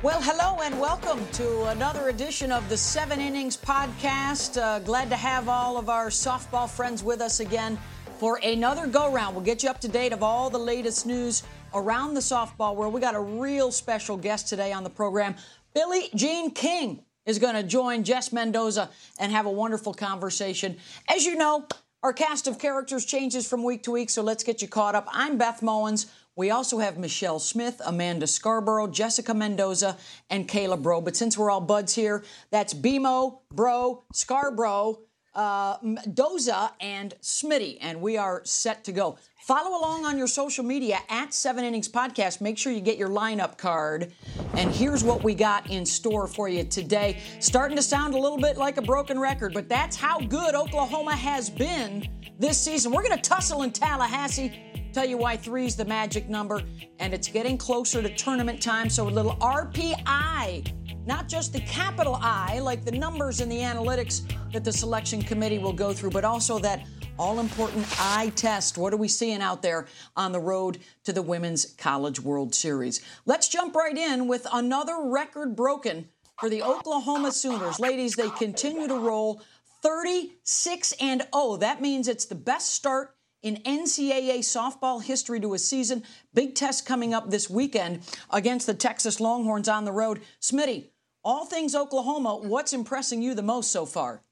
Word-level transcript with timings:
Well, 0.00 0.22
hello 0.22 0.62
and 0.62 0.78
welcome 0.78 1.26
to 1.32 1.64
another 1.70 2.08
edition 2.08 2.52
of 2.52 2.68
the 2.68 2.76
Seven 2.76 3.20
Innings 3.20 3.56
Podcast. 3.56 4.56
Uh, 4.56 4.78
glad 4.78 5.10
to 5.10 5.16
have 5.16 5.48
all 5.48 5.76
of 5.76 5.88
our 5.88 6.06
softball 6.06 6.70
friends 6.70 7.02
with 7.02 7.20
us 7.20 7.40
again 7.40 7.76
for 8.20 8.38
another 8.44 8.86
go 8.86 9.12
round. 9.12 9.34
We'll 9.34 9.44
get 9.44 9.64
you 9.64 9.68
up 9.68 9.80
to 9.80 9.88
date 9.88 10.12
of 10.12 10.22
all 10.22 10.50
the 10.50 10.58
latest 10.58 11.04
news 11.04 11.42
around 11.74 12.14
the 12.14 12.20
softball 12.20 12.76
world. 12.76 12.94
We 12.94 13.00
got 13.00 13.16
a 13.16 13.20
real 13.20 13.72
special 13.72 14.16
guest 14.16 14.46
today 14.46 14.72
on 14.72 14.84
the 14.84 14.90
program. 14.90 15.34
Billie 15.74 16.10
Jean 16.14 16.52
King 16.52 17.02
is 17.26 17.40
going 17.40 17.56
to 17.56 17.64
join 17.64 18.04
Jess 18.04 18.32
Mendoza 18.32 18.90
and 19.18 19.32
have 19.32 19.46
a 19.46 19.50
wonderful 19.50 19.92
conversation. 19.92 20.76
As 21.12 21.26
you 21.26 21.34
know, 21.34 21.66
our 22.04 22.12
cast 22.12 22.46
of 22.46 22.60
characters 22.60 23.04
changes 23.04 23.48
from 23.48 23.64
week 23.64 23.82
to 23.82 23.90
week, 23.90 24.10
so 24.10 24.22
let's 24.22 24.44
get 24.44 24.62
you 24.62 24.68
caught 24.68 24.94
up. 24.94 25.08
I'm 25.10 25.38
Beth 25.38 25.60
Mowins. 25.60 26.06
We 26.38 26.52
also 26.52 26.78
have 26.78 26.98
Michelle 26.98 27.40
Smith, 27.40 27.82
Amanda 27.84 28.28
Scarborough, 28.28 28.86
Jessica 28.86 29.34
Mendoza, 29.34 29.96
and 30.30 30.48
Kayla 30.48 30.80
Braud. 30.80 31.04
But 31.04 31.16
since 31.16 31.36
we're 31.36 31.50
all 31.50 31.60
buds 31.60 31.96
here, 31.96 32.22
that's 32.52 32.72
BMO, 32.72 33.40
Bro, 33.50 34.04
Scarborough, 34.12 35.00
uh, 35.34 35.78
Doza, 35.78 36.70
and 36.80 37.12
Smitty. 37.20 37.78
And 37.80 38.00
we 38.00 38.18
are 38.18 38.42
set 38.44 38.84
to 38.84 38.92
go. 38.92 39.18
Follow 39.48 39.80
along 39.80 40.04
on 40.04 40.16
your 40.16 40.28
social 40.28 40.62
media 40.62 41.00
at 41.08 41.34
Seven 41.34 41.64
Innings 41.64 41.88
Podcast. 41.88 42.40
Make 42.40 42.56
sure 42.56 42.72
you 42.72 42.82
get 42.82 42.98
your 42.98 43.08
lineup 43.08 43.58
card. 43.58 44.12
And 44.54 44.70
here's 44.70 45.02
what 45.02 45.24
we 45.24 45.34
got 45.34 45.68
in 45.68 45.84
store 45.84 46.28
for 46.28 46.48
you 46.48 46.62
today. 46.62 47.20
Starting 47.40 47.76
to 47.76 47.82
sound 47.82 48.14
a 48.14 48.18
little 48.18 48.38
bit 48.38 48.56
like 48.56 48.76
a 48.76 48.82
broken 48.82 49.18
record, 49.18 49.54
but 49.54 49.68
that's 49.68 49.96
how 49.96 50.20
good 50.20 50.54
Oklahoma 50.54 51.16
has 51.16 51.50
been 51.50 52.08
this 52.38 52.60
season. 52.60 52.92
We're 52.92 53.02
going 53.02 53.16
to 53.16 53.28
tussle 53.28 53.62
in 53.62 53.72
Tallahassee 53.72 54.67
Tell 54.98 55.08
you 55.08 55.16
why 55.16 55.36
three 55.36 55.64
is 55.64 55.76
the 55.76 55.84
magic 55.84 56.28
number, 56.28 56.60
and 56.98 57.14
it's 57.14 57.28
getting 57.28 57.56
closer 57.56 58.02
to 58.02 58.12
tournament 58.16 58.60
time. 58.60 58.90
So 58.90 59.06
a 59.06 59.08
little 59.08 59.36
RPI, 59.36 61.06
not 61.06 61.28
just 61.28 61.52
the 61.52 61.60
capital 61.60 62.18
I, 62.20 62.58
like 62.58 62.84
the 62.84 62.90
numbers 62.90 63.40
and 63.40 63.48
the 63.48 63.58
analytics 63.58 64.22
that 64.52 64.64
the 64.64 64.72
selection 64.72 65.22
committee 65.22 65.58
will 65.58 65.72
go 65.72 65.92
through, 65.92 66.10
but 66.10 66.24
also 66.24 66.58
that 66.58 66.84
all 67.16 67.38
important 67.38 67.86
eye 68.00 68.32
test. 68.34 68.76
What 68.76 68.92
are 68.92 68.96
we 68.96 69.06
seeing 69.06 69.40
out 69.40 69.62
there 69.62 69.86
on 70.16 70.32
the 70.32 70.40
road 70.40 70.80
to 71.04 71.12
the 71.12 71.22
Women's 71.22 71.64
College 71.74 72.18
World 72.18 72.52
Series? 72.52 73.00
Let's 73.24 73.46
jump 73.46 73.76
right 73.76 73.96
in 73.96 74.26
with 74.26 74.48
another 74.52 74.96
record 75.00 75.54
broken 75.54 76.08
for 76.40 76.50
the 76.50 76.64
Oklahoma 76.64 77.30
Sooners. 77.30 77.78
Ladies, 77.78 78.16
they 78.16 78.30
continue 78.30 78.88
to 78.88 78.98
roll 78.98 79.42
36 79.80 80.92
and 81.00 81.24
0. 81.32 81.58
That 81.58 81.80
means 81.80 82.08
it's 82.08 82.24
the 82.24 82.34
best 82.34 82.74
start 82.74 83.14
in 83.42 83.56
NCAA 83.56 84.40
softball 84.40 85.02
history 85.02 85.40
to 85.40 85.54
a 85.54 85.58
season. 85.58 86.02
Big 86.34 86.54
test 86.54 86.86
coming 86.86 87.14
up 87.14 87.30
this 87.30 87.48
weekend 87.48 88.00
against 88.30 88.66
the 88.66 88.74
Texas 88.74 89.20
Longhorns 89.20 89.68
on 89.68 89.84
the 89.84 89.92
road. 89.92 90.20
Smitty, 90.40 90.86
all 91.24 91.44
things 91.44 91.74
Oklahoma, 91.74 92.36
what's 92.36 92.72
impressing 92.72 93.22
you 93.22 93.34
the 93.34 93.42
most 93.42 93.70
so 93.70 93.86
far? 93.86 94.22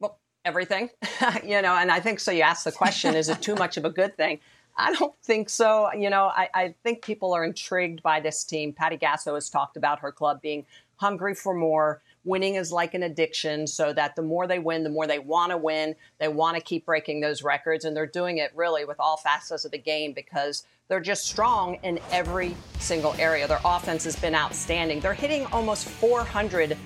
Well, 0.00 0.18
everything, 0.44 0.90
you 1.44 1.62
know, 1.62 1.74
and 1.74 1.90
I 1.90 2.00
think 2.00 2.20
so. 2.20 2.30
You 2.30 2.42
asked 2.42 2.64
the 2.64 2.72
question, 2.72 3.14
is 3.14 3.28
it 3.28 3.42
too 3.42 3.54
much 3.54 3.76
of 3.76 3.84
a 3.84 3.90
good 3.90 4.16
thing? 4.16 4.40
I 4.78 4.92
don't 4.92 5.14
think 5.22 5.48
so. 5.48 5.90
You 5.94 6.10
know, 6.10 6.24
I, 6.26 6.48
I 6.52 6.74
think 6.82 7.02
people 7.02 7.32
are 7.32 7.44
intrigued 7.44 8.02
by 8.02 8.20
this 8.20 8.44
team. 8.44 8.74
Patty 8.74 8.98
Gasso 8.98 9.34
has 9.34 9.48
talked 9.48 9.76
about 9.76 10.00
her 10.00 10.12
club 10.12 10.42
being 10.42 10.66
hungry 10.96 11.34
for 11.34 11.54
more 11.54 12.02
winning 12.26 12.56
is 12.56 12.72
like 12.72 12.92
an 12.92 13.04
addiction 13.04 13.66
so 13.66 13.92
that 13.92 14.16
the 14.16 14.22
more 14.22 14.46
they 14.46 14.58
win, 14.58 14.82
the 14.82 14.90
more 14.90 15.06
they 15.06 15.18
want 15.18 15.52
to 15.52 15.56
win. 15.56 15.94
They 16.18 16.28
want 16.28 16.56
to 16.56 16.62
keep 16.62 16.84
breaking 16.84 17.20
those 17.20 17.42
records. 17.42 17.84
And 17.84 17.96
they're 17.96 18.06
doing 18.06 18.38
it 18.38 18.52
really 18.54 18.84
with 18.84 18.98
all 18.98 19.16
facets 19.16 19.64
of 19.64 19.70
the 19.70 19.78
game 19.78 20.12
because 20.12 20.64
they're 20.88 21.00
just 21.00 21.26
strong 21.26 21.78
in 21.82 22.00
every 22.10 22.54
single 22.78 23.14
area. 23.18 23.46
Their 23.48 23.60
offense 23.64 24.04
has 24.04 24.16
been 24.16 24.34
outstanding. 24.34 25.00
They're 25.00 25.14
hitting 25.14 25.46
almost 25.46 25.88
400 25.88 26.76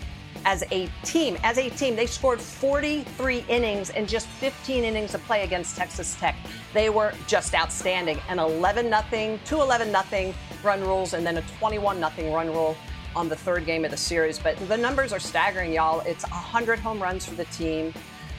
as 0.45 0.65
a 0.71 0.89
team. 1.05 1.37
As 1.43 1.59
a 1.59 1.69
team, 1.71 1.97
they 1.97 2.07
scored 2.07 2.41
43 2.41 3.45
innings 3.49 3.91
in 3.91 4.07
just 4.07 4.27
15 4.27 4.85
innings 4.85 5.15
of 5.15 5.23
play 5.25 5.43
against 5.43 5.77
Texas 5.77 6.17
Tech. 6.19 6.37
They 6.73 6.89
were 6.89 7.13
just 7.27 7.55
outstanding. 7.55 8.19
An 8.29 8.39
11 8.39 8.93
0, 9.11 9.39
two 9.45 9.61
11 9.61 9.95
0 10.11 10.35
run 10.63 10.81
rules, 10.83 11.15
and 11.15 11.27
then 11.27 11.39
a 11.39 11.43
21 11.59 11.99
0 11.99 12.35
run 12.35 12.49
rule 12.49 12.77
on 13.17 13.29
the 13.29 13.37
third 13.37 13.67
game 13.67 13.85
of 13.85 13.91
the 13.91 13.97
series. 13.97 14.39
But 14.39 14.57
the 14.69 14.77
numbers 14.77 15.13
are 15.13 15.19
staggering, 15.19 15.73
y'all. 15.73 16.01
It's 16.01 16.25
100 16.25 16.79
home 16.79 17.03
runs 17.03 17.27
for 17.27 17.35
the 17.35 17.45
team. 17.47 17.93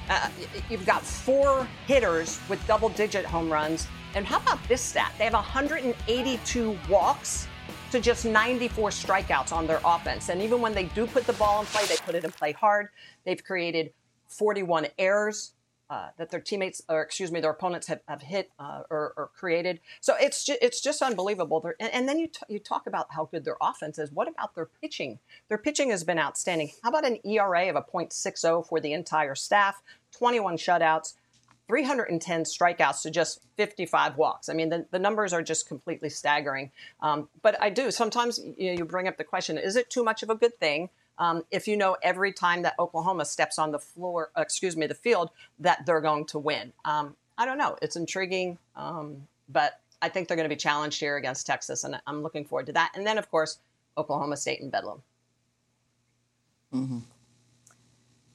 Uh, 0.10 0.30
you've 0.70 0.86
got 0.86 1.04
four 1.04 1.68
hitters 1.88 2.40
with 2.50 2.66
double 2.68 2.90
digit 2.90 3.26
home 3.26 3.52
runs. 3.52 3.88
And 4.16 4.26
how 4.26 4.38
about 4.38 4.60
this 4.68 4.82
stat? 4.82 5.14
They 5.18 5.24
have 5.24 5.34
182 5.34 6.78
walks 6.90 7.48
to 7.92 8.00
just 8.00 8.26
94 8.26 8.90
strikeouts 8.90 9.52
on 9.52 9.68
their 9.68 9.82
offense. 9.84 10.30
And 10.30 10.42
even 10.42 10.62
when 10.62 10.74
they 10.74 10.86
do 10.86 11.06
put 11.06 11.26
the 11.26 11.34
ball 11.34 11.62
in 11.62 11.66
play, 11.68 11.86
they 11.86 11.98
put 11.98 12.16
it 12.16 12.24
in 12.24 12.32
play 12.32 12.54
hard. 12.54 12.90
They've 13.26 13.44
created 13.44 13.94
41 14.30 14.88
errors 14.98 15.54
uh, 15.92 16.08
that 16.18 16.32
their 16.32 16.40
teammates, 16.40 16.82
or 16.88 17.02
excuse 17.02 17.34
me, 17.34 17.42
their 17.42 17.52
opponents 17.52 17.88
have, 17.88 18.00
have 18.08 18.22
hit 18.22 18.50
uh, 18.58 18.84
or, 18.90 19.14
or, 19.18 19.30
created. 19.36 19.82
So 20.00 20.16
it's 20.18 20.46
ju- 20.46 20.56
it's 20.62 20.80
just 20.80 21.02
unbelievable. 21.02 21.62
And, 21.82 21.94
and, 21.94 22.08
then 22.08 22.18
you 22.18 22.28
t- 22.28 22.40
you 22.48 22.60
talk 22.60 22.88
about 22.88 23.08
how 23.10 23.26
good 23.26 23.44
their 23.44 23.58
offense 23.62 24.00
is. 24.00 24.10
What 24.10 24.30
about 24.30 24.56
their 24.56 24.70
pitching? 24.82 25.20
Their 25.50 25.58
pitching 25.58 25.90
has 25.90 26.06
been 26.06 26.18
outstanding. 26.18 26.72
How 26.82 26.92
about 26.92 27.06
an 27.06 27.18
ERA 27.26 27.70
of 27.70 27.76
a 27.76 27.82
.60 27.82 28.66
for 28.66 28.80
the 28.80 28.94
entire 28.94 29.36
staff? 29.36 29.84
21 30.18 30.56
shutouts. 30.56 31.16
310 31.68 32.44
strikeouts 32.44 33.02
to 33.02 33.12
just 33.12 33.42
55 33.58 34.18
walks. 34.18 34.50
I 34.50 34.54
mean, 34.54 34.70
the, 34.70 34.86
the 34.92 35.00
numbers 35.00 35.32
are 35.32 35.42
just 35.42 35.68
completely 35.68 36.10
staggering. 36.10 36.72
Um, 37.02 37.30
but 37.42 37.62
I 37.62 37.70
do 37.70 37.92
sometimes 37.92 38.40
you, 38.58 38.72
know, 38.72 38.78
you 38.80 38.86
bring 38.86 39.10
up 39.10 39.18
the 39.18 39.24
question: 39.26 39.58
Is 39.58 39.76
it 39.76 39.90
too 39.90 40.04
much 40.04 40.24
of 40.24 40.30
a 40.30 40.36
good 40.36 40.58
thing? 40.58 40.90
Um, 41.18 41.44
if 41.52 41.68
you 41.68 41.78
know 41.78 41.98
every 42.02 42.32
time 42.32 42.64
that 42.64 42.76
Oklahoma 42.80 43.26
steps 43.26 43.60
on 43.60 43.72
the 43.72 43.80
floor, 43.80 44.32
uh, 44.38 44.42
excuse 44.42 44.76
me, 44.76 44.88
the 44.88 44.96
field, 44.96 45.30
that 45.60 45.86
they're 45.86 46.02
going 46.02 46.26
to 46.28 46.40
win. 46.40 46.74
Um, 46.86 47.16
I 47.38 47.46
don't 47.46 47.58
know. 47.58 47.78
It's 47.82 47.96
intriguing, 47.96 48.58
um, 48.76 49.28
but 49.50 49.80
I 50.02 50.10
think 50.10 50.28
they're 50.28 50.38
going 50.38 50.50
to 50.50 50.54
be 50.54 50.60
challenged 50.60 51.00
here 51.00 51.18
against 51.18 51.46
Texas, 51.46 51.84
and 51.84 52.00
I'm 52.08 52.24
looking 52.24 52.46
forward 52.46 52.66
to 52.68 52.74
that. 52.74 52.92
And 52.96 53.06
then, 53.06 53.18
of 53.18 53.30
course, 53.30 53.60
Oklahoma 53.98 54.38
State 54.38 54.62
and 54.62 54.72
Bedlam. 54.72 55.02
Mm-hmm. 56.74 57.00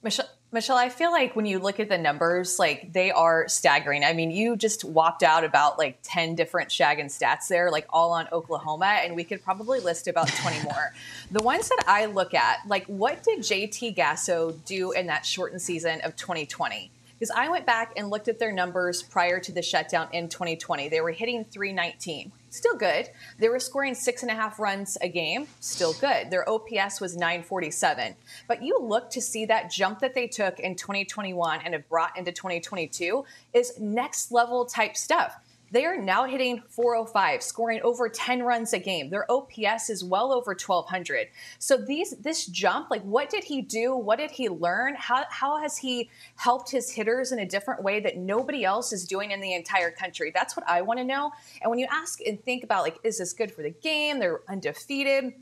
Michelle, 0.03 0.29
Michelle, 0.53 0.77
I 0.77 0.87
feel 0.87 1.11
like 1.11 1.35
when 1.35 1.45
you 1.45 1.59
look 1.59 1.77
at 1.81 1.89
the 1.89 1.97
numbers, 1.97 2.57
like 2.57 2.93
they 2.93 3.11
are 3.11 3.49
staggering. 3.49 4.05
I 4.05 4.13
mean, 4.13 4.31
you 4.31 4.55
just 4.55 4.85
walked 4.85 5.21
out 5.21 5.43
about 5.43 5.77
like 5.77 5.99
10 6.03 6.35
different 6.35 6.69
Shaggin 6.69 7.07
stats 7.07 7.49
there, 7.49 7.69
like 7.69 7.85
all 7.89 8.11
on 8.13 8.29
Oklahoma, 8.31 8.85
and 8.85 9.13
we 9.13 9.25
could 9.25 9.43
probably 9.43 9.81
list 9.81 10.07
about 10.07 10.29
20 10.29 10.63
more. 10.63 10.93
the 11.31 11.43
ones 11.43 11.67
that 11.67 11.83
I 11.85 12.05
look 12.05 12.33
at, 12.33 12.59
like 12.65 12.85
what 12.85 13.23
did 13.23 13.39
JT 13.39 13.97
Gasso 13.97 14.55
do 14.63 14.93
in 14.93 15.07
that 15.07 15.25
shortened 15.25 15.61
season 15.61 15.99
of 16.05 16.15
2020? 16.15 16.91
Because 17.19 17.31
I 17.35 17.49
went 17.49 17.65
back 17.65 17.91
and 17.97 18.09
looked 18.09 18.29
at 18.29 18.39
their 18.39 18.53
numbers 18.53 19.03
prior 19.03 19.41
to 19.41 19.51
the 19.51 19.61
shutdown 19.61 20.07
in 20.13 20.29
2020. 20.29 20.87
They 20.87 21.01
were 21.01 21.11
hitting 21.11 21.43
319 21.43 22.31
still 22.57 22.75
good. 22.75 23.09
They 23.39 23.49
were 23.49 23.59
scoring 23.59 23.95
six 23.95 24.23
and 24.23 24.31
a 24.31 24.35
half 24.35 24.59
runs 24.59 24.97
a 25.01 25.09
game, 25.09 25.47
still 25.59 25.93
good. 25.93 26.29
Their 26.29 26.47
OPS 26.49 26.99
was 26.99 27.15
947. 27.15 28.15
But 28.47 28.63
you 28.63 28.79
look 28.81 29.09
to 29.11 29.21
see 29.21 29.45
that 29.45 29.71
jump 29.71 29.99
that 29.99 30.13
they 30.13 30.27
took 30.27 30.59
in 30.59 30.75
2021 30.75 31.61
and 31.63 31.73
have 31.73 31.87
brought 31.89 32.17
into 32.17 32.31
2022 32.31 33.23
is 33.53 33.79
next 33.79 34.31
level 34.31 34.65
type 34.65 34.97
stuff. 34.97 35.39
They 35.71 35.85
are 35.85 35.97
now 35.97 36.25
hitting 36.25 36.61
405, 36.69 37.43
scoring 37.43 37.81
over 37.83 38.07
10 38.07 38.43
runs 38.43 38.73
a 38.73 38.79
game. 38.79 39.09
Their 39.09 39.29
OPS 39.29 39.89
is 39.89 40.03
well 40.03 40.31
over 40.31 40.51
1200. 40.51 41.27
So 41.59 41.77
these 41.77 42.11
this 42.19 42.45
jump, 42.45 42.89
like 42.89 43.01
what 43.03 43.29
did 43.29 43.43
he 43.43 43.61
do? 43.61 43.95
What 43.95 44.19
did 44.19 44.31
he 44.31 44.49
learn? 44.49 44.95
How 44.95 45.25
how 45.29 45.59
has 45.61 45.77
he 45.77 46.09
helped 46.35 46.71
his 46.71 46.91
hitters 46.91 47.31
in 47.31 47.39
a 47.39 47.45
different 47.45 47.83
way 47.83 47.99
that 47.99 48.17
nobody 48.17 48.63
else 48.63 48.93
is 48.93 49.05
doing 49.05 49.31
in 49.31 49.41
the 49.41 49.53
entire 49.53 49.91
country? 49.91 50.31
That's 50.33 50.55
what 50.55 50.67
I 50.67 50.81
want 50.81 50.99
to 50.99 51.03
know. 51.03 51.31
And 51.61 51.69
when 51.69 51.79
you 51.79 51.87
ask 51.91 52.19
and 52.21 52.41
think 52.43 52.63
about 52.63 52.83
like 52.83 52.97
is 53.03 53.17
this 53.17 53.33
good 53.33 53.51
for 53.51 53.61
the 53.61 53.71
game? 53.71 54.19
They're 54.19 54.41
undefeated 54.47 55.33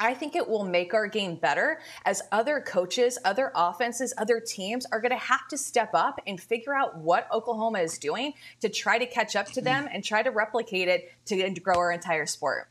I 0.00 0.14
think 0.14 0.34
it 0.34 0.48
will 0.48 0.64
make 0.64 0.94
our 0.94 1.06
game 1.06 1.36
better 1.36 1.78
as 2.06 2.22
other 2.32 2.60
coaches, 2.60 3.18
other 3.24 3.52
offenses, 3.54 4.14
other 4.16 4.40
teams 4.40 4.86
are 4.90 5.00
going 5.00 5.12
to 5.12 5.18
have 5.18 5.46
to 5.48 5.58
step 5.58 5.90
up 5.92 6.18
and 6.26 6.40
figure 6.40 6.74
out 6.74 6.96
what 6.96 7.28
Oklahoma 7.30 7.80
is 7.80 7.98
doing 7.98 8.32
to 8.62 8.70
try 8.70 8.98
to 8.98 9.06
catch 9.06 9.36
up 9.36 9.46
to 9.52 9.60
them 9.60 9.86
and 9.92 10.02
try 10.02 10.22
to 10.22 10.30
replicate 10.30 10.88
it 10.88 11.12
to 11.26 11.50
grow 11.60 11.76
our 11.76 11.92
entire 11.92 12.24
sport. 12.24 12.68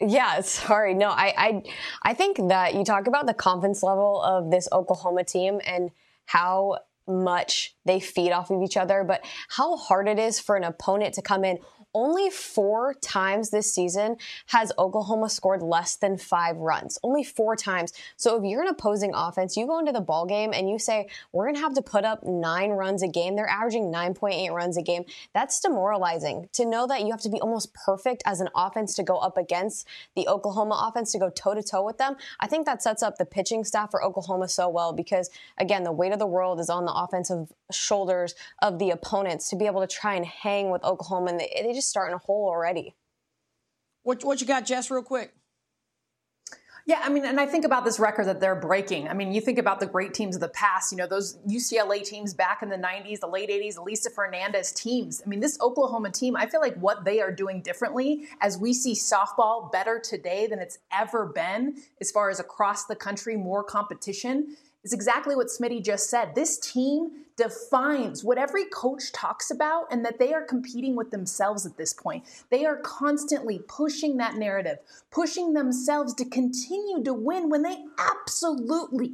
Yeah, 0.00 0.40
sorry. 0.40 0.94
No, 0.94 1.10
I, 1.10 1.34
I 1.36 1.62
I 2.02 2.14
think 2.14 2.48
that 2.48 2.74
you 2.74 2.84
talk 2.84 3.06
about 3.06 3.26
the 3.26 3.34
confidence 3.34 3.82
level 3.82 4.20
of 4.22 4.50
this 4.50 4.68
Oklahoma 4.72 5.24
team 5.24 5.60
and 5.64 5.90
how 6.26 6.78
much 7.06 7.74
they 7.84 8.00
feed 8.00 8.32
off 8.32 8.50
of 8.50 8.62
each 8.62 8.76
other, 8.76 9.04
but 9.04 9.24
how 9.48 9.76
hard 9.76 10.08
it 10.08 10.18
is 10.18 10.40
for 10.40 10.56
an 10.56 10.64
opponent 10.64 11.14
to 11.14 11.22
come 11.22 11.44
in 11.44 11.58
only 11.94 12.30
four 12.30 12.94
times 12.94 13.50
this 13.50 13.72
season 13.72 14.16
has 14.46 14.72
Oklahoma 14.78 15.28
scored 15.28 15.62
less 15.62 15.96
than 15.96 16.16
five 16.16 16.56
runs. 16.56 16.98
Only 17.02 17.24
four 17.24 17.56
times. 17.56 17.92
So 18.16 18.36
if 18.36 18.44
you're 18.44 18.62
an 18.62 18.68
opposing 18.68 19.12
offense, 19.14 19.56
you 19.56 19.66
go 19.66 19.78
into 19.78 19.92
the 19.92 20.00
ball 20.00 20.26
game 20.26 20.52
and 20.52 20.68
you 20.68 20.78
say, 20.78 21.08
we're 21.32 21.46
going 21.46 21.56
to 21.56 21.60
have 21.60 21.74
to 21.74 21.82
put 21.82 22.04
up 22.04 22.24
nine 22.24 22.70
runs 22.70 23.02
a 23.02 23.08
game. 23.08 23.36
They're 23.36 23.48
averaging 23.48 23.92
9.8 23.92 24.50
runs 24.50 24.76
a 24.76 24.82
game. 24.82 25.04
That's 25.34 25.60
demoralizing 25.60 26.48
to 26.52 26.64
know 26.64 26.86
that 26.86 27.02
you 27.02 27.10
have 27.10 27.20
to 27.22 27.28
be 27.30 27.40
almost 27.40 27.74
perfect 27.74 28.22
as 28.26 28.40
an 28.40 28.48
offense 28.54 28.94
to 28.96 29.02
go 29.02 29.18
up 29.18 29.36
against 29.36 29.86
the 30.14 30.28
Oklahoma 30.28 30.86
offense 30.88 31.12
to 31.12 31.18
go 31.18 31.30
toe 31.30 31.54
to 31.54 31.62
toe 31.62 31.84
with 31.84 31.98
them. 31.98 32.16
I 32.38 32.46
think 32.46 32.66
that 32.66 32.82
sets 32.82 33.02
up 33.02 33.16
the 33.16 33.26
pitching 33.26 33.64
staff 33.64 33.90
for 33.90 34.02
Oklahoma 34.02 34.48
so 34.48 34.68
well 34.68 34.92
because, 34.92 35.30
again, 35.58 35.84
the 35.84 35.92
weight 35.92 36.12
of 36.12 36.18
the 36.18 36.26
world 36.26 36.60
is 36.60 36.70
on 36.70 36.84
the 36.84 36.92
offensive 36.92 37.52
shoulders 37.74 38.34
of 38.62 38.78
the 38.78 38.90
opponents 38.90 39.48
to 39.50 39.56
be 39.56 39.66
able 39.66 39.80
to 39.80 39.86
try 39.86 40.14
and 40.14 40.26
hang 40.26 40.70
with 40.70 40.84
Oklahoma. 40.84 41.30
And 41.30 41.40
they, 41.40 41.62
they 41.62 41.72
just 41.72 41.88
start 41.88 42.08
in 42.08 42.14
a 42.14 42.18
hole 42.18 42.48
already. 42.48 42.94
What, 44.02 44.24
what 44.24 44.40
you 44.40 44.46
got, 44.46 44.64
Jess, 44.64 44.90
real 44.90 45.02
quick? 45.02 45.34
Yeah, 46.86 47.00
I 47.04 47.08
mean, 47.08 47.24
and 47.24 47.38
I 47.38 47.46
think 47.46 47.64
about 47.64 47.84
this 47.84 48.00
record 48.00 48.26
that 48.26 48.40
they're 48.40 48.56
breaking. 48.56 49.06
I 49.08 49.14
mean, 49.14 49.32
you 49.32 49.40
think 49.40 49.58
about 49.58 49.80
the 49.80 49.86
great 49.86 50.14
teams 50.14 50.34
of 50.34 50.40
the 50.40 50.48
past, 50.48 50.90
you 50.90 50.98
know, 50.98 51.06
those 51.06 51.36
UCLA 51.48 52.02
teams 52.02 52.34
back 52.34 52.62
in 52.62 52.68
the 52.68 52.76
90s, 52.76 53.20
the 53.20 53.26
late 53.26 53.50
80s, 53.50 53.76
Elisa 53.76 54.10
Fernandez 54.10 54.72
teams. 54.72 55.22
I 55.24 55.28
mean, 55.28 55.40
this 55.40 55.60
Oklahoma 55.60 56.10
team, 56.10 56.36
I 56.36 56.46
feel 56.46 56.60
like 56.60 56.74
what 56.76 57.04
they 57.04 57.20
are 57.20 57.30
doing 57.30 57.60
differently 57.60 58.26
as 58.40 58.58
we 58.58 58.72
see 58.72 58.94
softball 58.94 59.70
better 59.70 60.00
today 60.00 60.46
than 60.46 60.58
it's 60.58 60.78
ever 60.92 61.26
been 61.26 61.76
as 62.00 62.10
far 62.10 62.30
as 62.30 62.40
across 62.40 62.86
the 62.86 62.96
country, 62.96 63.36
more 63.36 63.62
competition 63.62 64.56
is 64.84 64.92
exactly 64.92 65.36
what 65.36 65.48
Smitty 65.48 65.84
just 65.84 66.08
said. 66.08 66.34
This 66.34 66.58
team 66.58 67.10
defines 67.36 68.22
what 68.22 68.38
every 68.38 68.64
coach 68.66 69.12
talks 69.12 69.50
about 69.50 69.86
and 69.90 70.04
that 70.04 70.18
they 70.18 70.32
are 70.32 70.42
competing 70.42 70.94
with 70.94 71.10
themselves 71.10 71.64
at 71.64 71.76
this 71.76 71.92
point. 71.92 72.24
They 72.50 72.64
are 72.66 72.76
constantly 72.76 73.60
pushing 73.66 74.18
that 74.18 74.34
narrative, 74.34 74.78
pushing 75.10 75.54
themselves 75.54 76.14
to 76.14 76.24
continue 76.24 77.02
to 77.02 77.14
win 77.14 77.48
when 77.48 77.62
they 77.62 77.84
absolutely 77.98 79.12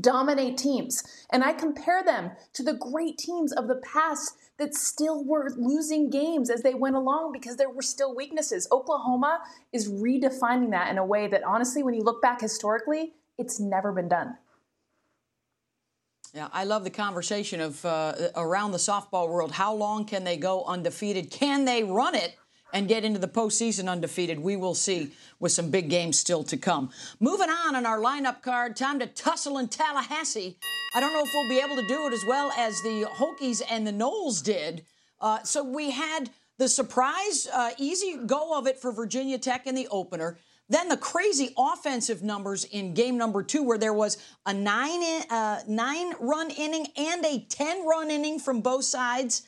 dominate 0.00 0.58
teams. 0.58 1.02
And 1.30 1.42
I 1.42 1.52
compare 1.52 2.02
them 2.02 2.32
to 2.54 2.62
the 2.62 2.74
great 2.74 3.18
teams 3.18 3.52
of 3.52 3.68
the 3.68 3.76
past 3.76 4.36
that 4.58 4.74
still 4.74 5.22
were 5.24 5.50
losing 5.56 6.08
games 6.08 6.50
as 6.50 6.62
they 6.62 6.74
went 6.74 6.96
along 6.96 7.32
because 7.32 7.56
there 7.56 7.70
were 7.70 7.82
still 7.82 8.14
weaknesses. 8.14 8.66
Oklahoma 8.72 9.40
is 9.72 9.90
redefining 9.90 10.70
that 10.70 10.90
in 10.90 10.98
a 10.98 11.04
way 11.04 11.28
that 11.28 11.44
honestly, 11.44 11.82
when 11.82 11.94
you 11.94 12.02
look 12.02 12.22
back 12.22 12.40
historically, 12.40 13.12
it's 13.38 13.60
never 13.60 13.92
been 13.92 14.08
done. 14.08 14.36
Yeah, 16.36 16.48
I 16.52 16.64
love 16.64 16.84
the 16.84 16.90
conversation 16.90 17.62
of 17.62 17.82
uh, 17.86 18.12
around 18.34 18.72
the 18.72 18.76
softball 18.76 19.26
world. 19.26 19.52
How 19.52 19.72
long 19.72 20.04
can 20.04 20.22
they 20.22 20.36
go 20.36 20.64
undefeated? 20.64 21.30
Can 21.30 21.64
they 21.64 21.82
run 21.82 22.14
it 22.14 22.36
and 22.74 22.86
get 22.86 23.04
into 23.04 23.18
the 23.18 23.26
postseason 23.26 23.88
undefeated? 23.88 24.38
We 24.38 24.54
will 24.54 24.74
see 24.74 25.12
with 25.40 25.52
some 25.52 25.70
big 25.70 25.88
games 25.88 26.18
still 26.18 26.44
to 26.44 26.58
come. 26.58 26.90
Moving 27.20 27.48
on 27.48 27.74
on 27.74 27.86
our 27.86 27.98
lineup 27.98 28.42
card, 28.42 28.76
time 28.76 28.98
to 28.98 29.06
tussle 29.06 29.56
in 29.56 29.68
Tallahassee. 29.68 30.58
I 30.94 31.00
don't 31.00 31.14
know 31.14 31.22
if 31.24 31.30
we'll 31.32 31.48
be 31.48 31.58
able 31.58 31.76
to 31.76 31.88
do 31.88 32.06
it 32.06 32.12
as 32.12 32.22
well 32.28 32.52
as 32.58 32.82
the 32.82 33.08
Hokies 33.14 33.62
and 33.70 33.86
the 33.86 33.92
Noles 33.92 34.44
did. 34.44 34.84
Uh, 35.18 35.42
so 35.42 35.64
we 35.64 35.90
had 35.92 36.28
the 36.58 36.68
surprise, 36.68 37.48
uh, 37.50 37.70
easy 37.78 38.18
go 38.26 38.58
of 38.58 38.66
it 38.66 38.78
for 38.78 38.92
Virginia 38.92 39.38
Tech 39.38 39.66
in 39.66 39.74
the 39.74 39.88
opener. 39.88 40.36
Then 40.68 40.88
the 40.88 40.96
crazy 40.96 41.54
offensive 41.56 42.22
numbers 42.22 42.64
in 42.64 42.94
game 42.94 43.16
number 43.16 43.42
two, 43.42 43.62
where 43.62 43.78
there 43.78 43.92
was 43.92 44.18
a 44.46 44.52
nine 44.52 45.02
uh, 45.30 45.60
nine 45.68 46.12
run 46.18 46.50
inning 46.50 46.88
and 46.96 47.24
a 47.24 47.46
ten 47.48 47.86
run 47.86 48.10
inning 48.10 48.40
from 48.40 48.60
both 48.60 48.84
sides. 48.84 49.42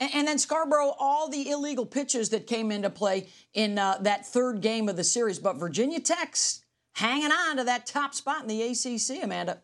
And, 0.00 0.10
and 0.14 0.28
then 0.28 0.38
Scarborough, 0.38 0.94
all 0.98 1.28
the 1.28 1.50
illegal 1.50 1.84
pitches 1.84 2.30
that 2.30 2.46
came 2.46 2.72
into 2.72 2.88
play 2.88 3.28
in 3.52 3.78
uh, 3.78 3.98
that 4.00 4.26
third 4.26 4.62
game 4.62 4.88
of 4.88 4.96
the 4.96 5.04
series. 5.04 5.38
But 5.38 5.56
Virginia 5.56 6.00
Tech's 6.00 6.64
hanging 6.94 7.32
on 7.32 7.58
to 7.58 7.64
that 7.64 7.84
top 7.86 8.14
spot 8.14 8.42
in 8.42 8.48
the 8.48 8.62
ACC, 8.62 9.22
Amanda. 9.22 9.60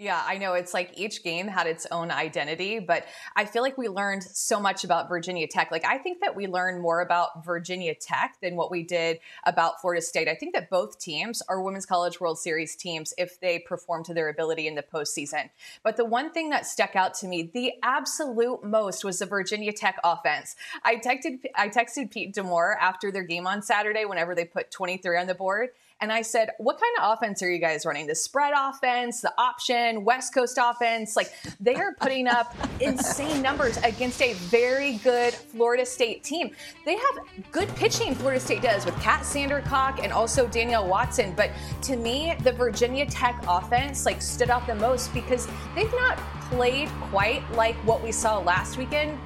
Yeah, 0.00 0.22
I 0.26 0.38
know. 0.38 0.54
It's 0.54 0.72
like 0.72 0.98
each 0.98 1.22
game 1.22 1.46
had 1.46 1.66
its 1.66 1.86
own 1.90 2.10
identity, 2.10 2.78
but 2.78 3.04
I 3.36 3.44
feel 3.44 3.60
like 3.60 3.76
we 3.76 3.88
learned 3.88 4.22
so 4.22 4.58
much 4.58 4.82
about 4.82 5.10
Virginia 5.10 5.46
Tech. 5.46 5.70
Like, 5.70 5.84
I 5.84 5.98
think 5.98 6.22
that 6.22 6.34
we 6.34 6.46
learned 6.46 6.80
more 6.80 7.02
about 7.02 7.44
Virginia 7.44 7.94
Tech 7.94 8.38
than 8.40 8.56
what 8.56 8.70
we 8.70 8.82
did 8.82 9.18
about 9.44 9.78
Florida 9.82 10.00
State. 10.00 10.26
I 10.26 10.34
think 10.34 10.54
that 10.54 10.70
both 10.70 10.98
teams 10.98 11.42
are 11.50 11.60
Women's 11.60 11.84
College 11.84 12.18
World 12.18 12.38
Series 12.38 12.76
teams 12.76 13.12
if 13.18 13.38
they 13.40 13.58
perform 13.58 14.02
to 14.04 14.14
their 14.14 14.30
ability 14.30 14.66
in 14.66 14.74
the 14.74 14.82
postseason. 14.82 15.50
But 15.82 15.98
the 15.98 16.06
one 16.06 16.32
thing 16.32 16.48
that 16.48 16.64
stuck 16.64 16.96
out 16.96 17.12
to 17.16 17.26
me 17.26 17.50
the 17.52 17.74
absolute 17.82 18.64
most 18.64 19.04
was 19.04 19.18
the 19.18 19.26
Virginia 19.26 19.74
Tech 19.74 19.98
offense. 20.02 20.56
I 20.82 20.96
texted, 20.96 21.40
I 21.54 21.68
texted 21.68 22.10
Pete 22.10 22.32
D'Amour 22.32 22.78
after 22.80 23.12
their 23.12 23.24
game 23.24 23.46
on 23.46 23.60
Saturday 23.60 24.06
whenever 24.06 24.34
they 24.34 24.46
put 24.46 24.70
23 24.70 25.18
on 25.18 25.26
the 25.26 25.34
board 25.34 25.68
and 26.00 26.12
I 26.12 26.22
said, 26.22 26.50
What 26.58 26.80
kind 26.80 26.92
of 27.00 27.16
offense 27.16 27.42
are 27.42 27.50
you 27.50 27.58
guys 27.58 27.84
running? 27.84 28.06
The 28.06 28.14
spread 28.14 28.52
offense, 28.56 29.20
the 29.20 29.32
option, 29.38 30.04
West 30.04 30.34
Coast 30.34 30.58
offense? 30.60 31.16
Like 31.16 31.32
they 31.60 31.74
are 31.74 31.94
putting 32.00 32.26
up 32.26 32.54
insane 32.80 33.42
numbers 33.42 33.76
against 33.78 34.22
a 34.22 34.32
very 34.34 34.94
good 34.98 35.34
Florida 35.34 35.84
State 35.84 36.24
team. 36.24 36.50
They 36.84 36.96
have 36.96 37.52
good 37.52 37.68
pitching, 37.76 38.14
Florida 38.14 38.40
State 38.40 38.62
does, 38.62 38.84
with 38.84 38.98
Kat 39.00 39.22
Sandercock 39.22 40.02
and 40.02 40.12
also 40.12 40.46
Danielle 40.48 40.88
Watson. 40.88 41.34
But 41.36 41.50
to 41.82 41.96
me, 41.96 42.34
the 42.42 42.52
Virginia 42.52 43.06
Tech 43.06 43.42
offense 43.46 44.06
like 44.06 44.22
stood 44.22 44.50
out 44.50 44.66
the 44.66 44.74
most 44.74 45.12
because 45.12 45.46
they've 45.74 45.92
not 45.92 46.18
played 46.50 46.88
quite 47.10 47.48
like 47.52 47.76
what 47.86 48.02
we 48.02 48.10
saw 48.10 48.38
last 48.38 48.76
weekend 48.76 49.18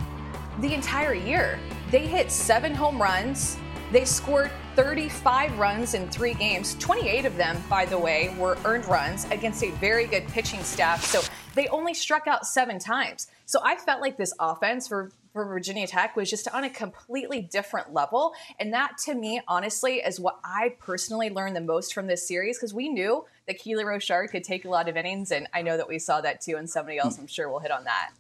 the 0.60 0.74
entire 0.74 1.14
year. 1.14 1.58
They 1.90 2.06
hit 2.06 2.30
seven 2.30 2.74
home 2.74 3.00
runs. 3.00 3.56
They 3.94 4.04
scored 4.04 4.50
35 4.74 5.56
runs 5.56 5.94
in 5.94 6.08
three 6.08 6.34
games. 6.34 6.74
28 6.80 7.26
of 7.26 7.36
them, 7.36 7.62
by 7.70 7.84
the 7.84 7.96
way, 7.96 8.34
were 8.36 8.58
earned 8.64 8.86
runs 8.86 9.24
against 9.26 9.62
a 9.62 9.70
very 9.70 10.08
good 10.08 10.26
pitching 10.26 10.64
staff. 10.64 11.04
So 11.04 11.20
they 11.54 11.68
only 11.68 11.94
struck 11.94 12.26
out 12.26 12.44
seven 12.44 12.80
times. 12.80 13.28
So 13.46 13.60
I 13.62 13.76
felt 13.76 14.00
like 14.00 14.16
this 14.16 14.34
offense 14.40 14.88
for, 14.88 15.12
for 15.32 15.44
Virginia 15.44 15.86
Tech 15.86 16.16
was 16.16 16.28
just 16.28 16.48
on 16.48 16.64
a 16.64 16.70
completely 16.70 17.40
different 17.40 17.94
level. 17.94 18.34
And 18.58 18.72
that 18.72 18.98
to 19.04 19.14
me, 19.14 19.40
honestly, 19.46 19.98
is 19.98 20.18
what 20.18 20.40
I 20.42 20.74
personally 20.80 21.30
learned 21.30 21.54
the 21.54 21.60
most 21.60 21.94
from 21.94 22.08
this 22.08 22.26
series 22.26 22.58
because 22.58 22.74
we 22.74 22.88
knew 22.88 23.24
that 23.46 23.60
Keely 23.60 23.84
Rochard 23.84 24.32
could 24.32 24.42
take 24.42 24.64
a 24.64 24.68
lot 24.68 24.88
of 24.88 24.96
innings. 24.96 25.30
And 25.30 25.46
I 25.54 25.62
know 25.62 25.76
that 25.76 25.86
we 25.86 26.00
saw 26.00 26.20
that 26.20 26.40
too. 26.40 26.56
And 26.56 26.68
somebody 26.68 26.98
else, 26.98 27.14
hmm. 27.14 27.20
I'm 27.22 27.26
sure, 27.28 27.48
will 27.48 27.60
hit 27.60 27.70
on 27.70 27.84
that. 27.84 28.10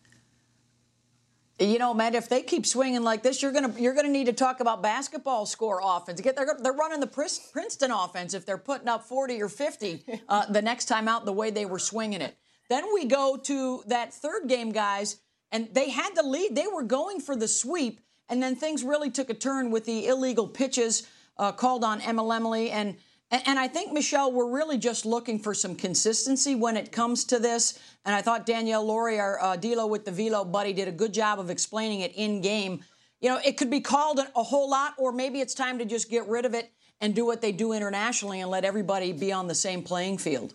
You 1.58 1.78
know, 1.78 1.94
Matt, 1.94 2.16
if 2.16 2.28
they 2.28 2.42
keep 2.42 2.66
swinging 2.66 3.02
like 3.02 3.22
this, 3.22 3.40
you're 3.40 3.52
gonna 3.52 3.72
you're 3.78 3.94
gonna 3.94 4.08
need 4.08 4.26
to 4.26 4.32
talk 4.32 4.58
about 4.58 4.82
basketball 4.82 5.46
score 5.46 5.80
offense. 5.82 6.20
Get 6.20 6.34
they're, 6.34 6.56
they're 6.60 6.72
running 6.72 6.98
the 6.98 7.06
Princeton 7.06 7.92
offense 7.92 8.34
if 8.34 8.44
they're 8.44 8.58
putting 8.58 8.88
up 8.88 9.04
40 9.04 9.40
or 9.40 9.48
50 9.48 10.04
uh, 10.28 10.46
the 10.46 10.62
next 10.62 10.86
time 10.86 11.06
out 11.06 11.24
the 11.24 11.32
way 11.32 11.50
they 11.50 11.64
were 11.64 11.78
swinging 11.78 12.20
it. 12.20 12.36
Then 12.68 12.84
we 12.92 13.04
go 13.04 13.36
to 13.36 13.84
that 13.86 14.12
third 14.12 14.48
game, 14.48 14.72
guys, 14.72 15.20
and 15.52 15.68
they 15.72 15.90
had 15.90 16.16
the 16.16 16.24
lead. 16.24 16.56
They 16.56 16.66
were 16.66 16.82
going 16.82 17.20
for 17.20 17.36
the 17.36 17.46
sweep, 17.46 18.00
and 18.28 18.42
then 18.42 18.56
things 18.56 18.82
really 18.82 19.10
took 19.10 19.30
a 19.30 19.34
turn 19.34 19.70
with 19.70 19.84
the 19.84 20.06
illegal 20.08 20.48
pitches 20.48 21.06
uh, 21.36 21.52
called 21.52 21.84
on 21.84 22.00
Emma 22.00 22.22
Lemley 22.22 22.70
and 22.70 22.96
and, 23.30 23.58
I 23.58 23.68
think, 23.68 23.92
Michelle, 23.92 24.30
we're 24.30 24.50
really 24.50 24.78
just 24.78 25.04
looking 25.04 25.38
for 25.38 25.54
some 25.54 25.74
consistency 25.74 26.54
when 26.54 26.76
it 26.76 26.92
comes 26.92 27.24
to 27.24 27.38
this. 27.38 27.78
And 28.04 28.14
I 28.14 28.22
thought 28.22 28.46
Danielle 28.46 28.84
Lawrie, 28.84 29.18
our 29.18 29.40
uh, 29.42 29.56
Dilo 29.56 29.88
with 29.88 30.04
the 30.04 30.12
Velo 30.12 30.44
buddy, 30.44 30.72
did 30.72 30.88
a 30.88 30.92
good 30.92 31.12
job 31.12 31.40
of 31.40 31.50
explaining 31.50 32.00
it 32.00 32.12
in 32.14 32.40
game. 32.42 32.84
You 33.20 33.30
know, 33.30 33.40
it 33.44 33.56
could 33.56 33.70
be 33.70 33.80
called 33.80 34.20
a 34.36 34.42
whole 34.42 34.70
lot, 34.70 34.94
or 34.98 35.10
maybe 35.10 35.40
it's 35.40 35.54
time 35.54 35.78
to 35.78 35.84
just 35.84 36.10
get 36.10 36.28
rid 36.28 36.44
of 36.44 36.54
it 36.54 36.70
and 37.00 37.14
do 37.14 37.24
what 37.24 37.40
they 37.40 37.52
do 37.52 37.72
internationally 37.72 38.40
and 38.40 38.50
let 38.50 38.64
everybody 38.64 39.12
be 39.12 39.32
on 39.32 39.48
the 39.48 39.54
same 39.54 39.82
playing 39.82 40.18
field. 40.18 40.54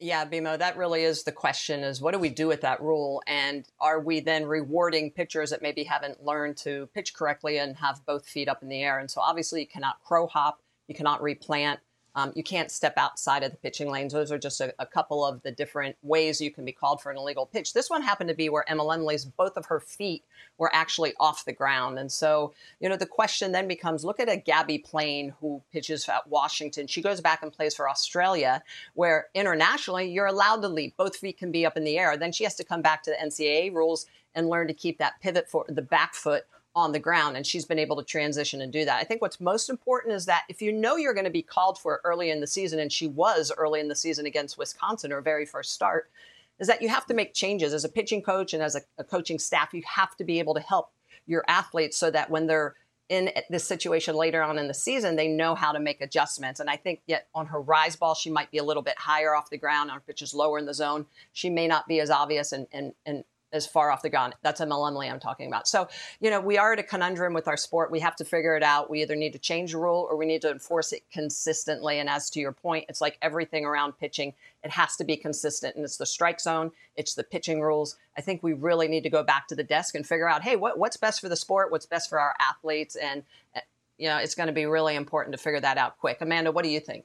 Yeah, 0.00 0.26
BMO, 0.26 0.58
that 0.58 0.76
really 0.76 1.04
is 1.04 1.22
the 1.22 1.32
question 1.32 1.82
is 1.84 2.00
what 2.00 2.12
do 2.12 2.18
we 2.18 2.28
do 2.28 2.48
with 2.48 2.60
that 2.62 2.82
rule? 2.82 3.22
And 3.26 3.64
are 3.80 4.00
we 4.00 4.20
then 4.20 4.44
rewarding 4.44 5.12
pitchers 5.12 5.50
that 5.50 5.62
maybe 5.62 5.84
haven't 5.84 6.22
learned 6.22 6.56
to 6.58 6.88
pitch 6.92 7.14
correctly 7.14 7.58
and 7.58 7.76
have 7.76 8.04
both 8.04 8.26
feet 8.26 8.48
up 8.48 8.62
in 8.62 8.68
the 8.68 8.82
air? 8.82 8.98
And 8.98 9.10
so 9.10 9.20
obviously 9.20 9.60
you 9.60 9.66
cannot 9.66 10.02
crow 10.04 10.26
hop 10.26 10.60
you 10.88 10.94
cannot 10.94 11.22
replant. 11.22 11.80
Um, 12.16 12.32
you 12.36 12.44
can't 12.44 12.70
step 12.70 12.94
outside 12.96 13.42
of 13.42 13.50
the 13.50 13.56
pitching 13.56 13.90
lanes. 13.90 14.12
Those 14.12 14.30
are 14.30 14.38
just 14.38 14.60
a, 14.60 14.72
a, 14.78 14.86
couple 14.86 15.26
of 15.26 15.42
the 15.42 15.50
different 15.50 15.96
ways 16.02 16.40
you 16.40 16.52
can 16.52 16.64
be 16.64 16.70
called 16.70 17.00
for 17.00 17.10
an 17.10 17.18
illegal 17.18 17.44
pitch. 17.44 17.72
This 17.72 17.90
one 17.90 18.02
happened 18.02 18.28
to 18.28 18.36
be 18.36 18.48
where 18.48 18.68
Emma 18.70 18.84
Lemley's 18.84 19.24
both 19.24 19.56
of 19.56 19.66
her 19.66 19.80
feet 19.80 20.22
were 20.56 20.72
actually 20.72 21.14
off 21.18 21.44
the 21.44 21.52
ground. 21.52 21.98
And 21.98 22.12
so, 22.12 22.54
you 22.78 22.88
know, 22.88 22.96
the 22.96 23.04
question 23.04 23.50
then 23.50 23.66
becomes 23.66 24.04
look 24.04 24.20
at 24.20 24.28
a 24.28 24.36
Gabbie 24.36 24.84
Plain 24.84 25.34
who 25.40 25.60
pitches 25.72 26.08
at 26.08 26.28
Washington. 26.28 26.86
She 26.86 27.02
goes 27.02 27.20
back 27.20 27.42
and 27.42 27.52
plays 27.52 27.74
for 27.74 27.90
Australia, 27.90 28.62
where 28.94 29.26
internationally 29.34 30.08
you're 30.08 30.26
allowed 30.26 30.62
to 30.62 30.68
leap. 30.68 30.96
Both 30.96 31.16
feet 31.16 31.38
can 31.38 31.50
be 31.50 31.66
up 31.66 31.76
in 31.76 31.82
the 31.82 31.98
air. 31.98 32.16
Then 32.16 32.30
she 32.30 32.44
has 32.44 32.54
to 32.56 32.64
come 32.64 32.80
back 32.80 33.02
to 33.04 33.10
the 33.10 33.16
NCAA 33.16 33.74
rules 33.74 34.06
and 34.36 34.48
learn 34.48 34.68
to 34.68 34.74
keep 34.74 34.98
that 34.98 35.20
pivot 35.20 35.48
for 35.48 35.64
the 35.68 35.82
back 35.82 36.14
foot 36.14 36.44
on 36.74 36.92
the 36.92 36.98
ground 36.98 37.36
and 37.36 37.46
she's 37.46 37.64
been 37.64 37.78
able 37.78 37.96
to 37.96 38.02
transition 38.02 38.60
and 38.60 38.72
do 38.72 38.84
that. 38.84 39.00
I 39.00 39.04
think 39.04 39.22
what's 39.22 39.40
most 39.40 39.70
important 39.70 40.14
is 40.14 40.26
that 40.26 40.44
if 40.48 40.60
you 40.60 40.72
know 40.72 40.96
you're 40.96 41.14
going 41.14 41.24
to 41.24 41.30
be 41.30 41.42
called 41.42 41.78
for 41.78 42.00
early 42.04 42.30
in 42.30 42.40
the 42.40 42.46
season 42.46 42.78
and 42.80 42.92
she 42.92 43.06
was 43.06 43.52
early 43.56 43.80
in 43.80 43.88
the 43.88 43.94
season 43.94 44.26
against 44.26 44.58
Wisconsin 44.58 45.10
her 45.12 45.20
very 45.20 45.46
first 45.46 45.72
start, 45.72 46.10
is 46.58 46.68
that 46.68 46.82
you 46.82 46.88
have 46.88 47.06
to 47.06 47.14
make 47.14 47.34
changes 47.34 47.72
as 47.72 47.84
a 47.84 47.88
pitching 47.88 48.22
coach 48.22 48.54
and 48.54 48.62
as 48.62 48.74
a, 48.74 48.80
a 48.98 49.04
coaching 49.04 49.38
staff. 49.38 49.72
You 49.72 49.82
have 49.86 50.16
to 50.16 50.24
be 50.24 50.38
able 50.38 50.54
to 50.54 50.60
help 50.60 50.90
your 51.26 51.44
athletes 51.48 51.96
so 51.96 52.10
that 52.10 52.30
when 52.30 52.46
they're 52.46 52.74
in 53.08 53.30
this 53.50 53.64
situation 53.64 54.14
later 54.14 54.42
on 54.42 54.58
in 54.58 54.66
the 54.66 54.74
season, 54.74 55.16
they 55.16 55.28
know 55.28 55.54
how 55.54 55.72
to 55.72 55.78
make 55.78 56.00
adjustments. 56.00 56.58
And 56.58 56.70
I 56.70 56.76
think 56.76 57.02
yet 57.06 57.28
on 57.34 57.46
her 57.46 57.60
rise 57.60 57.96
ball, 57.96 58.14
she 58.14 58.30
might 58.30 58.50
be 58.50 58.58
a 58.58 58.64
little 58.64 58.82
bit 58.82 58.98
higher 58.98 59.34
off 59.34 59.50
the 59.50 59.58
ground. 59.58 59.90
On 59.90 60.00
pitches 60.00 60.32
lower 60.32 60.58
in 60.58 60.64
the 60.64 60.74
zone, 60.74 61.06
she 61.32 61.50
may 61.50 61.68
not 61.68 61.86
be 61.86 62.00
as 62.00 62.10
obvious 62.10 62.52
and, 62.52 62.66
and, 62.72 62.94
and 63.04 63.24
as 63.54 63.66
far 63.66 63.90
off 63.90 64.02
the 64.02 64.10
ground. 64.10 64.34
That's 64.42 64.60
a 64.60 64.64
Emily 64.64 65.08
I'm 65.08 65.20
talking 65.20 65.46
about. 65.46 65.68
So, 65.68 65.88
you 66.20 66.28
know, 66.28 66.40
we 66.40 66.58
are 66.58 66.72
at 66.72 66.78
a 66.80 66.82
conundrum 66.82 67.32
with 67.32 67.46
our 67.46 67.56
sport. 67.56 67.90
We 67.90 68.00
have 68.00 68.16
to 68.16 68.24
figure 68.24 68.56
it 68.56 68.62
out. 68.62 68.90
We 68.90 69.00
either 69.02 69.14
need 69.14 69.32
to 69.34 69.38
change 69.38 69.72
the 69.72 69.78
rule 69.78 70.06
or 70.10 70.16
we 70.16 70.26
need 70.26 70.42
to 70.42 70.50
enforce 70.50 70.92
it 70.92 71.04
consistently. 71.12 72.00
And 72.00 72.10
as 72.10 72.28
to 72.30 72.40
your 72.40 72.52
point, 72.52 72.86
it's 72.88 73.00
like 73.00 73.16
everything 73.22 73.64
around 73.64 73.92
pitching, 73.98 74.34
it 74.64 74.72
has 74.72 74.96
to 74.96 75.04
be 75.04 75.16
consistent. 75.16 75.76
And 75.76 75.84
it's 75.84 75.96
the 75.96 76.06
strike 76.06 76.40
zone, 76.40 76.72
it's 76.96 77.14
the 77.14 77.24
pitching 77.24 77.60
rules. 77.60 77.96
I 78.18 78.20
think 78.20 78.42
we 78.42 78.52
really 78.52 78.88
need 78.88 79.04
to 79.04 79.10
go 79.10 79.22
back 79.22 79.46
to 79.48 79.54
the 79.54 79.64
desk 79.64 79.94
and 79.94 80.06
figure 80.06 80.28
out, 80.28 80.42
hey, 80.42 80.56
what, 80.56 80.78
what's 80.78 80.96
best 80.96 81.20
for 81.20 81.28
the 81.28 81.36
sport? 81.36 81.70
What's 81.70 81.86
best 81.86 82.08
for 82.08 82.18
our 82.18 82.34
athletes? 82.40 82.96
And, 82.96 83.22
eh, 83.54 83.60
you 83.98 84.08
know, 84.08 84.18
it's 84.18 84.34
going 84.34 84.48
to 84.48 84.52
be 84.52 84.66
really 84.66 84.96
important 84.96 85.36
to 85.36 85.42
figure 85.42 85.60
that 85.60 85.78
out 85.78 85.98
quick. 85.98 86.18
Amanda, 86.20 86.50
what 86.50 86.64
do 86.64 86.70
you 86.70 86.80
think? 86.80 87.04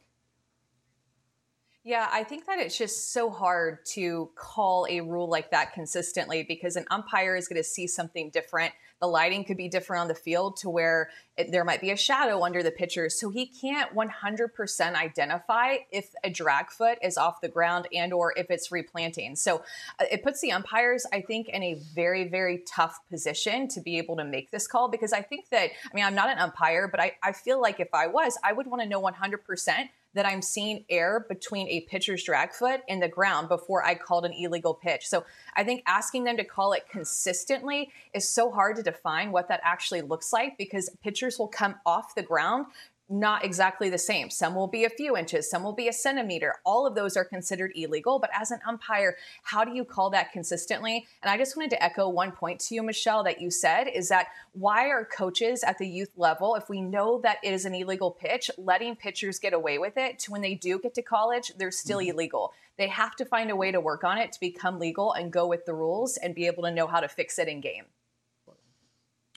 Yeah, 1.86 2.10
I 2.12 2.26
think 2.26 2.46
that 2.46 2.60
it's 2.60 2.78
just 2.78 3.14
so 3.14 3.30
hard 3.30 3.86
to 3.94 4.30
call 4.36 4.86
a 4.90 5.00
rule 5.00 5.30
like 5.30 5.52
that 5.52 5.74
consistently 5.74 6.44
because 6.44 6.76
an 6.76 6.86
umpire 6.92 7.38
is 7.38 7.48
going 7.48 7.56
to 7.56 7.64
see 7.64 7.88
something 7.88 8.30
different. 8.32 8.74
The 9.00 9.08
lighting 9.08 9.46
could 9.46 9.56
be 9.56 9.70
different 9.70 10.02
on 10.02 10.08
the 10.10 10.16
field 10.16 10.58
to 10.58 10.70
where 10.70 11.10
it, 11.38 11.54
there 11.54 11.64
might 11.64 11.80
be 11.80 11.92
a 11.92 11.96
shadow 11.96 12.44
under 12.44 12.62
the 12.62 12.70
pitcher. 12.70 13.10
So 13.10 13.30
he 13.30 13.46
can't 13.46 13.96
100% 13.96 14.96
identify 14.96 15.78
if 15.90 16.14
a 16.22 16.30
drag 16.30 16.70
foot 16.70 16.98
is 17.02 17.18
off 17.18 17.40
the 17.40 17.48
ground 17.48 17.88
and 17.96 18.12
or 18.12 18.34
if 18.36 18.52
it's 18.52 18.74
replanting. 18.74 19.38
So 19.38 19.64
uh, 20.02 20.06
it 20.12 20.22
puts 20.22 20.42
the 20.42 20.52
umpires, 20.52 21.06
I 21.14 21.22
think, 21.22 21.48
in 21.48 21.64
a 21.64 21.80
very, 21.96 22.28
very 22.28 22.62
tough 22.68 23.00
position 23.10 23.70
to 23.70 23.80
be 23.80 23.98
able 23.98 24.18
to 24.18 24.26
make 24.26 24.52
this 24.52 24.68
call 24.68 24.90
because 24.90 25.14
I 25.14 25.22
think 25.22 25.48
that, 25.52 25.70
I 25.90 25.96
mean, 25.96 26.04
I'm 26.04 26.16
not 26.16 26.28
an 26.28 26.40
umpire, 26.40 26.90
but 26.90 27.00
I, 27.00 27.14
I 27.24 27.32
feel 27.32 27.62
like 27.62 27.80
if 27.80 27.94
I 27.94 28.08
was, 28.08 28.38
I 28.44 28.52
would 28.52 28.68
want 28.68 28.84
to 28.84 28.90
know 28.90 29.02
100% 29.02 29.90
that 30.14 30.26
I'm 30.26 30.42
seeing 30.42 30.86
air 30.90 31.26
between 31.28 31.68
a 31.68 31.82
pitcher's 31.82 32.24
drag 32.24 32.54
foot 32.54 32.82
and 32.90 33.02
the 33.02 33.08
ground 33.08 33.48
before 33.48 33.84
I 33.86 33.96
called 33.96 34.26
an 34.26 34.34
illegal 34.34 34.74
pitch. 34.74 35.08
So 35.08 35.24
I 35.56 35.64
think 35.64 35.84
asking 35.86 36.24
them 36.24 36.38
to 36.38 36.44
call 36.44 36.74
it 36.74 36.90
consistently 36.90 37.92
is 38.14 38.28
so 38.28 38.52
hard 38.52 38.76
to 38.78 38.84
define 38.84 39.32
what 39.32 39.48
that 39.50 39.62
actually 39.64 40.02
looks 40.02 40.34
like 40.34 40.58
because 40.58 40.90
pitchers 41.04 41.38
will 41.38 41.48
come 41.48 41.76
off 41.86 42.16
the 42.16 42.24
ground 42.24 42.66
not 43.10 43.44
exactly 43.44 43.90
the 43.90 43.98
same. 43.98 44.30
Some 44.30 44.54
will 44.54 44.68
be 44.68 44.86
a 44.86 44.90
few 44.90 45.18
inches, 45.18 45.50
some 45.50 45.64
will 45.64 45.74
be 45.74 45.88
a 45.88 45.94
centimeter. 45.94 46.56
All 46.64 46.86
of 46.86 46.96
those 46.96 47.18
are 47.18 47.26
considered 47.26 47.72
illegal. 47.76 48.20
But 48.20 48.30
as 48.40 48.52
an 48.52 48.60
umpire, 48.68 49.18
how 49.44 49.66
do 49.66 49.74
you 49.74 49.84
call 49.84 50.12
that 50.12 50.32
consistently? 50.32 51.08
And 51.24 51.32
I 51.32 51.38
just 51.38 51.58
wanted 51.58 51.72
to 51.72 51.84
echo 51.84 52.08
one 52.08 52.32
point 52.32 52.60
to 52.62 52.76
you, 52.76 52.84
Michelle, 52.84 53.24
that 53.24 53.42
you 53.42 53.50
said 53.50 53.88
is 53.88 54.10
that 54.10 54.28
why 54.52 54.88
are 54.90 55.04
coaches 55.06 55.64
at 55.64 55.78
the 55.80 55.88
youth 55.88 56.12
level, 56.18 56.56
if 56.56 56.70
we 56.70 56.82
know 56.82 57.20
that 57.22 57.38
it 57.44 57.54
is 57.54 57.66
an 57.66 57.74
illegal 57.74 58.12
pitch, 58.12 58.52
letting 58.58 58.96
pitchers 58.96 59.40
get 59.40 59.54
away 59.54 59.80
with 59.80 59.98
it 59.98 60.20
to 60.20 60.32
when 60.32 60.42
they 60.42 60.54
do 60.54 60.78
get 60.80 60.94
to 60.94 61.02
college, 61.02 61.52
they're 61.58 61.72
still 61.72 62.00
mm-hmm. 62.00 62.12
illegal. 62.12 62.54
They 62.78 62.88
have 62.88 63.16
to 63.18 63.26
find 63.26 63.50
a 63.50 63.56
way 63.56 63.72
to 63.72 63.82
work 63.82 64.04
on 64.04 64.18
it 64.18 64.32
to 64.34 64.40
become 64.40 64.80
legal 64.80 65.14
and 65.14 65.34
go 65.34 65.48
with 65.48 65.66
the 65.66 65.74
rules 65.74 66.18
and 66.18 66.36
be 66.36 66.46
able 66.48 66.64
to 66.64 66.72
know 66.72 66.88
how 66.88 67.00
to 67.00 67.10
fix 67.10 67.40
it 67.40 67.48
in 67.48 67.60
game. 67.60 67.86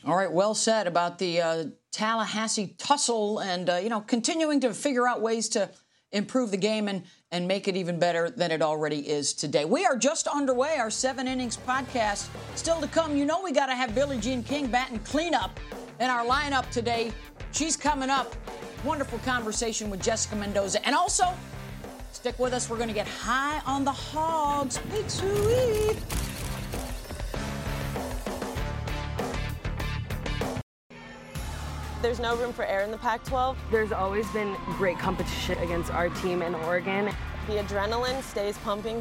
All 0.04 0.16
right, 0.16 0.32
well 0.32 0.54
said 0.54 0.86
about 0.86 1.18
the 1.18 1.40
uh, 1.40 1.64
Tallahassee 1.92 2.74
tussle 2.78 3.40
and, 3.40 3.68
uh, 3.68 3.76
you 3.76 3.88
know, 3.88 4.00
continuing 4.00 4.60
to 4.60 4.72
figure 4.72 5.06
out 5.06 5.20
ways 5.20 5.48
to 5.50 5.70
improve 6.10 6.50
the 6.50 6.56
game 6.56 6.88
and, 6.88 7.04
and 7.30 7.46
make 7.46 7.68
it 7.68 7.76
even 7.76 7.98
better 7.98 8.30
than 8.30 8.50
it 8.50 8.62
already 8.62 9.08
is 9.08 9.32
today. 9.32 9.64
We 9.64 9.84
are 9.84 9.96
just 9.96 10.26
underway, 10.26 10.76
our 10.78 10.90
seven 10.90 11.28
innings 11.28 11.56
podcast. 11.56 12.28
Still 12.54 12.80
to 12.80 12.88
come, 12.88 13.16
you 13.16 13.24
know, 13.24 13.42
we 13.42 13.52
got 13.52 13.66
to 13.66 13.74
have 13.74 13.94
Billie 13.94 14.18
Jean 14.18 14.42
King 14.42 14.66
batting 14.66 14.98
cleanup 15.00 15.58
in 16.00 16.10
our 16.10 16.24
lineup 16.24 16.68
today. 16.70 17.12
She's 17.52 17.76
coming 17.76 18.10
up. 18.10 18.34
Wonderful 18.84 19.18
conversation 19.20 19.90
with 19.90 20.02
Jessica 20.02 20.34
Mendoza. 20.36 20.84
And 20.86 20.94
also, 20.94 21.24
stick 22.12 22.38
with 22.38 22.52
us. 22.52 22.68
We're 22.68 22.76
going 22.76 22.88
to 22.88 22.94
get 22.94 23.06
high 23.06 23.60
on 23.66 23.84
the 23.84 23.92
hogs. 23.92 24.78
Big 24.90 25.08
There's 32.02 32.18
no 32.18 32.34
room 32.34 32.52
for 32.52 32.64
error 32.64 32.82
in 32.82 32.90
the 32.90 32.98
Pac 32.98 33.22
12. 33.22 33.56
There's 33.70 33.92
always 33.92 34.28
been 34.32 34.56
great 34.76 34.98
competition 34.98 35.56
against 35.58 35.92
our 35.92 36.08
team 36.08 36.42
in 36.42 36.52
Oregon. 36.52 37.14
The 37.46 37.58
adrenaline 37.58 38.20
stays 38.24 38.58
pumping. 38.58 39.00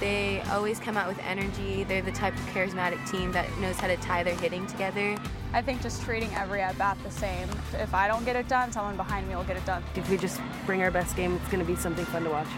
They 0.00 0.40
always 0.50 0.80
come 0.80 0.96
out 0.96 1.08
with 1.08 1.18
energy. 1.18 1.84
They're 1.84 2.00
the 2.00 2.10
type 2.10 2.32
of 2.32 2.40
charismatic 2.46 3.06
team 3.10 3.32
that 3.32 3.46
knows 3.58 3.76
how 3.76 3.88
to 3.88 3.98
tie 3.98 4.22
their 4.22 4.34
hitting 4.34 4.66
together. 4.66 5.18
I 5.52 5.60
think 5.60 5.82
just 5.82 6.02
treating 6.02 6.34
every 6.34 6.62
at 6.62 6.78
bat 6.78 6.96
the 7.04 7.10
same. 7.10 7.50
If 7.74 7.92
I 7.92 8.08
don't 8.08 8.24
get 8.24 8.34
it 8.34 8.48
done, 8.48 8.72
someone 8.72 8.96
behind 8.96 9.28
me 9.28 9.36
will 9.36 9.44
get 9.44 9.58
it 9.58 9.66
done. 9.66 9.84
If 9.94 10.08
we 10.08 10.16
just 10.16 10.40
bring 10.64 10.80
our 10.82 10.90
best 10.90 11.16
game, 11.16 11.34
it's 11.34 11.52
going 11.52 11.64
to 11.64 11.70
be 11.70 11.76
something 11.76 12.06
fun 12.06 12.24
to 12.24 12.30
watch. 12.30 12.48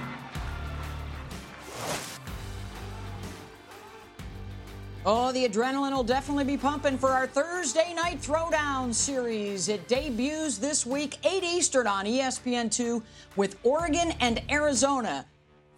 Oh, 5.07 5.33
the 5.33 5.49
adrenaline 5.49 5.93
will 5.93 6.05
definitely 6.05 6.45
be 6.45 6.59
pumping 6.59 6.99
for 6.99 7.09
our 7.09 7.27
Thursday 7.27 7.95
night 7.95 8.21
throwdown 8.21 8.93
series. 8.93 9.71
It 9.71 9.89
debuts 9.89 10.59
this 10.59 10.85
week, 10.85 11.17
8 11.25 11.43
Eastern 11.43 11.87
on 11.87 12.05
ESPN2 12.05 13.03
with 13.35 13.57
Oregon 13.63 14.13
and 14.21 14.43
Arizona, 14.51 15.25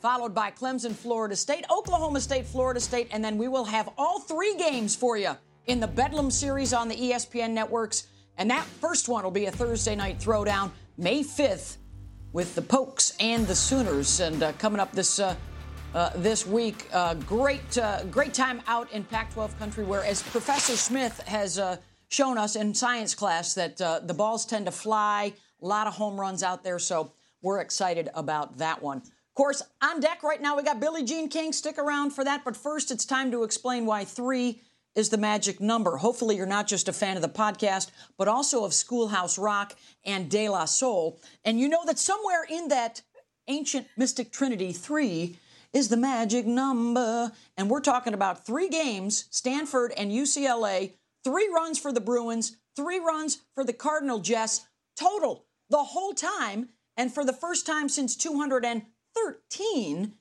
followed 0.01 0.35
by 0.35 0.51
Clemson, 0.51 0.93
Florida 0.93 1.37
State, 1.37 1.65
Oklahoma 1.71 2.21
State, 2.21 2.47
Florida 2.47 2.81
State, 2.81 3.07
and 3.13 3.25
then 3.25 3.39
we 3.39 3.47
will 3.47 3.65
have 3.65 3.91
all 3.97 4.19
three 4.19 4.57
games 4.57 4.97
for 4.97 5.17
you 5.17 5.37
in 5.67 5.79
the 5.79 5.87
Bedlam 5.87 6.29
series 6.29 6.73
on 6.73 6.89
the 6.89 6.97
ESPN 6.97 7.51
networks. 7.51 8.09
And 8.39 8.51
that 8.51 8.65
first 8.65 9.09
one 9.09 9.23
will 9.23 9.31
be 9.31 9.47
a 9.47 9.53
Thursday 9.53 9.95
night 9.95 10.19
throwdown, 10.19 10.73
May 10.99 11.23
5th, 11.23 11.77
with 12.33 12.57
the 12.57 12.63
Pokes 12.63 13.13
and 13.21 13.47
the 13.47 13.55
Sooners. 13.55 14.19
And 14.19 14.43
uh, 14.43 14.51
coming 14.55 14.81
up 14.81 14.91
this 14.91 15.21
uh, 15.21 15.37
uh, 15.95 16.11
this 16.17 16.47
week. 16.47 16.89
Uh, 16.93 17.15
great, 17.15 17.79
uh, 17.79 18.05
great 18.05 18.35
time 18.35 18.63
out 18.67 18.91
in 18.93 19.05
Pac-12 19.05 19.59
country, 19.59 19.85
where 19.85 20.05
as 20.05 20.23
Professor 20.23 20.77
Smith 20.77 21.21
has 21.27 21.59
uh, 21.59 21.77
shown 22.09 22.39
us 22.39 22.57
in 22.57 22.75
science 22.75 23.15
class 23.15 23.55
that 23.55 23.81
uh, 23.81 24.01
the 24.01 24.15
balls 24.15 24.45
tend 24.45 24.67
to 24.67 24.73
fly. 24.73 25.33
A 25.63 25.67
lot 25.67 25.87
of 25.87 25.95
home 25.95 26.21
runs 26.21 26.43
out 26.43 26.65
there, 26.65 26.79
so 26.79 27.13
we're 27.41 27.61
excited 27.61 28.09
about 28.15 28.59
that 28.59 28.83
one. 28.83 28.99
Of 28.99 29.35
course, 29.35 29.63
on 29.83 30.01
deck 30.01 30.23
right 30.23 30.41
now 30.41 30.57
we 30.57 30.63
got 30.63 30.81
Billie 30.81 31.05
Jean 31.05 31.29
King. 31.29 31.53
Stick 31.53 31.79
around 31.79 32.11
for 32.11 32.25
that, 32.25 32.45
but 32.45 32.57
first 32.57 32.91
it's 32.91 33.07
time 33.07 33.31
to 33.31 33.45
explain 33.45 33.87
why 33.87 34.05
three 34.05 34.61
is 34.95 35.09
the 35.09 35.17
magic 35.17 35.59
number. 35.59 35.97
Hopefully, 35.97 36.37
you're 36.37 36.45
not 36.45 36.67
just 36.67 36.89
a 36.89 36.93
fan 36.93 37.17
of 37.17 37.23
the 37.23 37.29
podcast, 37.29 37.91
but 38.19 38.29
also 38.29 38.65
of 38.65 38.75
Schoolhouse 38.75 39.39
Rock 39.39 39.75
and 40.05 40.31
De 40.31 40.49
La 40.51 40.67
Soul. 40.67 41.19
And 41.45 41.59
you 41.59 41.69
know 41.69 41.85
that 41.87 41.99
somewhere 41.99 42.45
in 42.49 42.69
that 42.69 43.01
ancient 43.49 43.87
mystic 43.97 44.33
trinity, 44.33 44.73
three 44.73 45.39
is 45.73 45.89
the 45.89 45.97
magic 45.97 46.47
number. 46.47 47.33
And 47.57 47.71
we're 47.71 47.81
talking 47.81 48.15
about 48.15 48.45
three 48.47 48.69
games 48.69 49.25
Stanford 49.31 49.93
and 49.97 50.13
UCLA, 50.13 50.93
three 51.25 51.51
runs 51.55 51.79
for 51.79 51.93
the 51.93 52.01
Bruins, 52.01 52.57
three 52.77 52.99
runs 52.99 53.39
for 53.55 53.65
the 53.65 53.73
Cardinal 53.73 54.19
Jets, 54.19 54.67
total 54.97 55.47
the 55.71 55.79
whole 55.79 56.13
time. 56.13 56.69
And 56.97 57.13
for 57.13 57.25
the 57.25 57.33
first 57.33 57.67
time 57.67 57.89
since 57.89 58.15
213, 58.17 60.13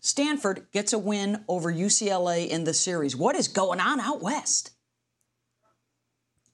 Stanford 0.00 0.66
gets 0.72 0.92
a 0.92 0.98
win 0.98 1.44
over 1.46 1.72
UCLA 1.72 2.48
in 2.48 2.64
the 2.64 2.74
series. 2.74 3.14
What 3.14 3.36
is 3.36 3.46
going 3.48 3.80
on 3.80 4.00
out 4.00 4.22
west? 4.22 4.72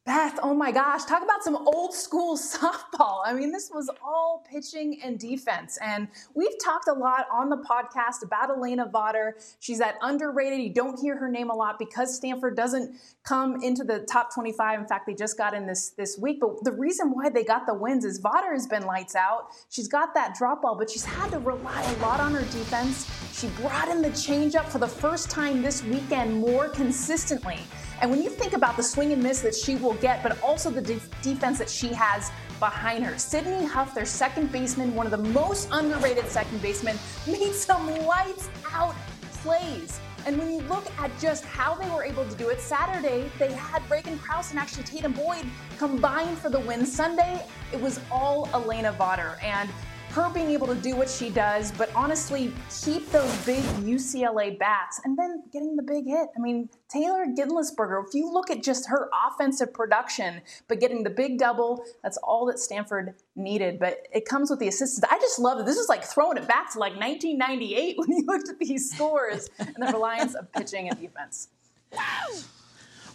Beth, 0.06 0.38
oh 0.40 0.54
my 0.54 0.70
gosh, 0.70 1.04
talk 1.04 1.25
about 1.25 1.42
some 1.42 1.56
old 1.66 1.92
school 1.92 2.36
softball. 2.38 3.22
I 3.25 3.32
mean, 3.32 3.50
this 3.50 3.72
was 3.75 3.90
all 4.00 4.46
pitching 4.48 5.00
and 5.02 5.18
defense. 5.18 5.78
And 5.82 6.06
we've 6.32 6.56
talked 6.62 6.86
a 6.86 6.92
lot 6.92 7.26
on 7.32 7.50
the 7.50 7.56
podcast 7.56 8.22
about 8.22 8.48
Alana 8.50 8.88
Vawter. 8.88 9.32
She's 9.58 9.80
that 9.80 9.96
underrated. 10.02 10.60
You 10.60 10.72
don't 10.72 10.96
hear 11.00 11.16
her 11.16 11.28
name 11.28 11.50
a 11.50 11.54
lot 11.54 11.80
because 11.80 12.14
Stanford 12.14 12.56
doesn't 12.56 12.94
come 13.25 13.60
into 13.64 13.82
the 13.82 14.06
top 14.08 14.32
25. 14.32 14.78
In 14.78 14.86
fact, 14.86 15.08
they 15.08 15.14
just 15.14 15.36
got 15.36 15.54
in 15.54 15.66
this, 15.66 15.90
this 15.90 16.16
week. 16.16 16.38
But 16.40 16.62
the 16.62 16.70
reason 16.70 17.10
why 17.10 17.28
they 17.28 17.42
got 17.42 17.66
the 17.66 17.75
wins 17.75 18.04
is 18.04 18.20
Vawter 18.20 18.52
has 18.52 18.68
been 18.68 18.86
lights 18.86 19.16
out. 19.16 19.48
She's 19.70 19.88
got 19.88 20.14
that 20.14 20.36
drop 20.36 20.62
ball, 20.62 20.76
but 20.78 20.88
she's 20.88 21.04
had 21.04 21.32
to 21.32 21.40
rely 21.40 21.82
a 21.82 22.02
lot 22.02 22.20
on 22.20 22.32
her 22.32 22.42
defense. 22.42 23.10
She 23.32 23.48
brought 23.60 23.88
in 23.88 24.02
the 24.02 24.10
changeup 24.10 24.66
for 24.66 24.78
the 24.78 24.86
first 24.86 25.30
time 25.30 25.62
this 25.62 25.82
weekend 25.82 26.32
more 26.38 26.68
consistently. 26.68 27.58
And 28.00 28.10
when 28.10 28.22
you 28.22 28.28
think 28.28 28.52
about 28.52 28.76
the 28.76 28.82
swing 28.82 29.12
and 29.12 29.22
miss 29.22 29.40
that 29.40 29.54
she 29.54 29.76
will 29.76 29.94
get, 29.94 30.22
but 30.22 30.40
also 30.42 30.70
the 30.70 30.82
de- 30.82 31.00
defense 31.22 31.58
that 31.58 31.70
she 31.70 31.88
has 31.88 32.30
behind 32.58 33.04
her, 33.04 33.18
Sydney 33.18 33.64
Huff, 33.64 33.94
their 33.94 34.04
second 34.04 34.52
baseman, 34.52 34.94
one 34.94 35.06
of 35.06 35.12
the 35.12 35.30
most 35.30 35.68
underrated 35.72 36.26
second 36.26 36.60
basemen, 36.60 36.98
made 37.26 37.54
some 37.54 37.86
lights 38.04 38.50
out 38.70 38.94
plays. 39.42 40.00
And 40.26 40.36
when 40.38 40.50
you 40.50 40.60
look 40.62 40.84
at 40.98 41.16
just 41.20 41.44
how 41.44 41.74
they 41.74 41.88
were 41.90 42.02
able 42.02 42.24
to 42.28 42.36
do 42.36 42.48
it, 42.48 42.60
Saturday 42.60 43.30
they 43.38 43.52
had 43.52 43.88
Reagan 43.88 44.18
Kraus 44.18 44.50
and 44.50 44.58
actually 44.58 44.82
Tatum 44.82 45.12
Boyd 45.12 45.46
combined 45.78 46.36
for 46.36 46.50
the 46.50 46.58
win. 46.60 46.84
Sunday 46.84 47.46
it 47.72 47.80
was 47.80 48.00
all 48.10 48.46
Alana 48.48 48.94
Vawter. 48.96 49.42
And 49.42 49.70
her 50.16 50.30
being 50.30 50.50
able 50.50 50.66
to 50.66 50.75
do 50.75 50.96
what 50.96 51.11
she 51.11 51.28
does, 51.28 51.73
but 51.73 51.90
honestly, 51.94 52.50
keep 52.82 53.11
those 53.11 53.30
big 53.44 53.62
UCLA 53.85 54.58
bats 54.58 54.99
and 55.04 55.16
then 55.16 55.42
getting 55.52 55.76
the 55.76 55.82
big 55.82 56.06
hit. 56.06 56.28
I 56.35 56.40
mean, 56.40 56.70
Taylor 56.88 57.26
Gindlesperger, 57.26 58.02
if 58.08 58.14
you 58.14 58.32
look 58.32 58.50
at 58.50 58.62
just 58.62 58.88
her 58.88 59.11
offensive 59.28 59.75
production, 59.75 60.40
but 60.68 60.80
getting 60.80 61.02
the 61.02 61.11
big 61.11 61.38
double, 61.38 61.85
that's 62.02 62.16
all 62.23 62.46
that 62.46 62.58
Stanford 62.58 63.14
needed. 63.35 63.78
But 63.78 64.08
it 64.11 64.25
comes 64.25 64.49
with 64.49 64.58
the 64.58 64.68
assistance. 64.68 65.04
I 65.11 65.18
just 65.18 65.38
love 65.38 65.61
it. 65.61 65.66
This 65.66 65.76
is 65.76 65.90
like 65.90 66.02
throwing 66.02 66.38
it 66.38 66.49
back 66.49 66.73
to 66.73 66.78
like 66.78 66.96
1998 66.99 67.99
when 67.99 68.11
you 68.11 68.25
looked 68.26 68.49
at 68.49 68.58
these 68.58 68.90
scores 68.90 69.50
and 69.58 69.76
the 69.76 69.92
reliance 69.92 70.35
of 70.35 70.50
pitching 70.50 70.88
and 70.88 70.99
defense. 70.99 71.49
Wow. 71.92 72.38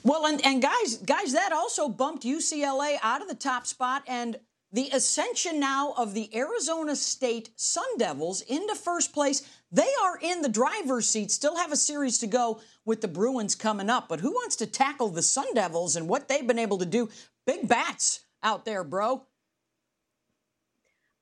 Well, 0.04 0.28
and, 0.28 0.44
and 0.46 0.62
guys, 0.62 0.98
guys, 0.98 1.34
that 1.34 1.52
also 1.52 1.90
bumped 1.90 2.24
UCLA 2.24 2.98
out 3.02 3.24
of 3.24 3.28
the 3.28 3.36
top 3.36 3.66
spot 3.66 4.04
and 4.08 4.38
the 4.72 4.90
ascension 4.94 5.60
now 5.60 5.94
of 5.98 6.14
the 6.14 6.34
Arizona 6.36 6.96
State 6.96 7.50
Sun 7.56 7.98
Devils 7.98 8.42
into 8.42 8.76
first 8.76 9.14
place. 9.14 9.42
They 9.72 9.90
are 10.04 10.18
in 10.22 10.42
the 10.42 10.50
driver's 10.50 11.08
seat, 11.08 11.32
still 11.32 11.58
have 11.58 11.72
a 11.72 11.78
series 11.78 12.18
to 12.20 12.28
go 12.28 12.62
with 12.86 13.02
the 13.02 13.08
Bruins 13.08 13.56
coming 13.56 13.90
up. 13.90 14.08
But 14.08 14.22
who 14.22 14.32
wants 14.32 14.56
to 14.58 14.66
tackle 14.66 15.10
the 15.10 15.22
Sun 15.22 15.54
Devils 15.54 15.96
and 15.96 16.08
what 16.08 16.28
they've 16.28 16.48
been 16.48 16.60
able 16.60 16.78
to 16.78 16.86
do? 16.86 17.10
Big 17.46 17.68
bats 17.68 18.22
out 18.44 18.66
there, 18.66 18.84
bro. 18.84 19.24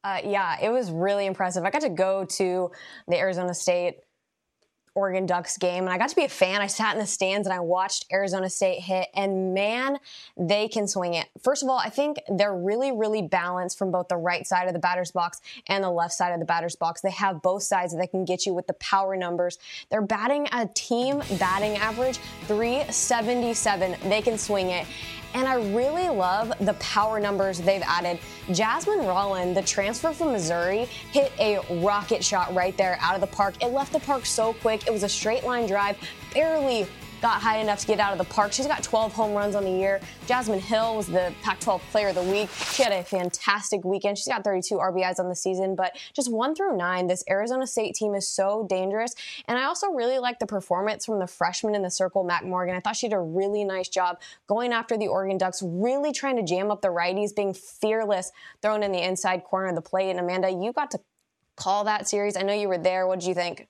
Uh, 0.03 0.19
yeah, 0.23 0.57
it 0.61 0.69
was 0.69 0.91
really 0.91 1.25
impressive. 1.25 1.63
I 1.65 1.71
got 1.71 1.81
to 1.81 1.89
go 1.89 2.25
to 2.25 2.71
the 3.07 3.17
Arizona 3.17 3.53
State 3.53 3.97
Oregon 4.95 5.25
Ducks 5.25 5.57
game, 5.57 5.83
and 5.83 5.93
I 5.93 5.97
got 5.97 6.09
to 6.09 6.15
be 6.15 6.25
a 6.25 6.29
fan. 6.29 6.61
I 6.61 6.67
sat 6.67 6.93
in 6.93 6.99
the 6.99 7.05
stands 7.05 7.47
and 7.47 7.53
I 7.53 7.59
watched 7.59 8.05
Arizona 8.11 8.49
State 8.49 8.81
hit, 8.81 9.07
and 9.15 9.53
man, 9.53 9.99
they 10.37 10.67
can 10.67 10.87
swing 10.87 11.13
it. 11.13 11.27
First 11.41 11.63
of 11.63 11.69
all, 11.69 11.77
I 11.77 11.89
think 11.89 12.19
they're 12.29 12.55
really, 12.55 12.91
really 12.91 13.21
balanced 13.21 13.77
from 13.77 13.91
both 13.91 14.07
the 14.07 14.17
right 14.17 14.45
side 14.45 14.67
of 14.67 14.73
the 14.73 14.79
batter's 14.79 15.11
box 15.11 15.41
and 15.67 15.83
the 15.83 15.89
left 15.89 16.13
side 16.13 16.33
of 16.33 16.39
the 16.39 16.45
batter's 16.45 16.75
box. 16.75 17.01
They 17.01 17.11
have 17.11 17.41
both 17.41 17.63
sides 17.63 17.95
that 17.95 18.11
can 18.11 18.25
get 18.25 18.45
you 18.45 18.53
with 18.53 18.67
the 18.67 18.73
power 18.73 19.15
numbers. 19.15 19.57
They're 19.89 20.01
batting 20.01 20.47
a 20.51 20.67
team 20.73 21.21
batting 21.39 21.77
average 21.77 22.17
377. 22.47 23.95
They 24.09 24.21
can 24.21 24.37
swing 24.37 24.69
it. 24.69 24.85
And 25.33 25.47
I 25.47 25.55
really 25.73 26.09
love 26.09 26.51
the 26.61 26.73
power 26.75 27.19
numbers 27.19 27.59
they've 27.59 27.83
added. 27.85 28.19
Jasmine 28.51 29.05
Rollin, 29.05 29.53
the 29.53 29.61
transfer 29.61 30.11
from 30.11 30.31
Missouri, 30.31 30.85
hit 31.11 31.31
a 31.39 31.59
rocket 31.81 32.23
shot 32.23 32.53
right 32.53 32.75
there 32.77 32.97
out 33.01 33.15
of 33.15 33.21
the 33.21 33.27
park. 33.27 33.55
It 33.61 33.67
left 33.67 33.93
the 33.93 33.99
park 33.99 34.25
so 34.25 34.53
quick. 34.53 34.87
It 34.87 34.91
was 34.91 35.03
a 35.03 35.09
straight 35.09 35.43
line 35.43 35.67
drive, 35.67 35.97
barely 36.33 36.87
got 37.21 37.41
high 37.41 37.57
enough 37.57 37.79
to 37.79 37.87
get 37.87 37.99
out 37.99 38.11
of 38.11 38.17
the 38.17 38.33
park. 38.33 38.53
She's 38.53 38.67
got 38.67 38.83
12 38.83 39.13
home 39.13 39.33
runs 39.33 39.55
on 39.55 39.63
the 39.63 39.71
year. 39.71 39.99
Jasmine 40.27 40.59
Hill 40.59 40.97
was 40.97 41.07
the 41.07 41.33
Pac 41.41 41.59
12 41.59 41.81
player 41.91 42.09
of 42.09 42.15
the 42.15 42.23
week. 42.23 42.49
She 42.49 42.83
had 42.83 42.91
a 42.91 43.03
fantastic 43.03 43.83
weekend. 43.83 44.17
She's 44.17 44.27
got 44.27 44.43
32 44.43 44.75
RBIs 44.75 45.19
on 45.19 45.29
the 45.29 45.35
season, 45.35 45.75
but 45.75 45.97
just 46.13 46.31
one 46.31 46.55
through 46.55 46.77
nine, 46.77 47.07
this 47.07 47.23
Arizona 47.29 47.67
State 47.67 47.95
team 47.95 48.15
is 48.15 48.27
so 48.27 48.65
dangerous. 48.69 49.15
And 49.47 49.57
I 49.57 49.65
also 49.65 49.87
really 49.91 50.19
like 50.19 50.39
the 50.39 50.47
performance 50.47 51.05
from 51.05 51.19
the 51.19 51.27
freshman 51.27 51.75
in 51.75 51.81
the 51.81 51.89
circle, 51.89 52.23
Mac 52.23 52.45
Morgan. 52.45 52.75
I 52.75 52.79
thought 52.79 52.95
she 52.95 53.07
did 53.07 53.15
a 53.15 53.19
really 53.19 53.63
nice 53.63 53.89
job 53.89 54.19
going 54.47 54.73
after 54.73 54.97
the 54.97 55.07
Oregon 55.07 55.37
Ducks, 55.37 55.61
really 55.63 56.11
trying 56.11 56.37
to 56.37 56.43
jam 56.43 56.71
up 56.71 56.81
the 56.81 56.89
righties, 56.89 57.35
being 57.35 57.53
fearless, 57.53 58.31
throwing 58.61 58.83
in 58.83 58.91
the 58.91 59.01
inside 59.03 59.43
corner 59.43 59.67
of 59.67 59.75
the 59.75 59.81
plate. 59.81 60.09
And 60.09 60.19
Amanda, 60.19 60.49
you 60.49 60.71
got 60.71 60.91
to 60.91 60.99
call 61.55 61.83
that 61.83 62.07
series. 62.07 62.37
I 62.37 62.41
know 62.41 62.53
you 62.53 62.69
were 62.69 62.77
there. 62.77 63.05
What 63.05 63.19
did 63.19 63.27
you 63.27 63.33
think? 63.33 63.67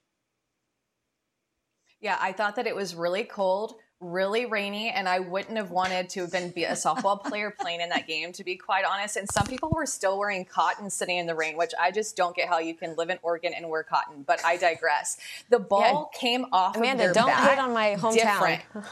Yeah, 2.01 2.17
I 2.19 2.31
thought 2.31 2.55
that 2.55 2.65
it 2.65 2.75
was 2.75 2.95
really 2.95 3.23
cold, 3.23 3.75
really 3.99 4.45
rainy, 4.45 4.89
and 4.89 5.09
I 5.09 5.19
wouldn't 5.19 5.57
have 5.57 5.71
wanted 5.71 6.09
to 6.11 6.21
have 6.21 6.31
been 6.31 6.49
be 6.51 6.63
a 6.63 6.71
softball 6.71 7.21
player 7.25 7.53
playing 7.59 7.81
in 7.81 7.89
that 7.89 8.07
game, 8.07 8.31
to 8.33 8.43
be 8.43 8.55
quite 8.55 8.85
honest. 8.85 9.17
And 9.17 9.29
some 9.29 9.45
people 9.45 9.69
were 9.75 9.85
still 9.85 10.17
wearing 10.17 10.45
cotton 10.45 10.89
sitting 10.89 11.17
in 11.17 11.25
the 11.25 11.35
rain, 11.35 11.57
which 11.57 11.73
I 11.79 11.91
just 11.91 12.15
don't 12.15 12.35
get 12.35 12.47
how 12.47 12.59
you 12.59 12.73
can 12.73 12.95
live 12.95 13.09
in 13.09 13.19
Oregon 13.21 13.53
and 13.55 13.69
wear 13.69 13.83
cotton. 13.83 14.23
But 14.25 14.43
I 14.45 14.55
digress. 14.55 15.17
The 15.49 15.59
ball 15.59 16.09
yeah. 16.13 16.19
came 16.19 16.45
off. 16.53 16.75
Of 16.75 16.81
Amanda, 16.81 17.09
of 17.09 17.15
don't 17.15 17.29
hit 17.29 17.59
on 17.59 17.73
my 17.73 17.95
hometown. 17.99 18.61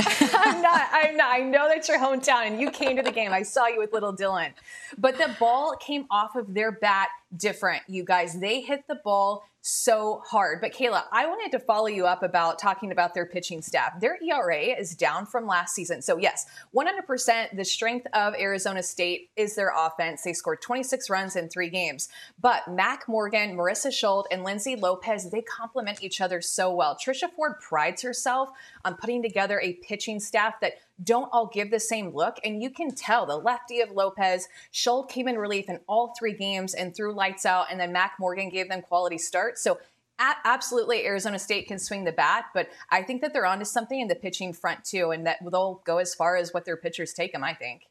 I'm 0.00 0.62
not. 0.62 0.88
I'm 0.92 1.16
not. 1.16 1.34
I 1.34 1.40
know 1.40 1.68
that's 1.68 1.88
your 1.88 1.98
hometown, 1.98 2.46
and 2.46 2.60
you 2.60 2.70
came 2.70 2.96
to 2.96 3.02
the 3.02 3.10
game. 3.10 3.32
I 3.32 3.42
saw 3.42 3.66
you 3.66 3.78
with 3.78 3.92
little 3.92 4.14
Dylan, 4.14 4.52
but 4.96 5.18
the 5.18 5.34
ball 5.40 5.74
came 5.76 6.06
off 6.10 6.36
of 6.36 6.54
their 6.54 6.70
bat 6.70 7.08
different. 7.36 7.82
You 7.88 8.04
guys, 8.04 8.38
they 8.38 8.60
hit 8.60 8.86
the 8.86 8.94
ball 8.94 9.44
so 9.68 10.22
hard. 10.24 10.60
But 10.60 10.72
Kayla, 10.72 11.04
I 11.12 11.26
wanted 11.26 11.52
to 11.52 11.58
follow 11.58 11.86
you 11.86 12.06
up 12.06 12.22
about 12.22 12.58
talking 12.58 12.90
about 12.90 13.12
their 13.12 13.26
pitching 13.26 13.60
staff. 13.60 14.00
Their 14.00 14.18
ERA 14.22 14.78
is 14.78 14.96
down 14.96 15.26
from 15.26 15.46
last 15.46 15.74
season. 15.74 16.00
So, 16.00 16.16
yes, 16.16 16.46
100% 16.74 17.54
the 17.54 17.64
strength 17.64 18.06
of 18.14 18.34
Arizona 18.34 18.82
State 18.82 19.30
is 19.36 19.54
their 19.54 19.72
offense. 19.76 20.22
They 20.22 20.32
scored 20.32 20.62
26 20.62 21.10
runs 21.10 21.36
in 21.36 21.48
three 21.48 21.68
games. 21.68 22.08
But 22.40 22.66
Mac 22.68 23.06
Morgan, 23.08 23.56
Marissa 23.56 23.92
Schultz, 23.92 24.28
and 24.32 24.42
Lindsay 24.42 24.74
Lopez, 24.74 25.30
they 25.30 25.42
complement 25.42 26.02
each 26.02 26.20
other 26.20 26.40
so 26.40 26.74
well. 26.74 26.96
Trisha 26.96 27.30
Ford 27.30 27.60
prides 27.60 28.02
herself 28.02 28.48
on 28.84 28.96
putting 28.96 29.22
together 29.22 29.60
a 29.60 29.74
pitching 29.74 30.18
staff 30.18 30.60
that 30.60 30.74
don't 31.02 31.28
all 31.32 31.46
give 31.46 31.70
the 31.70 31.80
same 31.80 32.14
look. 32.14 32.36
And 32.44 32.62
you 32.62 32.70
can 32.70 32.94
tell 32.94 33.26
the 33.26 33.36
lefty 33.36 33.80
of 33.80 33.90
Lopez, 33.90 34.48
Schultz 34.70 35.12
came 35.12 35.28
in 35.28 35.36
relief 35.36 35.68
in 35.68 35.80
all 35.86 36.14
three 36.18 36.32
games 36.32 36.74
and 36.74 36.94
threw 36.94 37.14
lights 37.14 37.46
out, 37.46 37.66
and 37.70 37.78
then 37.80 37.92
Mac 37.92 38.14
Morgan 38.18 38.48
gave 38.48 38.68
them 38.68 38.82
quality 38.82 39.18
starts. 39.18 39.62
So 39.62 39.78
absolutely 40.18 41.06
Arizona 41.06 41.38
State 41.38 41.68
can 41.68 41.78
swing 41.78 42.04
the 42.04 42.12
bat, 42.12 42.46
but 42.52 42.68
I 42.90 43.02
think 43.02 43.20
that 43.22 43.32
they're 43.32 43.46
onto 43.46 43.64
something 43.64 44.00
in 44.00 44.08
the 44.08 44.16
pitching 44.16 44.52
front 44.52 44.84
too, 44.84 45.10
and 45.10 45.26
that 45.26 45.38
they'll 45.50 45.80
go 45.84 45.98
as 45.98 46.14
far 46.14 46.36
as 46.36 46.52
what 46.52 46.64
their 46.64 46.76
pitchers 46.76 47.12
take 47.12 47.32
them. 47.32 47.44
I 47.44 47.54
think. 47.54 47.82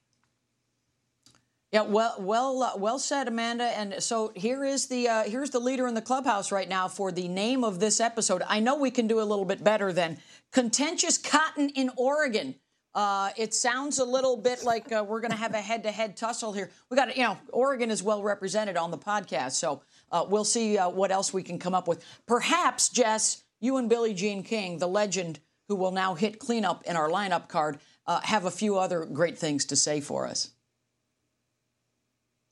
Yeah, 1.71 1.81
well, 1.81 2.15
well, 2.19 2.63
uh, 2.63 2.77
well 2.77 2.97
said, 2.97 3.27
Amanda. 3.27 3.65
And 3.65 4.01
so 4.01 4.31
here 4.35 4.63
is 4.63 4.87
the 4.87 5.09
uh, 5.09 5.23
here's 5.23 5.49
the 5.49 5.59
leader 5.59 5.85
in 5.87 5.95
the 5.95 6.01
clubhouse 6.01 6.51
right 6.51 6.67
now 6.67 6.87
for 6.87 7.11
the 7.11 7.27
name 7.27 7.63
of 7.63 7.79
this 7.79 7.99
episode. 7.99 8.41
I 8.47 8.61
know 8.61 8.77
we 8.77 8.91
can 8.91 9.07
do 9.07 9.19
a 9.19 9.23
little 9.23 9.45
bit 9.45 9.63
better 9.63 9.91
than 9.91 10.17
contentious 10.51 11.17
cotton 11.17 11.69
in 11.69 11.91
Oregon. 11.97 12.55
Uh, 12.97 13.29
it 13.37 13.53
sounds 13.53 13.99
a 13.99 14.03
little 14.03 14.35
bit 14.35 14.63
like 14.63 14.91
uh, 14.91 15.05
we're 15.07 15.21
going 15.21 15.29
to 15.29 15.37
have 15.37 15.53
a 15.53 15.61
head-to-head 15.61 16.17
tussle 16.17 16.51
here. 16.51 16.71
We 16.89 16.97
got, 16.97 17.15
you 17.15 17.21
know, 17.21 17.37
Oregon 17.53 17.91
is 17.91 18.01
well 18.01 18.23
represented 18.23 18.75
on 18.75 18.89
the 18.89 18.97
podcast, 18.97 19.51
so 19.51 19.83
uh, 20.11 20.25
we'll 20.27 20.43
see 20.43 20.79
uh, 20.79 20.89
what 20.89 21.11
else 21.11 21.31
we 21.31 21.43
can 21.43 21.59
come 21.59 21.75
up 21.75 21.87
with. 21.87 22.03
Perhaps, 22.25 22.89
Jess, 22.89 23.43
you 23.59 23.77
and 23.77 23.87
Billie 23.87 24.15
Jean 24.15 24.41
King, 24.41 24.79
the 24.79 24.87
legend 24.87 25.39
who 25.67 25.75
will 25.75 25.91
now 25.91 26.15
hit 26.15 26.39
cleanup 26.39 26.81
in 26.85 26.95
our 26.95 27.07
lineup 27.07 27.47
card, 27.47 27.77
uh, 28.07 28.19
have 28.21 28.45
a 28.45 28.51
few 28.51 28.79
other 28.79 29.05
great 29.05 29.37
things 29.37 29.65
to 29.65 29.75
say 29.75 30.01
for 30.01 30.25
us. 30.25 30.49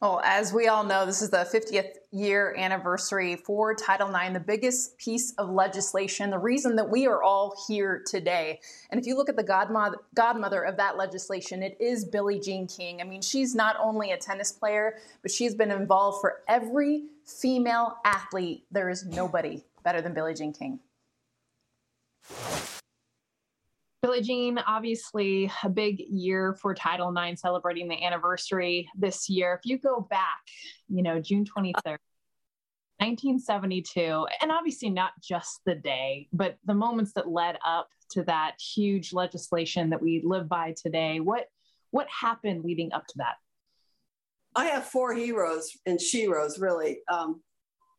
Well, 0.01 0.19
as 0.25 0.51
we 0.51 0.67
all 0.67 0.84
know, 0.84 1.05
this 1.05 1.21
is 1.21 1.29
the 1.29 1.38
50th 1.38 1.91
year 2.12 2.53
anniversary 2.58 3.38
for 3.38 3.73
Title 3.73 4.13
IX, 4.13 4.34
the 4.34 4.41
biggest 4.41 4.97
piece 4.97 5.31
of 5.38 5.49
legislation, 5.49 6.29
the 6.29 6.38
reason 6.38 6.75
that 6.75 6.89
we 6.89 7.08
are 7.08 7.23
all 7.23 7.55
here 7.65 8.03
today. 8.05 8.60
And 8.89 8.99
if 8.99 9.08
you 9.08 9.15
look 9.15 9.29
at 9.29 9.38
the 9.38 9.43
godmother, 9.43 9.97
godmother 10.13 10.63
of 10.63 10.75
that 10.77 10.97
legislation, 10.97 11.63
it 11.63 11.77
is 11.79 12.03
Billie 12.03 12.41
Jean 12.41 12.67
King. 12.67 12.99
I 12.99 13.05
mean, 13.05 13.21
she's 13.21 13.55
not 13.55 13.77
only 13.79 14.12
a 14.12 14.17
tennis 14.17 14.51
player, 14.51 14.97
but 15.21 15.31
she's 15.31 15.55
been 15.55 15.71
involved 15.71 16.19
for 16.19 16.41
every 16.49 17.05
female 17.25 17.95
athlete. 18.03 18.65
There 18.71 18.89
is 18.89 19.05
nobody 19.05 19.63
better 19.86 20.01
than 20.01 20.13
Billie 20.13 20.34
Jean 20.34 20.51
King. 20.51 20.81
Billie 24.05 24.21
Jean, 24.21 24.59
obviously 24.59 25.51
a 25.63 25.69
big 25.69 25.99
year 25.99 26.53
for 26.61 26.75
Title 26.75 27.11
IX, 27.11 27.41
celebrating 27.41 27.87
the 27.87 28.05
anniversary 28.05 28.87
this 28.95 29.27
year. 29.27 29.59
If 29.59 29.67
you 29.67 29.79
go 29.79 30.05
back, 30.11 30.41
you 30.87 31.01
know, 31.01 31.19
June 31.19 31.43
23rd, 31.43 31.97
1972, 32.99 34.27
and 34.43 34.51
obviously 34.51 34.91
not 34.91 35.13
just 35.23 35.59
the 35.65 35.73
day, 35.73 36.27
but 36.31 36.55
the 36.65 36.75
moments 36.75 37.13
that 37.13 37.27
led 37.27 37.57
up 37.65 37.87
to 38.11 38.21
that 38.25 38.61
huge 38.61 39.11
legislation 39.11 39.89
that 39.89 40.03
we 40.03 40.21
live 40.23 40.47
by 40.47 40.75
today. 40.79 41.19
What 41.19 41.47
what 41.89 42.05
happened 42.07 42.63
leading 42.63 42.93
up 42.93 43.07
to 43.07 43.13
that? 43.17 43.37
I 44.55 44.65
have 44.65 44.85
four 44.85 45.15
heroes 45.15 45.71
and 45.87 45.97
sheroes, 45.97 46.61
really. 46.61 46.99
Um, 47.11 47.41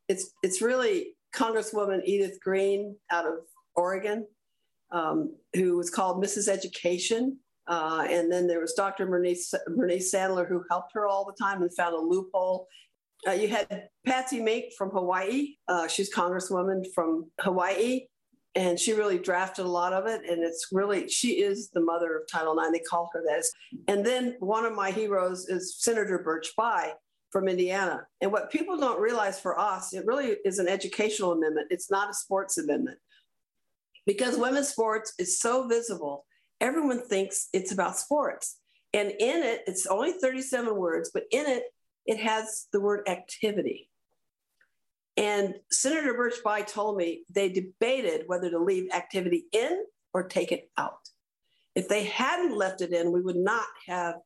it's 0.09 0.31
it's 0.45 0.63
really 0.63 1.17
Congresswoman 1.35 2.03
Edith 2.05 2.39
Green 2.41 2.95
out 3.11 3.27
of 3.27 3.39
Oregon 3.75 4.29
um, 4.91 5.35
who 5.55 5.77
was 5.77 5.91
called 5.91 6.23
Mrs. 6.23 6.49
Education. 6.49 7.39
Uh, 7.69 8.07
and 8.09 8.31
then 8.31 8.47
there 8.47 8.61
was 8.61 8.75
Dr. 8.75 9.07
Bernice, 9.07 9.53
Bernice 9.67 10.15
Sandler, 10.15 10.49
who 10.49 10.65
helped 10.71 10.93
her 10.95 11.07
all 11.07 11.25
the 11.25 11.35
time 11.43 11.63
and 11.63 11.75
found 11.75 11.95
a 11.95 11.99
loophole. 11.99 12.69
Uh, 13.27 13.33
you 13.33 13.49
had 13.49 13.89
Patsy 14.07 14.41
Mink 14.41 14.67
from 14.77 14.91
Hawaii. 14.91 15.55
Uh, 15.67 15.89
she's 15.89 16.15
Congresswoman 16.15 16.85
from 16.95 17.31
Hawaii, 17.41 18.03
and 18.55 18.79
she 18.79 18.93
really 18.93 19.19
drafted 19.19 19.67
a 19.67 19.69
lot 19.69 19.93
of 19.93 20.07
it. 20.07 20.23
And 20.31 20.45
it's 20.45 20.69
really, 20.71 21.09
she 21.09 21.41
is 21.43 21.71
the 21.71 21.81
mother 21.81 22.17
of 22.17 22.23
Title 22.31 22.57
IX. 22.57 22.71
They 22.73 22.79
call 22.81 23.11
her 23.15 23.23
that. 23.27 23.45
And 23.89 24.07
then 24.07 24.37
one 24.39 24.65
of 24.65 24.75
my 24.75 24.93
heroes 24.93 25.49
is 25.49 25.77
Senator 25.79 26.21
Birch 26.21 26.53
Bayh 26.57 26.93
from 27.31 27.49
Indiana. 27.49 28.07
And 28.21 28.31
what 28.31 28.53
people 28.53 28.79
don't 28.79 29.01
realize 29.01 29.41
for 29.41 29.59
us, 29.59 29.93
it 29.93 30.07
really 30.07 30.37
is 30.45 30.61
an 30.61 30.69
educational 30.69 31.33
amendment. 31.33 31.67
It's 31.71 31.91
not 31.91 32.11
a 32.11 32.15
sports 32.15 32.59
amendment 32.59 32.99
because 34.07 34.37
women's 34.37 34.69
sports 34.69 35.13
is 35.19 35.41
so 35.41 35.67
visible. 35.67 36.25
Everyone 36.61 37.07
thinks 37.07 37.49
it's 37.53 37.73
about 37.73 37.99
sports. 37.99 38.59
And 38.95 39.11
in 39.11 39.43
it, 39.43 39.63
it's 39.67 39.87
only 39.87 40.13
37 40.13 40.75
words, 40.75 41.11
but 41.13 41.25
in 41.31 41.47
it, 41.47 41.65
it 42.07 42.19
has 42.19 42.67
the 42.73 42.81
word 42.81 43.09
activity. 43.09 43.91
And 45.17 45.55
Senator 45.71 46.15
Birch 46.15 46.37
Bayh 46.45 46.67
told 46.67 46.97
me 46.97 47.25
they 47.31 47.49
debated 47.49 48.23
whether 48.27 48.51
to 48.51 48.59
leave 48.59 48.93
activity 48.95 49.47
in 49.53 49.85
or 50.15 50.25
take 50.25 50.53
it 50.53 50.71
out. 50.79 51.09
If 51.75 51.89
they 51.89 52.05
hadn't 52.05 52.57
left 52.57 52.81
it 52.81 52.93
in, 52.93 53.13
we 53.13 53.21
would 53.21 53.37
not 53.37 53.67
have 53.87 54.17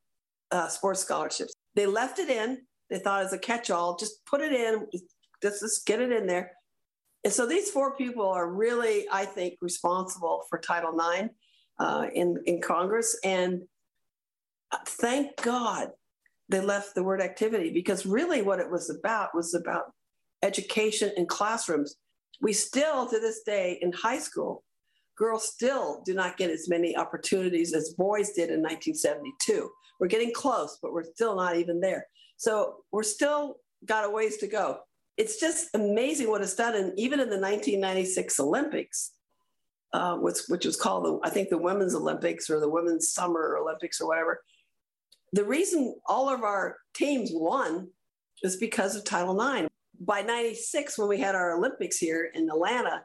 uh, 0.50 0.68
sports 0.68 1.00
scholarships. 1.00 1.54
They 1.74 1.86
left 1.86 2.18
it 2.18 2.28
in. 2.28 2.58
They 2.90 2.98
thought 2.98 3.24
as 3.24 3.32
a 3.32 3.38
catch-all, 3.38 3.96
just 3.96 4.24
put 4.26 4.40
it 4.40 4.52
in, 4.52 4.86
just, 4.92 5.60
just 5.60 5.86
get 5.86 6.00
it 6.00 6.12
in 6.12 6.26
there. 6.26 6.52
And 7.24 7.32
so 7.32 7.46
these 7.46 7.70
four 7.70 7.96
people 7.96 8.26
are 8.26 8.50
really, 8.50 9.06
I 9.12 9.26
think, 9.26 9.58
responsible 9.60 10.44
for 10.48 10.58
Title 10.58 10.98
IX 10.98 11.28
uh, 11.78 12.06
in 12.14 12.42
in 12.46 12.60
Congress. 12.60 13.18
And 13.24 13.62
thank 14.86 15.36
God 15.42 15.90
they 16.48 16.60
left 16.60 16.94
the 16.94 17.04
word 17.04 17.20
activity 17.20 17.70
because 17.70 18.06
really 18.06 18.42
what 18.42 18.58
it 18.58 18.70
was 18.70 18.90
about 18.90 19.34
was 19.34 19.54
about 19.54 19.92
education 20.42 21.12
in 21.16 21.26
classrooms. 21.26 21.96
We 22.40 22.52
still, 22.52 23.06
to 23.06 23.20
this 23.20 23.42
day, 23.44 23.78
in 23.82 23.92
high 23.92 24.18
school, 24.18 24.64
girls 25.16 25.48
still 25.48 26.02
do 26.04 26.14
not 26.14 26.38
get 26.38 26.50
as 26.50 26.68
many 26.68 26.96
opportunities 26.96 27.74
as 27.74 27.90
boys 27.90 28.30
did 28.30 28.48
in 28.48 28.62
1972. 28.62 29.70
We're 30.00 30.08
getting 30.08 30.32
close, 30.32 30.78
but 30.82 30.92
we're 30.92 31.04
still 31.04 31.36
not 31.36 31.56
even 31.56 31.80
there. 31.80 32.06
So 32.38 32.76
we're 32.90 33.02
still 33.02 33.56
got 33.84 34.06
a 34.06 34.10
ways 34.10 34.38
to 34.38 34.46
go. 34.46 34.78
It's 35.16 35.38
just 35.38 35.68
amazing 35.74 36.30
what 36.30 36.42
it's 36.42 36.54
done. 36.54 36.74
And 36.74 36.98
even 36.98 37.20
in 37.20 37.28
the 37.28 37.38
1996 37.38 38.40
Olympics, 38.40 39.12
uh, 39.92 40.16
which, 40.16 40.38
which 40.48 40.64
was 40.64 40.76
called, 40.76 41.04
the, 41.04 41.18
I 41.22 41.30
think, 41.30 41.48
the 41.48 41.58
Women's 41.58 41.94
Olympics 41.94 42.48
or 42.48 42.60
the 42.60 42.68
Women's 42.68 43.12
Summer 43.12 43.58
Olympics 43.60 44.00
or 44.00 44.08
whatever, 44.08 44.42
the 45.32 45.44
reason 45.44 45.94
all 46.06 46.28
of 46.28 46.42
our 46.42 46.76
teams 46.94 47.30
won 47.32 47.88
is 48.42 48.56
because 48.56 48.96
of 48.96 49.04
Title 49.04 49.40
IX 49.40 49.68
by 50.00 50.22
96 50.22 50.96
when 50.96 51.08
we 51.08 51.20
had 51.20 51.34
our 51.34 51.58
olympics 51.58 51.98
here 51.98 52.30
in 52.32 52.48
atlanta 52.48 53.02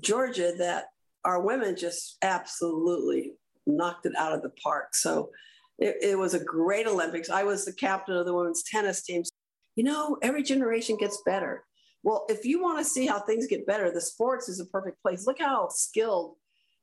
georgia 0.00 0.52
that 0.56 0.84
our 1.24 1.42
women 1.42 1.76
just 1.76 2.16
absolutely 2.22 3.32
knocked 3.66 4.06
it 4.06 4.12
out 4.16 4.32
of 4.32 4.42
the 4.42 4.50
park. 4.62 4.94
So 4.94 5.30
it, 5.78 5.96
it, 6.02 6.18
was 6.18 6.34
a 6.34 6.44
great 6.44 6.86
olympics. 6.86 7.30
I 7.30 7.42
was 7.42 7.64
the 7.64 7.72
captain 7.72 8.16
of 8.16 8.26
the 8.26 8.34
women's 8.34 8.62
tennis 8.62 9.02
team 9.02 9.22
you 9.80 9.84
know 9.84 10.18
every 10.22 10.42
generation 10.42 10.96
gets 10.96 11.22
better 11.24 11.64
well 12.02 12.26
if 12.28 12.44
you 12.44 12.62
want 12.62 12.78
to 12.78 12.84
see 12.84 13.06
how 13.06 13.18
things 13.18 13.46
get 13.46 13.66
better 13.66 13.90
the 13.90 14.00
sports 14.00 14.48
is 14.48 14.60
a 14.60 14.66
perfect 14.66 15.00
place 15.02 15.26
look 15.26 15.38
how 15.40 15.68
skilled 15.70 16.36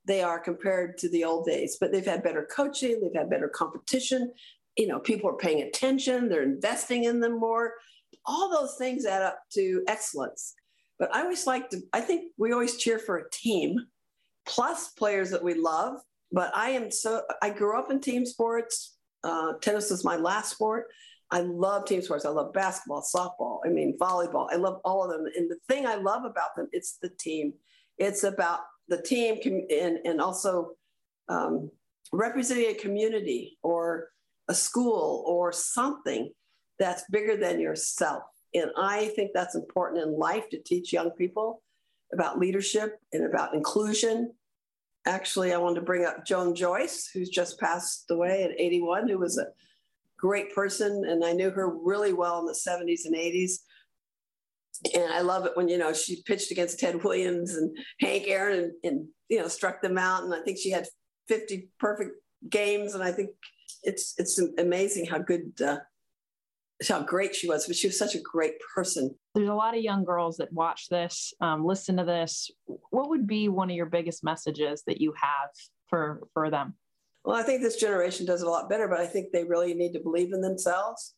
they 0.05 0.21
are 0.21 0.39
compared 0.39 0.97
to 0.97 1.09
the 1.09 1.23
old 1.23 1.45
days 1.45 1.77
but 1.79 1.91
they've 1.91 2.05
had 2.05 2.23
better 2.23 2.47
coaching 2.55 2.99
they've 2.99 3.21
had 3.21 3.29
better 3.29 3.49
competition 3.49 4.31
you 4.77 4.87
know 4.87 4.99
people 4.99 5.29
are 5.29 5.37
paying 5.37 5.61
attention 5.61 6.27
they're 6.27 6.43
investing 6.43 7.03
in 7.03 7.19
them 7.19 7.39
more 7.39 7.73
all 8.27 8.49
those 8.49 8.75
things 8.75 9.05
add 9.05 9.21
up 9.21 9.39
to 9.53 9.83
excellence. 9.87 10.53
But 10.99 11.15
I 11.15 11.21
always 11.21 11.47
like 11.47 11.69
to, 11.69 11.81
I 11.93 12.01
think 12.01 12.31
we 12.37 12.51
always 12.51 12.77
cheer 12.77 12.99
for 12.99 13.17
a 13.17 13.29
team 13.29 13.77
plus 14.45 14.89
players 14.89 15.29
that 15.31 15.43
we 15.43 15.53
love. 15.53 15.99
But 16.31 16.55
I 16.55 16.71
am 16.71 16.91
so, 16.91 17.21
I 17.41 17.51
grew 17.51 17.79
up 17.79 17.89
in 17.89 18.01
team 18.01 18.25
sports. 18.25 18.97
Uh, 19.23 19.53
tennis 19.61 19.89
was 19.89 20.03
my 20.03 20.17
last 20.17 20.51
sport. 20.51 20.87
I 21.29 21.41
love 21.41 21.85
team 21.85 22.01
sports. 22.01 22.25
I 22.25 22.29
love 22.29 22.53
basketball, 22.53 23.01
softball, 23.01 23.59
I 23.65 23.69
mean, 23.69 23.97
volleyball. 23.99 24.47
I 24.51 24.55
love 24.55 24.79
all 24.85 25.03
of 25.03 25.11
them. 25.11 25.25
And 25.35 25.49
the 25.51 25.57
thing 25.67 25.85
I 25.85 25.95
love 25.95 26.23
about 26.23 26.55
them, 26.55 26.69
it's 26.71 26.97
the 27.01 27.09
team. 27.09 27.53
It's 27.97 28.23
about 28.23 28.61
the 28.87 29.01
team 29.01 29.39
and, 29.69 29.97
and 30.05 30.21
also 30.21 30.71
um, 31.27 31.69
representing 32.13 32.71
a 32.71 32.73
community 32.75 33.57
or 33.61 34.09
a 34.47 34.53
school 34.53 35.23
or 35.27 35.51
something 35.51 36.31
that's 36.79 37.03
bigger 37.11 37.35
than 37.35 37.59
yourself. 37.59 38.23
And 38.53 38.71
I 38.77 39.07
think 39.15 39.31
that's 39.33 39.55
important 39.55 40.03
in 40.03 40.17
life 40.17 40.49
to 40.49 40.59
teach 40.59 40.93
young 40.93 41.11
people 41.11 41.61
about 42.13 42.39
leadership 42.39 42.99
and 43.11 43.25
about 43.25 43.53
inclusion. 43.53 44.33
Actually, 45.05 45.53
I 45.53 45.57
wanted 45.57 45.75
to 45.75 45.85
bring 45.85 46.05
up 46.05 46.25
Joan 46.25 46.55
Joyce, 46.55 47.09
who's 47.13 47.29
just 47.29 47.59
passed 47.59 48.09
away 48.09 48.43
at 48.43 48.59
81, 48.59 49.09
who 49.09 49.17
was 49.17 49.37
a 49.37 49.47
great 50.17 50.53
person. 50.53 51.03
And 51.07 51.23
I 51.23 51.33
knew 51.33 51.49
her 51.49 51.69
really 51.69 52.13
well 52.13 52.39
in 52.39 52.45
the 52.45 52.53
70s 52.53 53.05
and 53.05 53.15
80s. 53.15 53.53
And 54.93 55.11
I 55.11 55.21
love 55.21 55.45
it 55.45 55.53
when, 55.55 55.67
you 55.67 55.77
know, 55.77 55.93
she 55.93 56.21
pitched 56.23 56.51
against 56.51 56.79
Ted 56.79 57.03
Williams 57.03 57.55
and 57.55 57.75
Hank 57.99 58.27
Aaron 58.27 58.59
and, 58.59 58.71
and 58.83 59.07
you 59.29 59.39
know, 59.39 59.47
struck 59.47 59.81
them 59.81 59.97
out. 59.97 60.23
And 60.23 60.33
I 60.33 60.41
think 60.41 60.59
she 60.59 60.69
had 60.69 60.87
50 61.27 61.69
perfect 61.79 62.11
games. 62.49 62.93
And 62.93 63.03
I 63.03 63.11
think 63.11 63.31
it's, 63.83 64.13
it's 64.17 64.39
amazing 64.57 65.05
how 65.05 65.19
good 65.19 65.59
uh, 65.61 65.77
how 66.87 67.01
great 67.01 67.35
she 67.35 67.47
was, 67.47 67.65
but 67.65 67.75
she 67.75 67.87
was 67.87 67.97
such 67.97 68.15
a 68.15 68.21
great 68.21 68.53
person. 68.75 69.15
There's 69.33 69.49
a 69.49 69.53
lot 69.53 69.75
of 69.75 69.81
young 69.81 70.03
girls 70.03 70.37
that 70.37 70.53
watch 70.53 70.89
this, 70.89 71.33
um, 71.41 71.65
listen 71.65 71.97
to 71.97 72.03
this. 72.03 72.51
What 72.65 73.09
would 73.09 73.25
be 73.25 73.49
one 73.49 73.69
of 73.69 73.75
your 73.75 73.87
biggest 73.87 74.23
messages 74.23 74.83
that 74.85 75.01
you 75.01 75.13
have 75.19 75.49
for 75.89 76.21
for 76.33 76.49
them? 76.49 76.75
Well, 77.27 77.35
I 77.35 77.43
think 77.43 77.61
this 77.61 77.75
generation 77.75 78.25
does 78.25 78.41
it 78.41 78.47
a 78.47 78.49
lot 78.49 78.69
better, 78.69 78.87
but 78.87 79.01
I 79.01 79.05
think 79.05 79.33
they 79.33 79.43
really 79.43 79.73
need 79.73 79.91
to 79.91 79.99
believe 79.99 80.31
in 80.31 80.39
themselves 80.39 81.13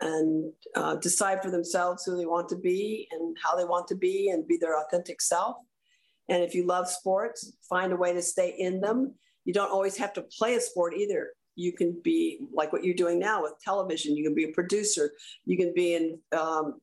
and 0.00 0.52
uh, 0.76 0.94
decide 0.96 1.42
for 1.42 1.50
themselves 1.50 2.04
who 2.04 2.16
they 2.16 2.26
want 2.26 2.48
to 2.50 2.56
be 2.56 3.08
and 3.10 3.36
how 3.42 3.56
they 3.56 3.64
want 3.64 3.88
to 3.88 3.96
be 3.96 4.30
and 4.30 4.46
be 4.46 4.56
their 4.56 4.80
authentic 4.80 5.20
self. 5.20 5.56
And 6.28 6.44
if 6.44 6.54
you 6.54 6.64
love 6.64 6.88
sports, 6.88 7.54
find 7.68 7.92
a 7.92 7.96
way 7.96 8.12
to 8.12 8.22
stay 8.22 8.54
in 8.56 8.80
them. 8.80 9.16
You 9.44 9.52
don't 9.52 9.72
always 9.72 9.96
have 9.96 10.12
to 10.12 10.22
play 10.22 10.54
a 10.54 10.60
sport 10.60 10.94
either 10.94 11.30
you 11.54 11.72
can 11.72 12.00
be 12.02 12.40
like 12.52 12.72
what 12.72 12.84
you're 12.84 12.94
doing 12.94 13.18
now 13.18 13.42
with 13.42 13.54
television. 13.62 14.16
You 14.16 14.24
can 14.24 14.34
be 14.34 14.44
a 14.44 14.52
producer. 14.52 15.12
You 15.44 15.56
can 15.56 15.72
be 15.74 15.94
in 15.94 16.18
um, 16.36 16.80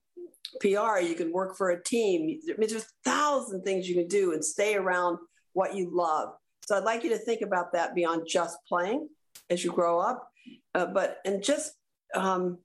PR. 0.62 1.00
You 1.00 1.16
can 1.16 1.32
work 1.32 1.58
for 1.58 1.72
a 1.72 1.84
team. 1.84 2.40
I 2.50 2.58
mean, 2.58 2.70
there's 2.70 2.84
a 2.84 3.10
thousand 3.10 3.64
things 3.64 3.88
you 3.88 3.96
can 3.96 4.08
do 4.08 4.34
and 4.34 4.44
stay 4.44 4.76
around 4.76 5.18
what 5.54 5.76
you 5.76 5.90
love. 5.92 6.34
So 6.70 6.78
I'd 6.78 6.84
like 6.84 7.04
you 7.04 7.10
to 7.10 7.18
think 7.18 7.42
about 7.42 7.74
that 7.74 7.96
beyond 7.96 8.28
just 8.28 8.60
playing 8.68 9.10
as 9.50 9.64
you 9.64 9.72
grow 9.72 10.00
up, 10.00 10.30
uh, 10.76 10.86
but 10.86 11.18
and 11.26 11.42
just 11.42 11.74
um, 12.14 12.60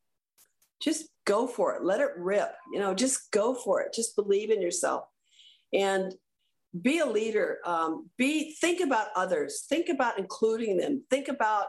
just 0.78 1.06
go 1.24 1.46
for 1.46 1.74
it. 1.74 1.82
Let 1.82 2.00
it 2.00 2.10
rip. 2.18 2.54
You 2.70 2.80
know, 2.80 2.92
just 2.92 3.30
go 3.30 3.54
for 3.54 3.80
it. 3.80 3.94
Just 3.94 4.14
believe 4.14 4.50
in 4.50 4.60
yourself, 4.60 5.04
and 5.72 6.14
be 6.82 6.98
a 6.98 7.06
leader. 7.06 7.60
Um, 7.64 8.10
be 8.18 8.52
think 8.60 8.80
about 8.80 9.06
others. 9.16 9.64
Think 9.70 9.88
about 9.88 10.18
including 10.18 10.76
them. 10.76 11.02
Think 11.08 11.28
about 11.28 11.68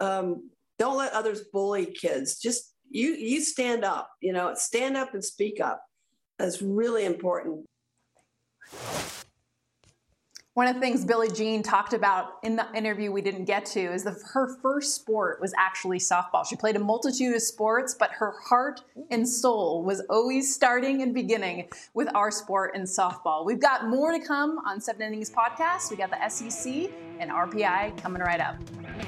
um, 0.00 0.48
don't 0.78 0.96
let 0.96 1.12
others 1.12 1.42
bully 1.52 1.84
kids. 1.84 2.40
Just 2.40 2.72
you 2.88 3.10
you 3.10 3.42
stand 3.42 3.84
up. 3.84 4.08
You 4.22 4.32
know, 4.32 4.54
stand 4.54 4.96
up 4.96 5.12
and 5.12 5.22
speak 5.22 5.60
up. 5.60 5.84
That's 6.38 6.62
really 6.62 7.04
important. 7.04 7.66
One 10.56 10.68
of 10.68 10.76
the 10.76 10.80
things 10.80 11.04
Billie 11.04 11.30
Jean 11.30 11.62
talked 11.62 11.92
about 11.92 12.38
in 12.42 12.56
the 12.56 12.66
interview 12.74 13.12
we 13.12 13.20
didn't 13.20 13.44
get 13.44 13.66
to 13.66 13.92
is 13.92 14.04
that 14.04 14.14
her 14.32 14.56
first 14.62 14.94
sport 14.94 15.38
was 15.38 15.52
actually 15.58 15.98
softball. 15.98 16.48
She 16.48 16.56
played 16.56 16.76
a 16.76 16.78
multitude 16.78 17.36
of 17.36 17.42
sports, 17.42 17.92
but 17.92 18.10
her 18.12 18.32
heart 18.42 18.80
and 19.10 19.28
soul 19.28 19.82
was 19.82 20.00
always 20.08 20.54
starting 20.54 21.02
and 21.02 21.12
beginning 21.12 21.68
with 21.92 22.08
our 22.14 22.30
sport 22.30 22.74
in 22.74 22.84
softball. 22.84 23.44
We've 23.44 23.60
got 23.60 23.90
more 23.90 24.12
to 24.12 24.18
come 24.18 24.58
on 24.66 24.80
Seven 24.80 25.02
Innings 25.02 25.30
Podcast. 25.30 25.90
We 25.90 25.98
got 25.98 26.08
the 26.08 26.26
SEC 26.26 26.90
and 27.20 27.30
RPI 27.30 28.00
coming 28.00 28.22
right 28.22 28.40
up. 28.40 28.56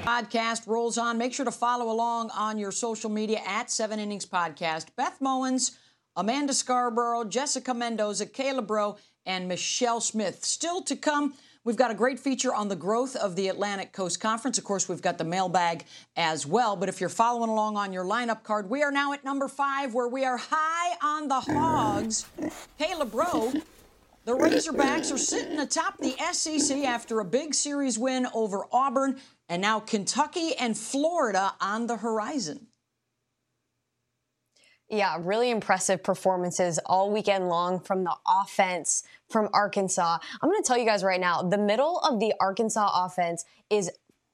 Podcast 0.03 0.67
rolls 0.67 0.99
on. 0.99 1.17
Make 1.17 1.33
sure 1.33 1.45
to 1.45 1.51
follow 1.51 1.89
along 1.89 2.29
on 2.29 2.59
your 2.59 2.71
social 2.71 3.09
media 3.09 3.41
at 3.47 3.71
Seven 3.71 3.99
Innings 3.99 4.27
Podcast. 4.27 4.89
Beth 4.95 5.17
Mowins, 5.19 5.75
Amanda 6.15 6.53
Scarborough, 6.53 7.23
Jessica 7.23 7.73
Mendoza, 7.73 8.27
Kayla 8.27 8.67
Braud, 8.67 8.99
and 9.29 9.47
Michelle 9.47 10.01
Smith. 10.01 10.43
Still 10.43 10.81
to 10.81 10.95
come, 10.95 11.35
we've 11.63 11.75
got 11.75 11.91
a 11.91 11.93
great 11.93 12.19
feature 12.19 12.53
on 12.53 12.67
the 12.67 12.75
growth 12.75 13.15
of 13.15 13.35
the 13.35 13.47
Atlantic 13.47 13.93
Coast 13.93 14.19
Conference. 14.19 14.57
Of 14.57 14.63
course, 14.63 14.89
we've 14.89 15.03
got 15.03 15.19
the 15.19 15.23
mailbag 15.23 15.85
as 16.17 16.47
well. 16.47 16.75
But 16.75 16.89
if 16.89 16.99
you're 16.99 17.09
following 17.09 17.51
along 17.51 17.77
on 17.77 17.93
your 17.93 18.03
lineup 18.03 18.43
card, 18.43 18.71
we 18.71 18.81
are 18.81 18.91
now 18.91 19.13
at 19.13 19.23
number 19.23 19.47
five, 19.47 19.93
where 19.93 20.07
we 20.07 20.25
are 20.25 20.37
high 20.37 20.95
on 21.03 21.27
the 21.27 21.39
hogs. 21.39 22.25
Kayla 22.79 23.09
Braud. 23.09 23.61
The 24.25 24.35
Razorbacks 24.35 25.13
are 25.13 25.17
sitting 25.17 25.59
atop 25.59 25.99
the 25.99 26.15
SEC 26.31 26.83
after 26.83 27.19
a 27.19 27.25
big 27.25 27.53
series 27.53 27.99
win 27.99 28.27
over 28.33 28.65
Auburn, 28.71 29.19
and 29.47 29.61
now 29.61 29.79
Kentucky 29.79 30.55
and 30.55 30.75
Florida 30.77 31.53
on 31.61 31.85
the 31.85 31.97
horizon. 31.97 32.68
Yeah, 34.89 35.17
really 35.19 35.51
impressive 35.51 36.01
performances 36.01 36.79
all 36.85 37.11
weekend 37.11 37.47
long 37.47 37.79
from 37.79 38.03
the 38.03 38.15
offense 38.27 39.03
from 39.29 39.47
Arkansas. 39.53 40.17
I'm 40.41 40.49
going 40.49 40.61
to 40.61 40.67
tell 40.67 40.79
you 40.79 40.85
guys 40.85 41.03
right 41.03 41.19
now, 41.19 41.43
the 41.43 41.59
middle 41.59 41.99
of 41.99 42.19
the 42.19 42.33
Arkansas 42.39 42.89
offense 43.05 43.45
is 43.69 43.91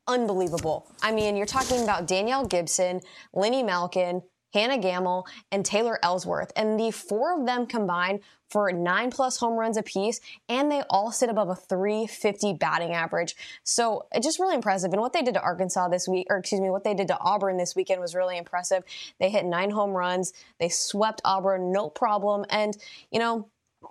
unbelievable. 0.08 0.88
I 1.02 1.12
mean, 1.12 1.36
you're 1.36 1.46
talking 1.46 1.84
about 1.84 2.08
Danielle 2.08 2.46
Gibson, 2.46 3.02
Linnie 3.36 3.66
Malkin, 3.66 4.22
Hannah 4.56 4.82
Gammill, 4.82 5.26
and 5.52 5.66
Taylor 5.66 6.00
Ellsworth. 6.02 6.52
And 6.56 6.80
the 6.80 6.90
four 6.92 7.38
of 7.38 7.46
them 7.46 7.66
combined 7.68 8.22
for 8.50 8.72
nine 8.72 9.12
plus 9.12 9.38
home 9.38 9.56
runs 9.60 9.76
apiece, 9.76 10.22
and 10.48 10.72
they 10.72 10.82
all 10.90 11.12
sit 11.12 11.30
above 11.30 11.50
a 11.50 11.56
350 11.56 12.54
batting 12.54 12.94
average. 12.94 13.36
So 13.64 14.06
it's 14.14 14.26
just 14.26 14.40
really 14.40 14.56
impressive. 14.56 14.94
And 14.94 15.02
what 15.02 15.12
they 15.12 15.22
did 15.22 15.34
to 15.34 15.42
Arkansas 15.42 15.90
this 15.90 16.08
week, 16.08 16.28
or 16.30 16.38
excuse 16.38 16.62
me, 16.62 16.70
what 16.70 16.86
they 16.86 16.94
did 16.94 17.10
to 17.10 17.20
Auburn 17.20 17.58
this 17.58 17.76
weekend 17.76 18.00
was 18.00 18.16
really 18.16 18.38
impressive. 18.38 18.84
They 19.20 19.30
hit 19.30 19.46
nine 19.46 19.72
home 19.72 19.92
runs, 19.92 20.32
they 20.60 20.70
swept 20.70 21.22
Auburn, 21.26 21.74
no 21.74 21.90
problem. 21.90 22.46
And, 22.50 22.78
you 23.12 23.20
know, 23.20 23.50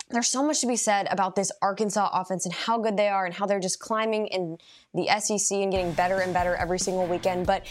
there's 0.09 0.29
so 0.29 0.42
much 0.42 0.61
to 0.62 0.66
be 0.66 0.77
said 0.77 1.09
about 1.11 1.37
this 1.37 1.53
Arkansas 1.61 2.09
offense 2.12 2.46
and 2.46 2.55
how 2.55 2.79
good 2.79 2.96
they 2.96 3.09
are 3.09 3.27
and 3.27 3.35
how 3.35 3.46
they're 3.46 3.61
just 3.61 3.79
climbing 3.79 4.29
in 4.29 4.59
the 4.94 5.09
SEC 5.20 5.57
and 5.59 5.70
getting 5.70 5.92
better 5.92 6.20
and 6.20 6.33
better 6.33 6.57
every 6.57 6.79
single 6.79 7.07
weekend. 7.07 7.46
But 7.46 7.66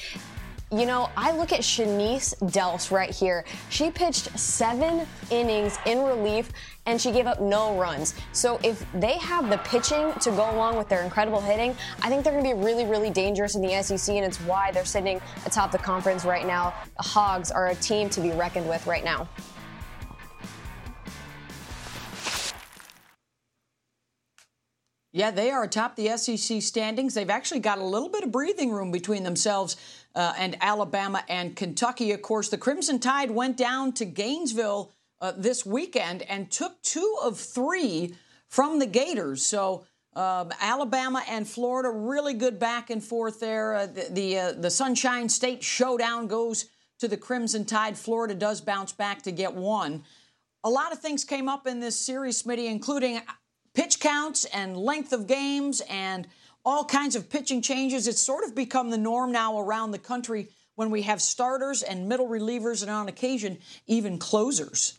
you 0.73 0.87
know, 0.87 1.11
I 1.15 1.31
look 1.31 1.51
at 1.51 1.59
Chenise 1.59 2.33
Delce 2.41 2.89
right 2.89 3.11
here. 3.11 3.45
She 3.69 3.91
pitched 3.91 4.37
seven 4.39 5.05
innings 5.29 5.77
in 5.85 6.03
relief 6.03 6.51
and 6.87 6.99
she 6.99 7.11
gave 7.11 7.27
up 7.27 7.39
no 7.39 7.77
runs. 7.77 8.15
So 8.31 8.59
if 8.63 8.83
they 8.93 9.19
have 9.19 9.51
the 9.51 9.57
pitching 9.59 10.13
to 10.21 10.31
go 10.31 10.49
along 10.49 10.77
with 10.77 10.89
their 10.89 11.03
incredible 11.03 11.39
hitting, 11.39 11.75
I 12.01 12.09
think 12.09 12.23
they're 12.23 12.33
going 12.33 12.43
to 12.43 12.55
be 12.55 12.61
really, 12.61 12.85
really 12.85 13.11
dangerous 13.11 13.55
in 13.55 13.61
the 13.61 13.81
SEC, 13.83 14.15
and 14.15 14.25
it's 14.25 14.39
why 14.41 14.71
they're 14.71 14.83
sitting 14.83 15.21
atop 15.45 15.71
the 15.71 15.77
conference 15.77 16.25
right 16.25 16.45
now. 16.45 16.73
The 16.97 17.03
Hogs 17.03 17.51
are 17.51 17.67
a 17.67 17.75
team 17.75 18.09
to 18.09 18.19
be 18.19 18.31
reckoned 18.31 18.67
with 18.67 18.85
right 18.87 19.03
now. 19.03 19.29
Yeah, 25.15 25.29
they 25.29 25.51
are 25.51 25.63
atop 25.63 25.95
the 25.95 26.17
SEC 26.17 26.59
standings. 26.63 27.13
They've 27.13 27.29
actually 27.29 27.59
got 27.59 27.77
a 27.77 27.83
little 27.83 28.09
bit 28.09 28.23
of 28.23 28.31
breathing 28.31 28.71
room 28.71 28.91
between 28.91 29.21
themselves 29.23 29.77
uh, 30.15 30.33
and 30.37 30.57
Alabama 30.61 31.23
and 31.27 31.55
Kentucky. 31.55 32.11
Of 32.11 32.21
course, 32.21 32.49
the 32.49 32.57
Crimson 32.57 32.99
Tide 32.99 33.31
went 33.31 33.57
down 33.57 33.93
to 33.93 34.05
Gainesville 34.05 34.91
uh, 35.21 35.33
this 35.35 35.65
weekend 35.65 36.21
and 36.23 36.51
took 36.51 36.81
two 36.81 37.15
of 37.23 37.39
three 37.39 38.15
from 38.47 38.79
the 38.79 38.85
Gators. 38.85 39.45
So 39.45 39.85
uh, 40.15 40.45
Alabama 40.59 41.23
and 41.27 41.47
Florida, 41.47 41.89
really 41.89 42.33
good 42.33 42.59
back 42.59 42.89
and 42.89 43.03
forth 43.03 43.39
there. 43.39 43.75
Uh, 43.75 43.85
the 43.87 44.07
the, 44.11 44.37
uh, 44.37 44.51
the 44.51 44.69
Sunshine 44.69 45.29
State 45.29 45.63
showdown 45.63 46.27
goes 46.27 46.65
to 46.99 47.07
the 47.07 47.17
Crimson 47.17 47.65
Tide. 47.65 47.97
Florida 47.97 48.35
does 48.35 48.61
bounce 48.61 48.91
back 48.91 49.23
to 49.23 49.31
get 49.31 49.53
one. 49.53 50.03
A 50.63 50.69
lot 50.69 50.93
of 50.93 50.99
things 50.99 51.25
came 51.25 51.49
up 51.49 51.67
in 51.67 51.79
this 51.79 51.99
series, 51.99 52.41
Smitty, 52.41 52.69
including 52.69 53.21
pitch 53.73 53.99
counts 53.99 54.45
and 54.45 54.77
length 54.77 55.11
of 55.11 55.27
games 55.27 55.81
and 55.89 56.27
all 56.65 56.85
kinds 56.85 57.15
of 57.15 57.29
pitching 57.29 57.61
changes. 57.61 58.07
It's 58.07 58.21
sort 58.21 58.43
of 58.43 58.55
become 58.55 58.89
the 58.89 58.97
norm 58.97 59.31
now 59.31 59.59
around 59.59 59.91
the 59.91 59.99
country 59.99 60.49
when 60.75 60.89
we 60.89 61.03
have 61.03 61.21
starters 61.21 61.83
and 61.83 62.07
middle 62.09 62.27
relievers 62.27 62.81
and 62.81 62.89
on 62.89 63.07
occasion 63.07 63.59
even 63.87 64.17
closers. 64.17 64.97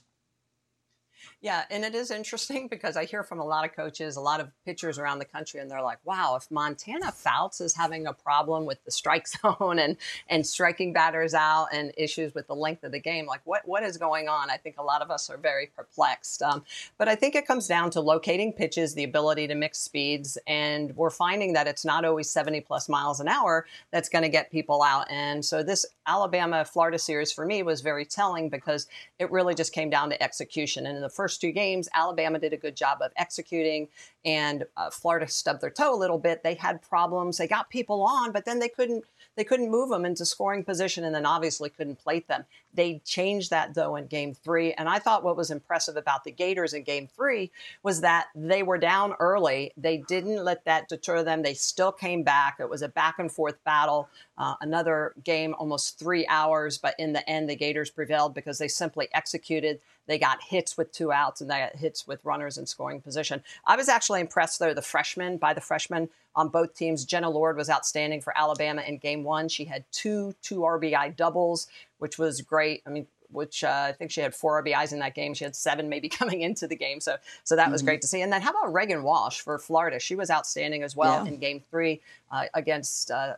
Yeah, 1.44 1.64
and 1.70 1.85
it 1.85 1.94
is 1.94 2.11
interesting 2.11 2.68
because 2.70 2.96
I 2.96 3.04
hear 3.04 3.22
from 3.22 3.38
a 3.38 3.44
lot 3.44 3.66
of 3.66 3.76
coaches, 3.76 4.16
a 4.16 4.20
lot 4.20 4.40
of 4.40 4.50
pitchers 4.64 4.98
around 4.98 5.18
the 5.18 5.26
country, 5.26 5.61
and 5.61 5.70
they're 5.70 5.83
like, 5.83 5.98
"Wow, 6.02 6.37
if 6.37 6.50
Montana 6.50 7.12
Fouts 7.12 7.61
is 7.61 7.76
having 7.76 8.07
a 8.07 8.14
problem 8.14 8.64
with 8.64 8.83
the 8.87 8.90
strike 8.90 9.28
zone 9.42 9.78
and 9.78 9.98
and 10.30 10.46
striking 10.46 10.94
batters 10.94 11.35
out 11.35 11.66
and 11.70 11.92
issues 11.98 12.33
with 12.35 12.46
the 12.46 12.54
length 12.54 12.83
of 12.83 12.92
the 12.92 12.98
game, 12.98 13.26
like 13.26 13.42
what 13.44 13.61
what 13.68 13.83
is 13.83 13.98
going 13.98 14.26
on?" 14.26 14.48
I 14.48 14.57
think 14.57 14.76
a 14.78 14.83
lot 14.83 15.02
of 15.02 15.11
us 15.11 15.28
are 15.28 15.37
very 15.37 15.66
perplexed. 15.66 16.40
Um, 16.40 16.64
but 16.96 17.09
I 17.09 17.14
think 17.14 17.35
it 17.35 17.46
comes 17.46 17.68
down 17.68 17.90
to 17.90 18.00
locating 18.00 18.50
pitches, 18.54 18.94
the 18.94 19.04
ability 19.04 19.46
to 19.48 19.54
mix 19.54 19.78
speeds, 19.80 20.38
and 20.46 20.96
we're 20.96 21.11
finding 21.11 21.52
that 21.52 21.68
it's 21.68 21.85
not 21.85 22.07
always 22.07 22.30
70 22.30 22.62
plus 22.62 22.88
miles 22.88 23.20
an 23.20 23.28
hour 23.28 23.66
that's 23.90 24.09
going 24.09 24.24
to 24.24 24.30
get 24.30 24.50
people 24.50 24.83
out. 24.83 25.11
And 25.11 25.44
so 25.44 25.62
this 25.62 25.85
Alabama 26.07 26.64
Florida 26.64 26.98
series 26.98 27.33
for 27.33 27.44
me 27.44 27.62
was 27.62 27.83
very 27.83 28.07
telling 28.07 28.48
because 28.48 28.87
it 29.18 29.30
really 29.30 29.54
just 29.54 29.74
came 29.74 29.90
down 29.90 30.09
to 30.09 30.22
execution. 30.22 30.87
And 30.87 30.96
in 30.96 31.02
the 31.02 31.11
first 31.11 31.34
first 31.35 31.40
two 31.40 31.51
games, 31.51 31.88
Alabama 31.94 32.38
did 32.38 32.53
a 32.53 32.57
good 32.57 32.77
job 32.77 32.99
of 33.03 33.11
executing, 33.16 33.88
and 34.25 34.65
uh, 34.77 34.91
Florida 34.91 35.29
stubbed 35.29 35.61
their 35.61 35.71
toe 35.71 35.95
a 35.95 35.99
little 35.99 36.19
bit. 36.19 36.43
They 36.43 36.55
had 36.55 36.83
problems. 36.83 37.37
They 37.37 37.47
got 37.47 37.71
people 37.71 38.03
on, 38.03 38.33
but 38.33 38.45
then 38.45 38.59
they 38.59 38.69
couldn't 38.69 39.05
they 39.37 39.45
couldn't 39.45 39.71
move 39.71 39.89
them 39.89 40.05
into 40.05 40.25
scoring 40.25 40.63
position, 40.63 41.03
and 41.05 41.15
then 41.15 41.27
obviously 41.27 41.69
couldn't 41.69 41.97
plate 41.97 42.29
them. 42.29 42.45
They 42.73 43.01
changed 43.05 43.51
that 43.51 43.75
though 43.75 43.97
in 43.97 44.07
Game 44.07 44.35
Three, 44.35 44.73
and 44.75 44.89
I 44.89 44.99
thought 44.99 45.25
what 45.25 45.37
was 45.37 45.51
impressive 45.51 45.97
about 45.97 46.25
the 46.25 46.31
Gators 46.31 46.73
in 46.73 46.85
Game 46.85 47.09
Three 47.09 47.51
was 47.83 48.01
that 48.01 48.29
they 48.35 48.63
were 48.63 48.79
down 48.79 49.15
early. 49.19 49.73
They 49.77 49.99
didn't 49.99 50.45
let 50.45 50.65
that 50.65 50.89
deter 50.89 51.23
them. 51.23 51.43
They 51.43 51.55
still 51.55 51.93
came 51.93 52.23
back. 52.23 52.57
It 52.61 52.71
was 52.71 52.83
a 52.83 52.89
back 52.89 53.19
and 53.19 53.31
forth 53.31 53.63
battle. 53.65 54.09
Uh, 54.37 54.55
another 54.61 55.15
game, 55.23 55.55
almost 55.59 55.99
three 55.99 56.27
hours, 56.27 56.79
but 56.79 56.95
in 56.99 57.13
the 57.13 57.29
end, 57.29 57.49
the 57.49 57.57
Gators 57.57 57.91
prevailed 57.91 58.35
because 58.35 58.59
they 58.59 58.69
simply 58.69 59.09
executed. 59.13 59.81
They 60.07 60.19
got 60.19 60.43
hits 60.43 60.77
with 60.77 60.93
two 60.93 61.13
outs 61.13 61.41
and 61.41 61.51
they 61.51 61.59
got 61.59 61.77
hits 61.77 62.07
with 62.07 62.25
runners 62.25 62.59
in 62.59 62.67
scoring 62.67 63.01
position. 63.01 63.43
I 63.67 63.77
was 63.77 63.89
actually 63.89 64.13
impressed, 64.20 64.59
though, 64.59 64.74
the 64.74 64.83
freshmen 64.83 65.37
by 65.37 65.55
the 65.55 65.61
freshmen 65.61 66.09
on 66.37 66.48
both 66.48 66.74
teams. 66.74 67.05
Jenna 67.05 67.31
Lord 67.31 67.57
was 67.57 67.70
outstanding 67.70 68.20
for 68.20 68.37
Alabama 68.37 68.83
in 68.83 68.98
game 68.98 69.24
one. 69.24 69.48
She 69.48 69.64
had 69.64 69.85
two 69.92 70.35
two 70.42 70.61
RBI 70.61 71.16
doubles, 71.16 71.68
which 71.98 72.18
was 72.18 72.40
great. 72.40 72.83
I 72.87 72.90
mean, 72.90 73.07
which 73.31 73.64
uh, 73.64 73.87
I 73.88 73.92
think 73.92 74.11
she 74.11 74.20
had 74.20 74.35
four 74.35 74.62
RBIs 74.62 74.92
in 74.92 75.00
that 75.00 75.14
game. 75.14 75.35
She 75.35 75.44
had 75.44 75.57
seven 75.57 75.88
maybe 75.88 76.09
coming 76.20 76.40
into 76.40 76.66
the 76.66 76.77
game, 76.77 77.00
so 77.00 77.16
so 77.42 77.57
that 77.57 77.70
was 77.70 77.81
mm-hmm. 77.81 77.87
great 77.87 78.03
to 78.03 78.09
see. 78.09 78.22
And 78.22 78.33
then 78.33 78.42
how 78.42 78.50
about 78.50 78.72
Reagan 78.72 79.03
Walsh 79.03 79.40
for 79.40 79.59
Florida? 79.59 79.98
She 79.98 80.14
was 80.14 80.31
outstanding 80.31 80.83
as 80.83 80.96
well 80.96 81.24
yeah. 81.24 81.33
in 81.33 81.38
Game 81.38 81.62
Three 81.70 82.00
uh, 82.31 82.46
against 82.55 83.11
uh, 83.11 83.35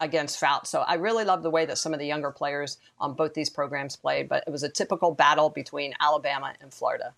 against 0.00 0.38
Fout. 0.38 0.66
So 0.66 0.80
I 0.80 0.94
really 0.94 1.24
love 1.24 1.42
the 1.42 1.50
way 1.50 1.66
that 1.66 1.78
some 1.78 1.92
of 1.92 1.98
the 1.98 2.06
younger 2.06 2.30
players 2.30 2.78
on 2.98 3.14
both 3.14 3.34
these 3.34 3.50
programs 3.50 3.96
played, 3.96 4.28
but 4.28 4.44
it 4.46 4.50
was 4.50 4.62
a 4.62 4.68
typical 4.68 5.12
battle 5.12 5.50
between 5.50 5.94
Alabama 6.00 6.54
and 6.60 6.72
Florida. 6.72 7.14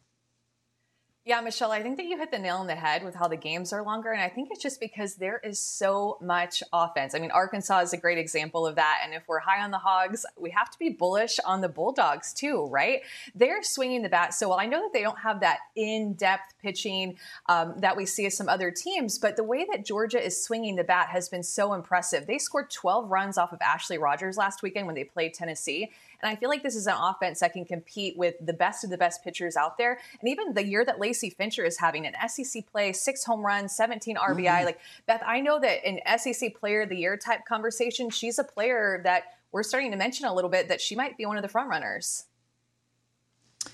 Yeah, 1.29 1.43
Michelle, 1.43 1.73
I 1.73 1.83
think 1.83 1.99
that 1.99 2.07
you 2.07 2.17
hit 2.17 2.31
the 2.31 2.39
nail 2.39 2.57
on 2.57 2.67
the 2.67 2.75
head 2.75 3.05
with 3.05 3.15
how 3.15 3.29
the 3.29 3.37
games 3.37 3.71
are 3.75 3.83
longer. 3.83 4.13
And 4.13 4.23
I 4.23 4.31
think 4.31 4.49
it's 4.51 4.63
just 4.63 4.81
because 4.81 5.17
there 5.17 5.39
is 5.45 5.59
so 5.59 6.17
much 6.23 6.63
offense. 6.73 7.15
I 7.15 7.19
mean, 7.19 7.31
Arkansas 7.31 7.81
is 7.81 7.93
a 7.93 7.99
great 7.99 8.17
example 8.17 8.67
of 8.67 8.77
that. 8.77 9.03
And 9.05 9.13
if 9.13 9.29
we're 9.29 9.41
high 9.41 9.63
on 9.63 9.71
the 9.71 9.77
Hogs, 9.77 10.25
we 10.41 10.49
have 10.53 10.71
to 10.71 10.79
be 10.79 10.89
bullish 10.89 11.39
on 11.45 11.61
the 11.61 11.69
Bulldogs 11.69 12.33
too, 12.33 12.67
right? 12.71 13.03
They're 13.35 13.63
swinging 13.63 14.01
the 14.01 14.09
bat 14.09 14.33
so 14.33 14.49
well. 14.49 14.59
I 14.59 14.65
know 14.65 14.81
that 14.81 14.95
they 14.95 15.03
don't 15.03 15.19
have 15.19 15.41
that 15.41 15.59
in 15.77 16.15
depth 16.15 16.55
pitching 16.63 17.19
um, 17.47 17.75
that 17.77 17.95
we 17.95 18.07
see 18.07 18.25
as 18.25 18.35
some 18.35 18.49
other 18.49 18.71
teams, 18.71 19.19
but 19.19 19.37
the 19.37 19.45
way 19.45 19.67
that 19.71 19.85
Georgia 19.85 20.25
is 20.25 20.43
swinging 20.43 20.77
the 20.77 20.85
bat 20.85 21.11
has 21.11 21.29
been 21.29 21.43
so 21.43 21.75
impressive. 21.75 22.27
They 22.27 22.39
scored 22.39 22.71
12 22.71 23.11
runs 23.11 23.37
off 23.37 23.53
of 23.53 23.61
Ashley 23.61 23.99
Rogers 23.99 24.39
last 24.39 24.63
weekend 24.63 24.87
when 24.87 24.95
they 24.95 25.05
played 25.05 25.35
Tennessee. 25.35 25.91
And 26.23 26.31
I 26.31 26.37
feel 26.37 26.49
like 26.49 26.63
this 26.63 26.75
is 26.75 26.87
an 26.87 26.97
offense 26.99 27.41
that 27.41 27.53
can 27.53 27.65
compete 27.65 28.17
with 28.17 28.35
the 28.45 28.53
best 28.53 28.85
of 28.85 28.91
the 28.91 28.99
best 28.99 29.23
pitchers 29.23 29.57
out 29.57 29.79
there. 29.79 29.99
And 30.21 30.29
even 30.29 30.55
the 30.55 30.65
year 30.65 30.85
that 30.85 30.99
Lacey 30.99 31.31
Fincher 31.31 31.65
is 31.65 31.79
having 31.79 32.07
an 32.07 32.15
SEC 32.29 32.67
play, 32.67 32.93
six 32.93 33.25
home 33.25 33.41
runs, 33.41 33.73
17 33.75 34.17
RBI. 34.17 34.47
Mm-hmm. 34.47 34.65
Like, 34.65 34.81
Beth, 35.07 35.23
I 35.25 35.41
know 35.41 35.61
that 35.61 35.89
in 35.89 36.01
SEC 36.19 36.55
player 36.57 36.83
of 36.83 36.89
the 36.89 36.97
year 36.97 37.17
type 37.17 37.41
conversation, 37.47 38.11
she's 38.11 38.39
a 38.39 38.45
player 38.45 39.01
that 39.05 39.25
we're 39.53 39.63
starting 39.63 39.91
to 39.93 39.97
mention 39.97 40.27
a 40.27 40.35
little 40.35 40.51
bit 40.51 40.69
that 40.69 40.81
she 40.81 40.95
might 40.95 41.17
be 41.17 41.25
one 41.25 41.37
of 41.37 41.43
the 41.43 41.49
front 41.49 41.69
runners. 41.69 42.25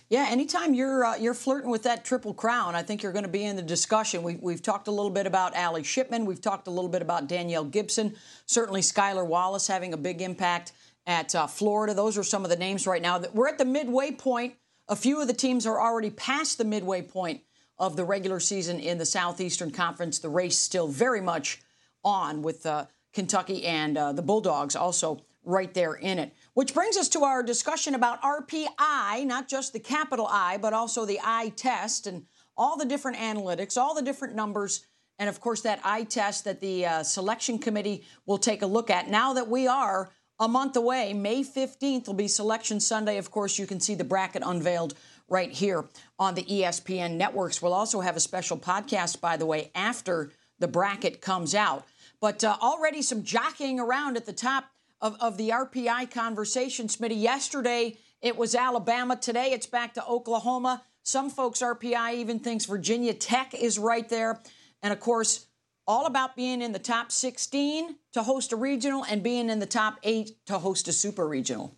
Yeah, 0.08 0.26
anytime 0.28 0.74
you're 0.74 1.04
uh, 1.04 1.16
you're 1.16 1.34
flirting 1.34 1.70
with 1.70 1.82
that 1.84 2.04
triple 2.04 2.34
crown, 2.34 2.74
I 2.74 2.82
think 2.82 3.02
you're 3.02 3.12
going 3.12 3.24
to 3.24 3.30
be 3.30 3.44
in 3.44 3.56
the 3.56 3.62
discussion. 3.62 4.22
We, 4.22 4.36
we've 4.36 4.62
talked 4.62 4.88
a 4.88 4.90
little 4.90 5.10
bit 5.10 5.26
about 5.26 5.54
Allie 5.54 5.82
Shipman. 5.82 6.24
We've 6.24 6.40
talked 6.40 6.66
a 6.66 6.70
little 6.70 6.90
bit 6.90 7.02
about 7.02 7.26
Danielle 7.26 7.64
Gibson. 7.64 8.14
Certainly, 8.46 8.82
Skylar 8.82 9.26
Wallace 9.26 9.66
having 9.66 9.92
a 9.92 9.96
big 9.96 10.20
impact 10.20 10.72
at 11.06 11.34
uh, 11.34 11.46
Florida. 11.46 11.94
Those 11.94 12.16
are 12.18 12.22
some 12.22 12.44
of 12.44 12.50
the 12.50 12.56
names 12.56 12.86
right 12.86 13.02
now. 13.02 13.22
We're 13.32 13.48
at 13.48 13.58
the 13.58 13.64
midway 13.64 14.10
point. 14.12 14.54
A 14.88 14.96
few 14.96 15.20
of 15.20 15.26
the 15.26 15.34
teams 15.34 15.66
are 15.66 15.80
already 15.80 16.10
past 16.10 16.58
the 16.58 16.64
midway 16.64 17.02
point 17.02 17.42
of 17.78 17.96
the 17.96 18.04
regular 18.04 18.40
season 18.40 18.78
in 18.78 18.98
the 18.98 19.06
Southeastern 19.06 19.70
Conference. 19.70 20.18
The 20.18 20.28
race 20.28 20.58
still 20.58 20.88
very 20.88 21.20
much 21.20 21.60
on 22.04 22.42
with 22.42 22.66
uh, 22.66 22.86
Kentucky 23.12 23.64
and 23.64 23.96
uh, 23.96 24.12
the 24.12 24.22
Bulldogs 24.22 24.76
also 24.76 25.22
right 25.44 25.72
there 25.74 25.94
in 25.94 26.18
it. 26.18 26.34
Which 26.54 26.74
brings 26.74 26.96
us 26.96 27.08
to 27.10 27.24
our 27.24 27.42
discussion 27.42 27.94
about 27.94 28.22
RPI, 28.22 29.26
not 29.26 29.48
just 29.48 29.72
the 29.72 29.80
capital 29.80 30.26
I, 30.30 30.58
but 30.58 30.72
also 30.72 31.04
the 31.04 31.20
eye 31.22 31.52
test 31.56 32.06
and 32.06 32.24
all 32.56 32.76
the 32.76 32.84
different 32.84 33.18
analytics, 33.18 33.76
all 33.76 33.94
the 33.94 34.02
different 34.02 34.34
numbers, 34.34 34.86
and 35.18 35.28
of 35.28 35.40
course 35.40 35.60
that 35.62 35.80
eye 35.84 36.04
test 36.04 36.44
that 36.44 36.60
the 36.60 36.86
uh, 36.86 37.02
selection 37.02 37.58
committee 37.58 38.04
will 38.26 38.38
take 38.38 38.62
a 38.62 38.66
look 38.66 38.90
at 38.90 39.08
now 39.08 39.32
that 39.34 39.48
we 39.48 39.66
are 39.66 40.10
a 40.40 40.48
month 40.48 40.76
away. 40.76 41.12
May 41.12 41.42
15th 41.42 42.06
will 42.06 42.14
be 42.14 42.28
Selection 42.28 42.80
Sunday. 42.80 43.18
Of 43.18 43.30
course, 43.30 43.58
you 43.58 43.66
can 43.66 43.80
see 43.80 43.94
the 43.94 44.04
bracket 44.04 44.42
unveiled 44.44 44.94
right 45.28 45.50
here 45.50 45.84
on 46.18 46.34
the 46.34 46.42
ESPN 46.42 47.16
networks. 47.16 47.62
We'll 47.62 47.72
also 47.72 48.00
have 48.00 48.16
a 48.16 48.20
special 48.20 48.58
podcast, 48.58 49.20
by 49.20 49.36
the 49.36 49.46
way, 49.46 49.70
after 49.74 50.32
the 50.58 50.68
bracket 50.68 51.20
comes 51.20 51.54
out. 51.54 51.84
But 52.20 52.42
uh, 52.42 52.56
already 52.60 53.02
some 53.02 53.22
jockeying 53.22 53.80
around 53.80 54.16
at 54.16 54.26
the 54.26 54.32
top 54.32 54.64
of, 55.00 55.16
of 55.20 55.36
the 55.36 55.50
RPI 55.50 56.10
conversation, 56.10 56.88
Smitty. 56.88 57.20
Yesterday, 57.20 57.98
it 58.20 58.36
was 58.36 58.54
Alabama. 58.54 59.16
Today, 59.16 59.52
it's 59.52 59.66
back 59.66 59.94
to 59.94 60.06
Oklahoma. 60.06 60.82
Some 61.02 61.28
folks, 61.28 61.60
RPI 61.60 62.14
even 62.14 62.38
thinks 62.38 62.64
Virginia 62.64 63.12
Tech 63.12 63.54
is 63.54 63.78
right 63.78 64.08
there. 64.08 64.40
And 64.82 64.92
of 64.92 65.00
course, 65.00 65.46
all 65.86 66.06
about 66.06 66.36
being 66.36 66.62
in 66.62 66.72
the 66.72 66.78
top 66.78 67.12
16 67.12 67.96
to 68.12 68.22
host 68.22 68.52
a 68.52 68.56
regional 68.56 69.04
and 69.04 69.22
being 69.22 69.50
in 69.50 69.58
the 69.58 69.66
top 69.66 69.98
eight 70.02 70.32
to 70.46 70.58
host 70.58 70.88
a 70.88 70.92
super 70.92 71.26
regional. 71.26 71.76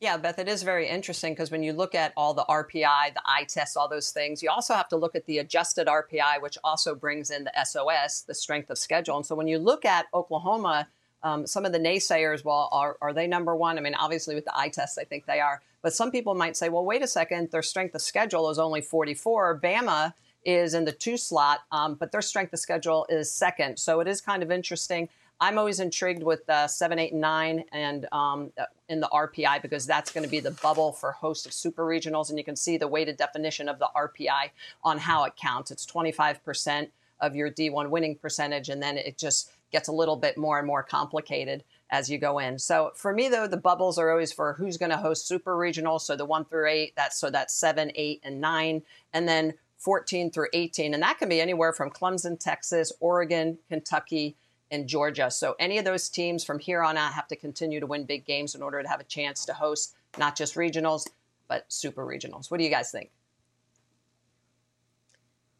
Yeah, 0.00 0.16
Beth, 0.16 0.38
it 0.38 0.48
is 0.48 0.62
very 0.62 0.88
interesting 0.88 1.34
because 1.34 1.50
when 1.50 1.62
you 1.62 1.74
look 1.74 1.94
at 1.94 2.14
all 2.16 2.32
the 2.32 2.44
RPI, 2.44 3.12
the 3.12 3.22
eye 3.26 3.44
test, 3.44 3.76
all 3.76 3.86
those 3.88 4.12
things, 4.12 4.42
you 4.42 4.48
also 4.48 4.72
have 4.72 4.88
to 4.88 4.96
look 4.96 5.14
at 5.14 5.26
the 5.26 5.38
adjusted 5.38 5.88
RPI, 5.88 6.40
which 6.40 6.56
also 6.64 6.94
brings 6.94 7.30
in 7.30 7.44
the 7.44 7.52
SOS, 7.64 8.22
the 8.22 8.34
strength 8.34 8.70
of 8.70 8.78
schedule. 8.78 9.16
And 9.16 9.26
so 9.26 9.34
when 9.34 9.46
you 9.46 9.58
look 9.58 9.84
at 9.84 10.06
Oklahoma, 10.14 10.88
um, 11.22 11.46
some 11.46 11.66
of 11.66 11.72
the 11.72 11.78
naysayers, 11.78 12.44
well, 12.44 12.70
are, 12.72 12.96
are 13.02 13.12
they 13.12 13.26
number 13.26 13.54
one? 13.54 13.76
I 13.76 13.82
mean, 13.82 13.94
obviously 13.94 14.34
with 14.34 14.46
the 14.46 14.58
eye 14.58 14.70
test, 14.70 14.98
I 14.98 15.04
think 15.04 15.26
they 15.26 15.38
are. 15.38 15.60
But 15.82 15.92
some 15.92 16.10
people 16.10 16.34
might 16.34 16.56
say, 16.56 16.70
well, 16.70 16.84
wait 16.84 17.02
a 17.02 17.06
second, 17.06 17.50
their 17.50 17.62
strength 17.62 17.94
of 17.94 18.00
schedule 18.00 18.48
is 18.48 18.58
only 18.58 18.80
44. 18.80 19.60
Bama 19.60 20.14
is 20.44 20.74
in 20.74 20.84
the 20.84 20.92
two 20.92 21.16
slot, 21.16 21.60
um, 21.72 21.94
but 21.94 22.12
their 22.12 22.22
strength 22.22 22.52
of 22.52 22.58
schedule 22.58 23.06
is 23.08 23.30
second. 23.30 23.78
So 23.78 24.00
it 24.00 24.08
is 24.08 24.20
kind 24.20 24.42
of 24.42 24.50
interesting. 24.50 25.08
I'm 25.42 25.56
always 25.56 25.80
intrigued 25.80 26.22
with 26.22 26.48
uh, 26.50 26.66
seven, 26.66 26.98
eight, 26.98 27.12
and 27.12 27.20
nine, 27.20 27.64
and 27.72 28.06
um, 28.12 28.52
in 28.90 29.00
the 29.00 29.08
RPI 29.08 29.62
because 29.62 29.86
that's 29.86 30.12
going 30.12 30.24
to 30.24 30.30
be 30.30 30.40
the 30.40 30.50
bubble 30.50 30.92
for 30.92 31.12
host 31.12 31.46
of 31.46 31.52
super 31.52 31.86
regionals, 31.86 32.28
and 32.28 32.38
you 32.38 32.44
can 32.44 32.56
see 32.56 32.76
the 32.76 32.88
weighted 32.88 33.16
definition 33.16 33.68
of 33.68 33.78
the 33.78 33.88
RPI 33.96 34.50
on 34.84 34.98
how 34.98 35.24
it 35.24 35.36
counts. 35.36 35.70
It's 35.70 35.86
25% 35.86 36.88
of 37.20 37.34
your 37.34 37.50
D1 37.50 37.88
winning 37.88 38.16
percentage, 38.16 38.68
and 38.68 38.82
then 38.82 38.98
it 38.98 39.16
just 39.16 39.50
gets 39.72 39.88
a 39.88 39.92
little 39.92 40.16
bit 40.16 40.36
more 40.36 40.58
and 40.58 40.66
more 40.66 40.82
complicated 40.82 41.64
as 41.90 42.10
you 42.10 42.18
go 42.18 42.38
in. 42.38 42.58
So 42.58 42.92
for 42.94 43.12
me, 43.12 43.28
though, 43.28 43.46
the 43.46 43.56
bubbles 43.56 43.98
are 43.98 44.10
always 44.10 44.32
for 44.32 44.52
who's 44.54 44.76
going 44.76 44.90
to 44.90 44.96
host 44.96 45.26
super 45.26 45.56
regionals. 45.56 46.02
So 46.02 46.16
the 46.16 46.24
one 46.24 46.44
through 46.44 46.68
eight, 46.68 46.94
that's 46.96 47.18
so 47.18 47.30
that's 47.30 47.54
seven, 47.54 47.90
eight, 47.94 48.20
and 48.22 48.40
nine, 48.40 48.82
and 49.12 49.26
then 49.26 49.54
14 49.80 50.30
through 50.30 50.48
18, 50.52 50.94
and 50.94 51.02
that 51.02 51.18
can 51.18 51.28
be 51.28 51.40
anywhere 51.40 51.72
from 51.72 51.90
Clemson, 51.90 52.38
Texas, 52.38 52.92
Oregon, 53.00 53.58
Kentucky 53.68 54.36
and 54.70 54.86
Georgia. 54.86 55.30
So 55.30 55.56
any 55.58 55.78
of 55.78 55.84
those 55.84 56.08
teams 56.08 56.44
from 56.44 56.58
here 56.58 56.82
on 56.82 56.96
out 56.96 57.12
have 57.12 57.26
to 57.28 57.36
continue 57.36 57.80
to 57.80 57.86
win 57.86 58.04
big 58.04 58.24
games 58.24 58.54
in 58.54 58.62
order 58.62 58.82
to 58.82 58.88
have 58.88 59.00
a 59.00 59.04
chance 59.04 59.44
to 59.46 59.52
host 59.54 59.94
not 60.18 60.36
just 60.36 60.54
regionals, 60.54 61.06
but 61.48 61.64
super 61.68 62.06
regionals. 62.06 62.50
What 62.50 62.58
do 62.58 62.64
you 62.64 62.70
guys 62.70 62.90
think? 62.90 63.10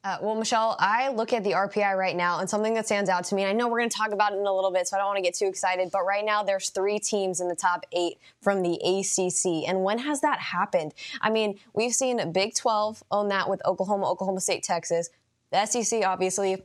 Uh, 0.03 0.17
well, 0.23 0.35
Michelle, 0.35 0.77
I 0.79 1.11
look 1.11 1.35
at 1.35 1.45
the 1.45 1.51
RPI 1.51 1.95
right 1.95 2.17
now, 2.17 2.39
and 2.39 2.49
something 2.49 2.73
that 2.73 2.87
stands 2.87 3.11
out 3.11 3.25
to 3.25 3.35
me. 3.35 3.45
I 3.45 3.53
know 3.53 3.69
we're 3.69 3.81
going 3.81 3.91
to 3.91 3.97
talk 3.97 4.13
about 4.13 4.33
it 4.33 4.39
in 4.39 4.47
a 4.47 4.53
little 4.53 4.73
bit, 4.73 4.89
so 4.89 4.97
I 4.97 4.99
don't 4.99 5.09
want 5.09 5.19
to 5.19 5.23
get 5.23 5.35
too 5.35 5.45
excited. 5.45 5.91
But 5.93 6.07
right 6.07 6.25
now, 6.25 6.43
there's 6.43 6.71
three 6.71 6.99
teams 6.99 7.39
in 7.39 7.49
the 7.49 7.55
top 7.55 7.85
eight 7.93 8.17
from 8.41 8.63
the 8.63 8.77
ACC, 8.77 9.69
and 9.69 9.85
when 9.85 9.99
has 9.99 10.23
that 10.23 10.39
happened? 10.39 10.95
I 11.21 11.29
mean, 11.29 11.59
we've 11.75 11.93
seen 11.93 12.33
Big 12.33 12.55
12 12.55 13.03
own 13.11 13.29
that 13.29 13.51
with 13.51 13.61
Oklahoma, 13.67 14.11
Oklahoma 14.11 14.41
State, 14.41 14.63
Texas. 14.63 15.11
The 15.53 15.67
SEC, 15.67 16.03
obviously, 16.03 16.63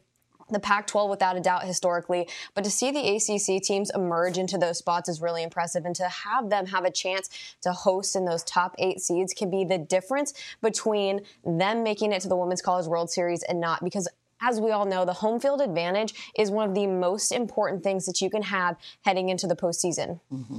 the 0.49 0.60
Pac 0.60 0.88
12 0.88 1.10
without 1.10 1.36
a 1.36 1.39
doubt 1.39 1.63
historically, 1.63 2.27
but 2.53 2.63
to 2.63 2.69
see 2.69 2.91
the 2.91 3.15
ACC 3.15 3.62
teams 3.62 3.89
emerge 3.95 4.38
into 4.38 4.58
those 4.58 4.77
spots 4.77 5.10
is 5.10 5.21
really 5.21 5.43
impressive. 5.43 5.86
And 5.86 5.95
to 5.95 6.08
have 6.08 6.49
them 6.49 6.67
have 6.67 6.86
a 6.86 6.91
chance 6.91 7.29
to 7.62 7.71
host 7.71 8.15
in 8.15 8.25
those 8.25 8.43
top 8.43 8.75
eight 8.77 8.99
seeds 8.99 9.34
can 9.34 9.49
be 9.49 9.63
the 9.63 9.77
difference 9.77 10.34
between 10.62 11.21
them 11.43 11.84
making 11.84 12.12
it 12.12 12.21
to 12.21 12.27
the 12.27 12.36
Women's 12.36 12.62
College 12.62 12.88
World 12.88 13.10
Series 13.10 13.43
and 13.43 13.60
not. 13.60 13.84
Because 13.84 14.08
as 14.41 14.60
we 14.60 14.71
all 14.71 14.86
know, 14.86 15.05
the 15.05 15.13
home 15.13 15.39
field 15.39 15.62
advantage 15.62 16.13
is 16.38 16.51
one 16.51 16.69
of 16.69 16.75
the 16.75 16.88
most 16.88 17.31
important 17.31 17.84
things 17.84 18.05
that 18.05 18.21
you 18.21 18.29
can 18.29 18.43
have 18.43 18.77
heading 19.01 19.29
into 19.29 19.47
the 19.47 19.55
postseason. 19.55 20.19
Mm-hmm. 20.31 20.58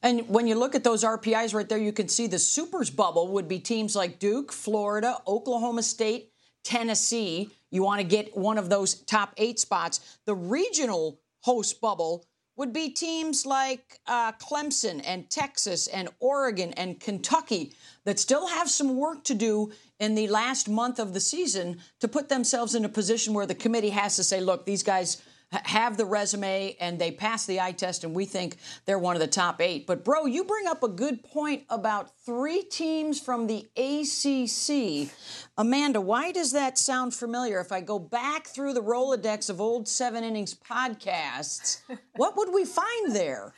And 0.00 0.28
when 0.28 0.46
you 0.46 0.54
look 0.54 0.74
at 0.74 0.84
those 0.84 1.02
RPIs 1.02 1.54
right 1.54 1.68
there, 1.68 1.78
you 1.78 1.92
can 1.92 2.08
see 2.08 2.28
the 2.28 2.38
Supers 2.38 2.88
bubble 2.88 3.28
would 3.28 3.48
be 3.48 3.58
teams 3.58 3.96
like 3.96 4.20
Duke, 4.20 4.52
Florida, 4.52 5.18
Oklahoma 5.26 5.82
State, 5.82 6.30
Tennessee. 6.68 7.48
You 7.70 7.82
want 7.82 8.02
to 8.02 8.06
get 8.06 8.36
one 8.36 8.58
of 8.58 8.68
those 8.68 8.94
top 8.94 9.32
eight 9.38 9.58
spots. 9.58 10.18
The 10.26 10.34
regional 10.34 11.18
host 11.40 11.80
bubble 11.80 12.26
would 12.56 12.74
be 12.74 12.90
teams 12.90 13.46
like 13.46 14.00
uh, 14.06 14.32
Clemson 14.32 15.00
and 15.06 15.30
Texas 15.30 15.86
and 15.86 16.10
Oregon 16.20 16.74
and 16.74 17.00
Kentucky 17.00 17.72
that 18.04 18.18
still 18.18 18.48
have 18.48 18.68
some 18.68 18.96
work 18.96 19.24
to 19.24 19.34
do 19.34 19.72
in 19.98 20.14
the 20.14 20.28
last 20.28 20.68
month 20.68 20.98
of 20.98 21.14
the 21.14 21.20
season 21.20 21.78
to 22.00 22.08
put 22.08 22.28
themselves 22.28 22.74
in 22.74 22.84
a 22.84 22.88
position 22.88 23.32
where 23.32 23.46
the 23.46 23.54
committee 23.54 23.90
has 23.90 24.16
to 24.16 24.24
say, 24.24 24.38
look, 24.38 24.66
these 24.66 24.82
guys 24.82 25.22
have 25.50 25.96
the 25.96 26.04
resume 26.04 26.76
and 26.80 26.98
they 26.98 27.10
pass 27.10 27.46
the 27.46 27.60
eye 27.60 27.72
test, 27.72 28.04
and 28.04 28.14
we 28.14 28.24
think 28.24 28.56
they're 28.84 28.98
one 28.98 29.16
of 29.16 29.20
the 29.20 29.26
top 29.26 29.60
eight. 29.60 29.86
But, 29.86 30.04
Braud, 30.04 30.30
you 30.30 30.44
bring 30.44 30.66
up 30.66 30.82
a 30.82 30.88
good 30.88 31.22
point 31.22 31.64
about 31.70 32.10
three 32.24 32.62
teams 32.62 33.20
from 33.20 33.46
the 33.46 33.66
ACC. 33.76 35.10
Amanda, 35.56 36.00
why 36.00 36.32
does 36.32 36.52
that 36.52 36.78
sound 36.78 37.14
familiar? 37.14 37.60
If 37.60 37.72
I 37.72 37.80
go 37.80 37.98
back 37.98 38.46
through 38.46 38.74
the 38.74 38.82
Rolodex 38.82 39.48
of 39.48 39.60
old 39.60 39.88
seven 39.88 40.22
innings 40.24 40.54
podcasts, 40.54 41.80
what 42.16 42.36
would 42.36 42.52
we 42.52 42.64
find 42.64 43.14
there? 43.14 43.54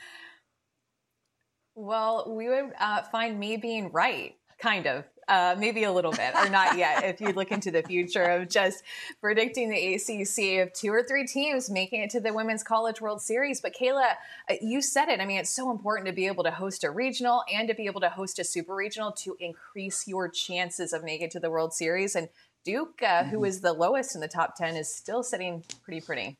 Well, 1.75 2.33
we 2.35 2.47
would 2.49 2.73
uh, 2.79 3.03
find 3.03 3.39
me 3.39 3.57
being 3.57 3.91
right, 3.91 4.35
kind 4.59 4.87
of 4.87 5.05
uh, 5.31 5.55
maybe 5.57 5.85
a 5.85 5.91
little 5.91 6.11
bit, 6.11 6.35
or 6.35 6.49
not 6.49 6.77
yet, 6.77 7.05
if 7.05 7.21
you 7.21 7.29
look 7.29 7.51
into 7.51 7.71
the 7.71 7.81
future 7.83 8.23
of 8.23 8.49
just 8.49 8.83
predicting 9.21 9.69
the 9.69 9.95
ACC 9.95 10.61
of 10.61 10.73
two 10.73 10.91
or 10.91 11.03
three 11.03 11.25
teams 11.25 11.69
making 11.69 12.01
it 12.01 12.09
to 12.09 12.19
the 12.19 12.33
Women's 12.33 12.63
College 12.63 12.99
World 12.99 13.21
Series. 13.21 13.61
But 13.61 13.73
Kayla, 13.73 14.15
uh, 14.49 14.55
you 14.61 14.81
said 14.81 15.07
it. 15.07 15.21
I 15.21 15.25
mean, 15.25 15.39
it's 15.39 15.49
so 15.49 15.71
important 15.71 16.07
to 16.07 16.13
be 16.13 16.27
able 16.27 16.43
to 16.43 16.51
host 16.51 16.83
a 16.83 16.91
regional 16.91 17.43
and 17.51 17.69
to 17.69 17.73
be 17.73 17.85
able 17.85 18.01
to 18.01 18.09
host 18.09 18.39
a 18.39 18.43
super 18.43 18.75
regional 18.75 19.13
to 19.13 19.37
increase 19.39 20.05
your 20.05 20.27
chances 20.27 20.91
of 20.91 21.01
making 21.01 21.27
it 21.27 21.31
to 21.31 21.39
the 21.39 21.49
World 21.49 21.73
Series. 21.73 22.13
And 22.17 22.27
Duke, 22.65 23.01
uh, 23.01 23.05
mm-hmm. 23.05 23.29
who 23.29 23.45
is 23.45 23.61
the 23.61 23.71
lowest 23.71 24.15
in 24.15 24.19
the 24.19 24.27
top 24.27 24.57
10, 24.57 24.75
is 24.75 24.93
still 24.93 25.23
sitting 25.23 25.63
pretty 25.85 26.01
pretty. 26.01 26.37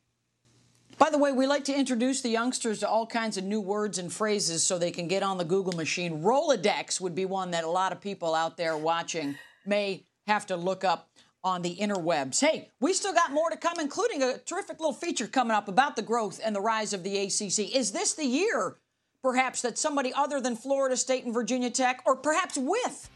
By 1.01 1.09
the 1.09 1.17
way, 1.17 1.31
we 1.31 1.47
like 1.47 1.63
to 1.63 1.73
introduce 1.73 2.21
the 2.21 2.29
youngsters 2.29 2.81
to 2.81 2.87
all 2.87 3.07
kinds 3.07 3.35
of 3.35 3.43
new 3.43 3.59
words 3.59 3.97
and 3.97 4.13
phrases 4.13 4.61
so 4.61 4.77
they 4.77 4.91
can 4.91 5.07
get 5.07 5.23
on 5.23 5.39
the 5.39 5.43
Google 5.43 5.73
machine. 5.73 6.21
Rolodex 6.21 7.01
would 7.01 7.15
be 7.15 7.25
one 7.25 7.49
that 7.49 7.63
a 7.63 7.69
lot 7.71 7.91
of 7.91 7.99
people 7.99 8.35
out 8.35 8.55
there 8.55 8.77
watching 8.77 9.35
may 9.65 10.05
have 10.27 10.45
to 10.45 10.55
look 10.55 10.83
up 10.83 11.09
on 11.43 11.63
the 11.63 11.75
interwebs. 11.75 12.39
Hey, 12.39 12.69
we 12.79 12.93
still 12.93 13.13
got 13.13 13.31
more 13.31 13.49
to 13.49 13.57
come, 13.57 13.79
including 13.79 14.21
a 14.21 14.37
terrific 14.37 14.79
little 14.79 14.93
feature 14.93 15.25
coming 15.25 15.57
up 15.57 15.67
about 15.67 15.95
the 15.95 16.03
growth 16.03 16.39
and 16.45 16.55
the 16.55 16.61
rise 16.61 16.93
of 16.93 17.01
the 17.01 17.17
ACC. 17.17 17.75
Is 17.75 17.93
this 17.93 18.13
the 18.13 18.23
year, 18.23 18.75
perhaps, 19.23 19.63
that 19.63 19.79
somebody 19.79 20.13
other 20.13 20.39
than 20.39 20.55
Florida 20.55 20.95
State 20.95 21.25
and 21.25 21.33
Virginia 21.33 21.71
Tech, 21.71 22.03
or 22.05 22.15
perhaps 22.15 22.59
with 22.59 23.09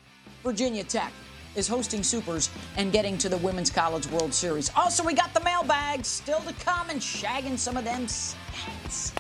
Virginia 0.44 0.84
Tech, 0.84 1.14
is 1.56 1.68
hosting 1.68 2.04
Supers 2.04 2.50
and 2.78 2.92
getting 2.92 3.18
to 3.20 3.30
the 3.30 3.38
Women's 3.38 3.70
College 3.70 4.08
World 4.08 4.34
Series. 4.34 4.72
Also, 4.76 5.04
we 5.04 5.14
got 5.14 5.34
the 5.34 5.42
mailbags 5.42 6.08
still 6.08 6.42
to 6.42 6.54
come 6.54 6.90
and 6.90 7.00
shagging 7.00 7.58
some 7.58 7.78
of 7.78 7.84
them 7.84 8.06
stats. 8.08 9.12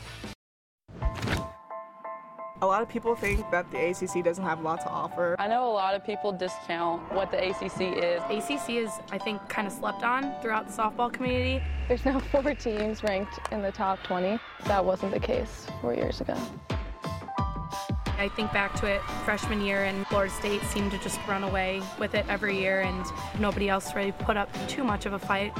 A 2.62 2.65
lot 2.65 2.82
of 2.82 2.88
people 2.88 3.15
think 3.15 3.52
that 3.52 3.69
the 3.69 3.89
ACC 3.89 4.24
doesn't 4.24 4.43
have 4.43 4.60
a 4.60 4.63
lot 4.63 4.80
to 4.82 4.89
offer. 4.89 5.36
I 5.38 5.48
know 5.48 5.69
a 5.69 5.74
lot 5.74 5.93
of 5.93 6.06
people 6.06 6.32
discount 6.32 7.02
what 7.13 7.30
the 7.30 7.50
ACC 7.50 7.82
is. 8.02 8.21
ACC 8.30 8.69
is, 8.78 8.89
I 9.12 9.17
think, 9.17 9.48
kind 9.50 9.67
of 9.67 9.74
slept 9.74 10.04
on 10.04 10.34
throughout 10.41 10.67
the 10.67 10.74
softball 10.74 11.12
community. 11.12 11.62
There's 11.88 12.06
now 12.06 12.19
four 12.32 12.56
teams 12.56 13.04
ranked 13.04 13.38
in 13.52 13.62
the 13.62 13.71
top 13.71 14.02
20. 14.04 14.39
That 14.65 14.84
wasn't 14.84 15.12
the 15.13 15.19
case 15.19 15.67
four 15.82 15.93
years 15.93 16.21
ago. 16.21 16.38
I 18.17 18.30
think 18.30 18.51
back 18.54 18.73
to 18.80 18.86
it 18.86 19.01
freshman 19.23 19.62
year, 19.62 19.84
and 19.84 20.06
Florida 20.08 20.34
State 20.34 20.62
seemed 20.63 20.91
to 20.91 20.97
just 20.99 21.19
run 21.28 21.43
away 21.43 21.82
with 21.99 22.15
it 22.15 22.25
every 22.30 22.58
year, 22.60 22.82
and 22.82 23.06
nobody 23.39 23.69
else 23.69 23.93
really 23.95 24.12
put 24.13 24.38
up 24.38 24.49
too 24.67 24.84
much 24.84 25.06
of 25.06 25.13
a 25.13 25.19
fight. 25.19 25.54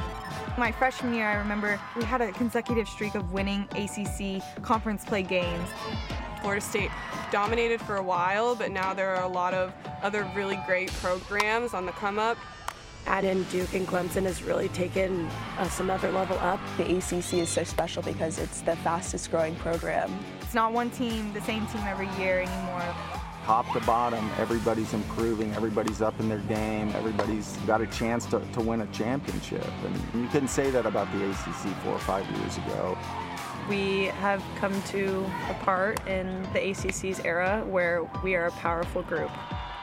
My 0.58 0.72
freshman 0.72 1.14
year, 1.14 1.28
I 1.28 1.36
remember 1.36 1.80
we 1.96 2.04
had 2.04 2.22
a 2.22 2.32
consecutive 2.32 2.88
streak 2.88 3.16
of 3.16 3.34
winning 3.34 3.68
ACC 3.72 4.42
conference 4.64 5.04
play 5.04 5.24
games. 5.24 5.70
Florida 6.42 6.62
State 6.62 6.92
dominated 7.32 7.82
for 7.82 7.98
a 7.98 8.04
while, 8.04 8.56
but 8.56 8.72
now 8.72 8.94
there 8.94 9.16
are 9.16 9.24
a 9.24 9.28
lot 9.28 9.54
of 9.54 9.74
other 10.02 10.30
really 10.36 10.60
great 10.66 10.92
programs 10.94 11.74
on 11.74 11.86
the 11.86 11.92
come 11.94 12.20
up. 12.20 12.38
Add 13.08 13.24
in 13.24 13.44
Duke 13.44 13.74
and 13.74 13.88
Clemson 13.88 14.24
has 14.24 14.42
really 14.42 14.70
taken 14.70 15.26
uh, 15.26 15.62
us 15.62 15.80
another 15.80 16.12
level 16.12 16.38
up. 16.40 16.60
The 16.78 16.98
ACC 16.98 17.36
is 17.36 17.50
so 17.50 17.64
special 17.64 18.02
because 18.02 18.40
it's 18.40 18.62
the 18.62 18.76
fastest 18.78 19.30
growing 19.30 19.56
program 19.58 20.12
not 20.56 20.72
one 20.72 20.90
team, 20.90 21.32
the 21.34 21.42
same 21.42 21.68
team 21.68 21.82
every 21.86 22.10
year 22.18 22.40
anymore. 22.40 22.96
Top 23.44 23.72
to 23.74 23.80
bottom, 23.82 24.28
everybody's 24.40 24.94
improving, 24.94 25.54
everybody's 25.54 26.02
up 26.02 26.20
in 26.20 26.30
their 26.30 26.40
game, 26.40 26.92
everybody's 26.96 27.58
got 27.68 27.82
a 27.82 27.88
chance 27.88 28.26
to, 28.28 28.40
to 28.54 28.62
win 28.62 28.82
a 28.82 28.88
championship. 28.88 29.68
And 29.84 30.24
you 30.24 30.28
couldn't 30.30 30.48
say 30.48 30.72
that 30.72 30.86
about 30.88 31.12
the 31.12 31.30
ACC 31.30 31.76
four 31.84 31.94
or 31.94 32.00
five 32.00 32.26
years 32.38 32.58
ago. 32.58 32.98
We 33.70 34.06
have 34.06 34.42
come 34.56 34.82
to 34.84 35.26
a 35.50 35.54
part 35.56 36.08
in 36.08 36.42
the 36.54 36.70
ACC's 36.70 37.20
era 37.20 37.64
where 37.68 38.10
we 38.24 38.36
are 38.36 38.46
a 38.46 38.52
powerful 38.52 39.04
group. 39.04 39.32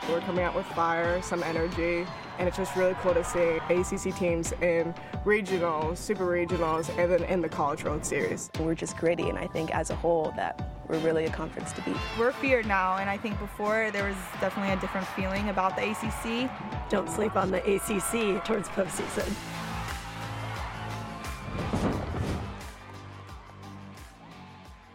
We're 0.09 0.21
coming 0.23 0.43
out 0.43 0.57
with 0.57 0.67
fire, 0.67 1.21
some 1.23 1.43
energy, 1.45 2.07
and 2.39 2.49
it's 2.49 2.57
just 2.57 2.75
really 2.77 2.95
cool 3.01 3.15
to 3.15 3.25
see 3.25 3.59
ACC 3.69 4.15
teams 4.17 4.53
in 4.61 4.95
regionals, 5.25 5.99
super 5.99 6.27
regionals, 6.27 6.89
and 6.99 7.11
then 7.11 7.25
in 7.25 7.41
the 7.41 7.49
College 7.49 7.85
World 7.85 8.05
Series. 8.05 8.51
We're 8.59 8.75
just 8.75 8.97
gritty, 8.97 9.29
and 9.29 9.39
I 9.39 9.47
think 9.47 9.75
as 9.75 9.91
a 9.91 9.97
whole 9.97 10.33
that 10.37 10.73
we're 10.89 10.99
really 10.99 11.25
a 11.25 11.31
conference 11.31 11.73
to 11.73 11.83
beat. 11.83 11.97
We're 12.19 12.33
feared 12.33 12.67
now, 12.67 12.97
and 12.97 13.09
I 13.09 13.17
think 13.17 13.39
before 13.39 13.91
there 13.93 14.05
was 14.05 14.17
definitely 14.41 14.73
a 14.73 14.81
different 14.81 15.07
feeling 15.09 15.49
about 15.49 15.77
the 15.77 15.91
ACC. 15.91 16.51
Don't 16.91 17.09
sleep 17.09 17.37
on 17.37 17.51
the 17.51 17.59
ACC 17.59 18.45
towards 18.45 18.69
postseason. 18.69 19.33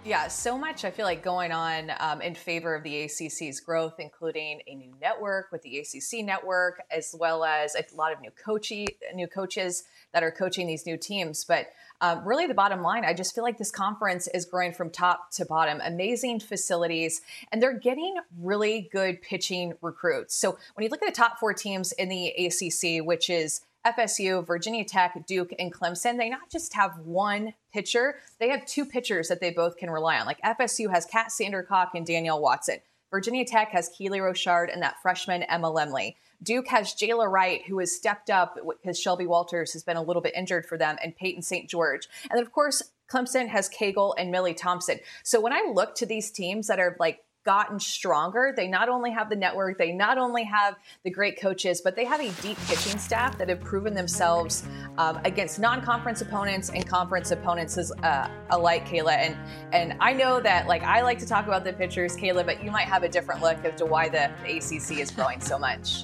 Yeah, 0.08 0.30
so 0.30 0.58
much 0.58 0.86
I 0.86 0.91
feel 0.91 1.03
like 1.03 1.22
going 1.22 1.51
on 1.51 1.91
um, 1.99 2.22
in 2.22 2.34
favor 2.34 2.74
of 2.74 2.84
the 2.84 3.03
ACC's 3.03 3.60
growth, 3.60 3.95
including 3.99 4.62
a 4.66 4.74
new 4.74 4.93
network 5.01 5.51
with 5.51 5.64
the 5.64 5.80
ACC 5.80 6.24
network, 6.24 6.82
as 6.89 7.14
well 7.20 7.43
as 7.43 7.76
a 7.76 7.84
lot 7.93 8.14
of 8.14 8.22
new 8.22 8.32
coachy, 8.32 8.88
new 9.14 9.28
coaches 9.28 9.84
that 10.14 10.24
are 10.24 10.32
coaching 10.32 10.66
these 10.66 10.86
new 10.86 10.95
teams. 10.95 11.43
But 11.43 11.68
um, 11.99 12.26
really, 12.26 12.47
the 12.47 12.53
bottom 12.53 12.82
line, 12.82 13.03
I 13.03 13.14
just 13.14 13.36
feel 13.36 13.43
like 13.43 13.58
this 13.58 13.70
conference 13.70 14.30
is 14.34 14.45
growing 14.45 14.72
from 14.72 14.91
top 14.91 15.30
to 15.32 15.45
bottom. 15.45 15.82
Amazing 15.84 16.39
facilities, 16.39 17.20
and 17.51 17.62
they're 17.62 17.78
getting 17.78 18.16
really 18.39 18.88
good 18.93 19.22
pitching 19.22 19.74
recruits. 19.82 20.38
So 20.38 20.58
when 20.76 20.86
you 20.86 20.89
look 20.89 21.03
at 21.03 21.14
the 21.14 21.22
top 21.22 21.38
four 21.38 21.53
teams 21.53 21.91
in 21.91 22.08
the 22.08 22.30
ACC, 22.30 23.05
which 23.05 23.30
is 23.30 23.60
FSU, 23.86 24.45
Virginia 24.45 24.84
Tech, 24.84 25.25
Duke, 25.25 25.53
and 25.57 25.73
Clemson, 25.73 26.17
they 26.17 26.30
not 26.30 26.49
just 26.51 26.73
have 26.73 26.97
one 26.99 27.53
pitcher, 27.73 28.15
they 28.39 28.49
have 28.49 28.65
two 28.65 28.86
pitchers 28.86 29.28
that 29.30 29.39
they 29.39 29.51
both 29.51 29.78
can 29.78 29.89
rely 29.89 30.19
on. 30.19 30.25
Like 30.25 30.41
FSU 30.41 30.91
has 30.91 31.05
Kat 31.05 31.28
Sandercock 31.28 31.89
and 31.95 32.05
Danielle 32.05 32.41
Watson. 32.41 32.78
Virginia 33.09 33.45
Tech 33.45 33.69
has 33.69 33.89
Keely 33.89 34.19
Rochard 34.19 34.71
and 34.71 34.82
that 34.82 35.01
freshman 35.01 35.43
Emma 35.43 35.71
Lemley. 35.71 36.15
Duke 36.43 36.67
has 36.67 36.93
Jala 36.93 37.28
Wright, 37.28 37.61
who 37.65 37.80
has 37.80 37.95
stepped 37.95 38.30
up 38.30 38.57
because 38.67 38.99
Shelby 38.99 39.25
Walters 39.25 39.73
has 39.73 39.84
been 39.84 39.97
a 39.97 40.03
little 40.03 40.21
bit 40.21 40.36
injured 40.36 40.65
for 40.65 40.78
them, 40.78 40.97
and 41.01 41.15
Peyton 41.15 41.41
St. 41.41 41.69
George. 41.69 42.07
And 42.30 42.38
then, 42.38 42.45
of 42.45 42.51
course, 42.51 42.84
Clemson 43.09 43.47
has 43.47 43.69
Cagle 43.69 44.13
and 44.17 44.32
Millie 44.32 44.53
Thompson. 44.53 44.99
So 45.23 45.39
when 45.39 45.53
I 45.53 45.71
look 45.73 45.95
to 45.95 46.05
these 46.05 46.30
teams 46.30 46.67
that 46.67 46.80
are 46.80 46.95
like 46.99 47.23
gotten 47.48 47.80
stronger. 47.80 48.54
They 48.54 48.68
not 48.68 48.89
only 48.89 49.10
have 49.10 49.30
the 49.30 49.36
network, 49.38 49.78
they 49.78 49.93
not 49.93 50.18
only 50.18 50.43
have 50.43 50.76
the 51.06 51.10
great 51.10 51.39
coaches, 51.39 51.80
but 51.80 51.95
they 51.95 52.04
have 52.04 52.20
a 52.20 52.30
deep 52.41 52.58
pitching 52.68 53.00
staff 53.00 53.38
that 53.38 53.48
have 53.48 53.62
proven 53.62 53.93
themselves 53.93 54.68
um, 54.98 55.22
against 55.24 55.58
non-conference 55.58 56.20
opponents 56.20 56.72
and 56.72 56.86
conference 56.86 57.32
opponents 57.32 57.78
as, 57.78 57.93
uh, 58.04 58.28
alike, 58.50 58.86
Kayla. 58.86 59.14
And 59.14 59.38
and 59.72 59.95
I 60.02 60.12
know 60.12 60.41
that 60.41 60.68
like 60.68 60.84
I 60.84 61.02
like 61.04 61.20
to 61.20 61.26
talk 61.26 61.48
about 61.48 61.64
the 61.64 61.72
pitchers, 61.72 62.18
Kayla, 62.18 62.45
but 62.45 62.62
you 62.62 62.70
might 62.70 62.88
have 62.88 63.04
a 63.04 63.10
different 63.10 63.41
look 63.41 63.64
as 63.64 63.80
to 63.80 63.86
why 63.86 64.10
the, 64.10 64.30
the 64.43 64.58
ACC 64.58 65.00
is 65.00 65.10
growing 65.10 65.39
so 65.39 65.58
much. 65.58 66.04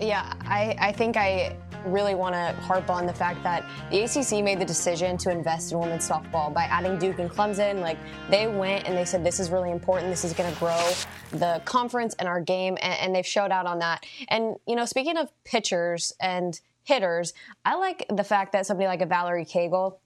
Yeah, 0.00 0.32
I, 0.40 0.76
I 0.80 0.92
think 0.92 1.18
I 1.18 1.58
really 1.84 2.14
want 2.14 2.34
to 2.34 2.52
harp 2.62 2.90
on 2.90 3.06
the 3.06 3.12
fact 3.12 3.42
that 3.42 3.64
the 3.90 4.02
ACC 4.02 4.44
made 4.44 4.58
the 4.58 4.64
decision 4.64 5.16
to 5.18 5.30
invest 5.30 5.72
in 5.72 5.78
women's 5.78 6.08
softball 6.08 6.52
by 6.52 6.64
adding 6.64 6.98
Duke 6.98 7.18
and 7.18 7.30
Clemson. 7.30 7.80
Like 7.80 7.98
they 8.30 8.46
went 8.46 8.86
and 8.86 8.96
they 8.96 9.04
said 9.04 9.24
this 9.24 9.40
is 9.40 9.50
really 9.50 9.70
important. 9.70 10.10
This 10.10 10.24
is 10.24 10.32
going 10.32 10.52
to 10.52 10.58
grow 10.58 10.92
the 11.30 11.60
conference 11.64 12.14
and 12.18 12.28
our 12.28 12.40
game, 12.40 12.78
and, 12.80 13.00
and 13.00 13.14
they've 13.14 13.26
showed 13.26 13.50
out 13.50 13.66
on 13.66 13.78
that. 13.80 14.04
And 14.28 14.56
you 14.66 14.76
know, 14.76 14.84
speaking 14.84 15.16
of 15.16 15.30
pitchers 15.44 16.12
and 16.20 16.60
hitters, 16.84 17.34
I 17.64 17.76
like 17.76 18.06
the 18.08 18.24
fact 18.24 18.52
that 18.52 18.66
somebody 18.66 18.86
like 18.86 19.02
a 19.02 19.06
Valerie 19.06 19.44
Cagle 19.44 19.98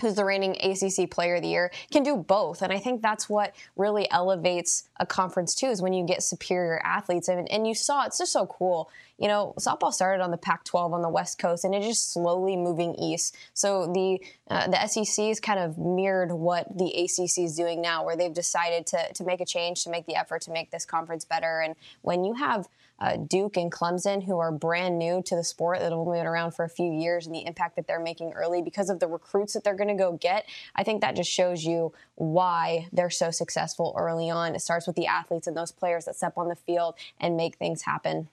who's 0.00 0.14
the 0.14 0.24
reigning 0.24 0.56
ACC 0.60 1.10
player 1.10 1.36
of 1.36 1.42
the 1.42 1.48
year, 1.48 1.70
can 1.92 2.02
do 2.02 2.16
both. 2.16 2.62
And 2.62 2.72
I 2.72 2.78
think 2.78 3.00
that's 3.00 3.28
what 3.28 3.54
really 3.76 4.10
elevates 4.10 4.88
a 4.98 5.06
conference 5.06 5.54
too, 5.54 5.66
is 5.66 5.80
when 5.80 5.92
you 5.92 6.04
get 6.04 6.22
superior 6.22 6.80
athletes. 6.84 7.28
And, 7.28 7.50
and 7.50 7.66
you 7.66 7.74
saw, 7.74 8.04
it's 8.04 8.18
just 8.18 8.32
so 8.32 8.46
cool. 8.46 8.90
You 9.18 9.28
know, 9.28 9.54
softball 9.58 9.92
started 9.92 10.22
on 10.22 10.30
the 10.30 10.36
Pac 10.36 10.64
12 10.64 10.92
on 10.92 11.02
the 11.02 11.08
West 11.08 11.38
Coast 11.38 11.64
and 11.64 11.74
it's 11.74 11.86
just 11.86 12.12
slowly 12.12 12.56
moving 12.56 12.94
east. 12.96 13.36
So 13.52 13.86
the, 13.92 14.20
uh, 14.50 14.68
the 14.68 14.86
SEC 14.86 15.26
has 15.26 15.40
kind 15.40 15.60
of 15.60 15.78
mirrored 15.78 16.32
what 16.32 16.66
the 16.76 16.90
ACC 16.90 17.44
is 17.44 17.56
doing 17.56 17.80
now, 17.80 18.04
where 18.04 18.16
they've 18.16 18.32
decided 18.32 18.86
to, 18.88 19.12
to 19.12 19.24
make 19.24 19.40
a 19.40 19.46
change, 19.46 19.84
to 19.84 19.90
make 19.90 20.06
the 20.06 20.16
effort 20.16 20.42
to 20.42 20.50
make 20.50 20.70
this 20.70 20.84
conference 20.84 21.24
better. 21.24 21.60
And 21.60 21.76
when 22.02 22.24
you 22.24 22.34
have 22.34 22.68
uh, 22.98 23.16
Duke 23.16 23.56
and 23.56 23.70
Clemson, 23.70 24.24
who 24.24 24.38
are 24.38 24.52
brand 24.52 24.98
new 24.98 25.22
to 25.22 25.36
the 25.36 25.44
sport 25.44 25.78
that 25.78 25.90
have 25.90 25.98
only 25.98 26.18
been 26.18 26.26
around 26.26 26.52
for 26.52 26.64
a 26.64 26.68
few 26.68 26.92
years, 26.92 27.26
and 27.26 27.34
the 27.34 27.44
impact 27.44 27.76
that 27.76 27.86
they're 27.86 28.00
making 28.00 28.32
early 28.32 28.62
because 28.62 28.88
of 28.88 29.00
the 29.00 29.06
recruits 29.06 29.52
that 29.54 29.64
they're 29.64 29.74
going 29.74 29.88
to 29.88 29.94
go 29.94 30.12
get. 30.12 30.46
I 30.76 30.84
think 30.84 31.00
that 31.00 31.16
just 31.16 31.30
shows 31.30 31.64
you 31.64 31.92
why 32.14 32.88
they're 32.92 33.10
so 33.10 33.30
successful 33.30 33.94
early 33.98 34.30
on. 34.30 34.54
It 34.54 34.60
starts 34.60 34.86
with 34.86 34.96
the 34.96 35.06
athletes 35.06 35.46
and 35.46 35.56
those 35.56 35.72
players 35.72 36.04
that 36.04 36.16
step 36.16 36.34
on 36.36 36.48
the 36.48 36.56
field 36.56 36.94
and 37.20 37.36
make 37.36 37.56
things 37.56 37.82
happen. 37.82 38.28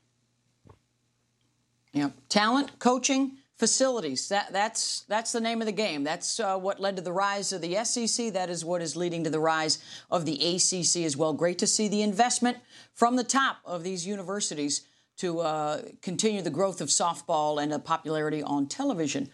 Yeah, 1.93 2.11
talent, 2.29 2.79
coaching, 2.79 3.37
facilities. 3.57 4.29
That, 4.29 4.51
that's 4.51 5.01
that's 5.01 5.31
the 5.31 5.39
name 5.39 5.61
of 5.61 5.67
the 5.67 5.71
game. 5.71 6.03
That's 6.03 6.39
uh, 6.39 6.57
what 6.57 6.79
led 6.79 6.95
to 6.95 7.01
the 7.01 7.11
rise 7.11 7.53
of 7.53 7.61
the 7.61 7.83
SEC. 7.83 8.33
That 8.33 8.49
is 8.49 8.65
what 8.65 8.81
is 8.81 8.95
leading 8.95 9.23
to 9.25 9.29
the 9.29 9.39
rise 9.39 9.77
of 10.09 10.25
the 10.25 10.33
ACC 10.33 11.03
as 11.05 11.15
well. 11.15 11.33
Great 11.33 11.59
to 11.59 11.67
see 11.67 11.87
the 11.87 12.01
investment 12.01 12.57
from 12.95 13.17
the 13.17 13.23
top 13.23 13.57
of 13.63 13.83
these 13.83 14.07
universities 14.07 14.81
to 15.17 15.41
uh, 15.41 15.81
continue 16.01 16.41
the 16.41 16.49
growth 16.49 16.81
of 16.81 16.87
softball 16.87 17.61
and 17.61 17.71
the 17.71 17.77
popularity 17.77 18.41
on 18.41 18.65
television. 18.65 19.29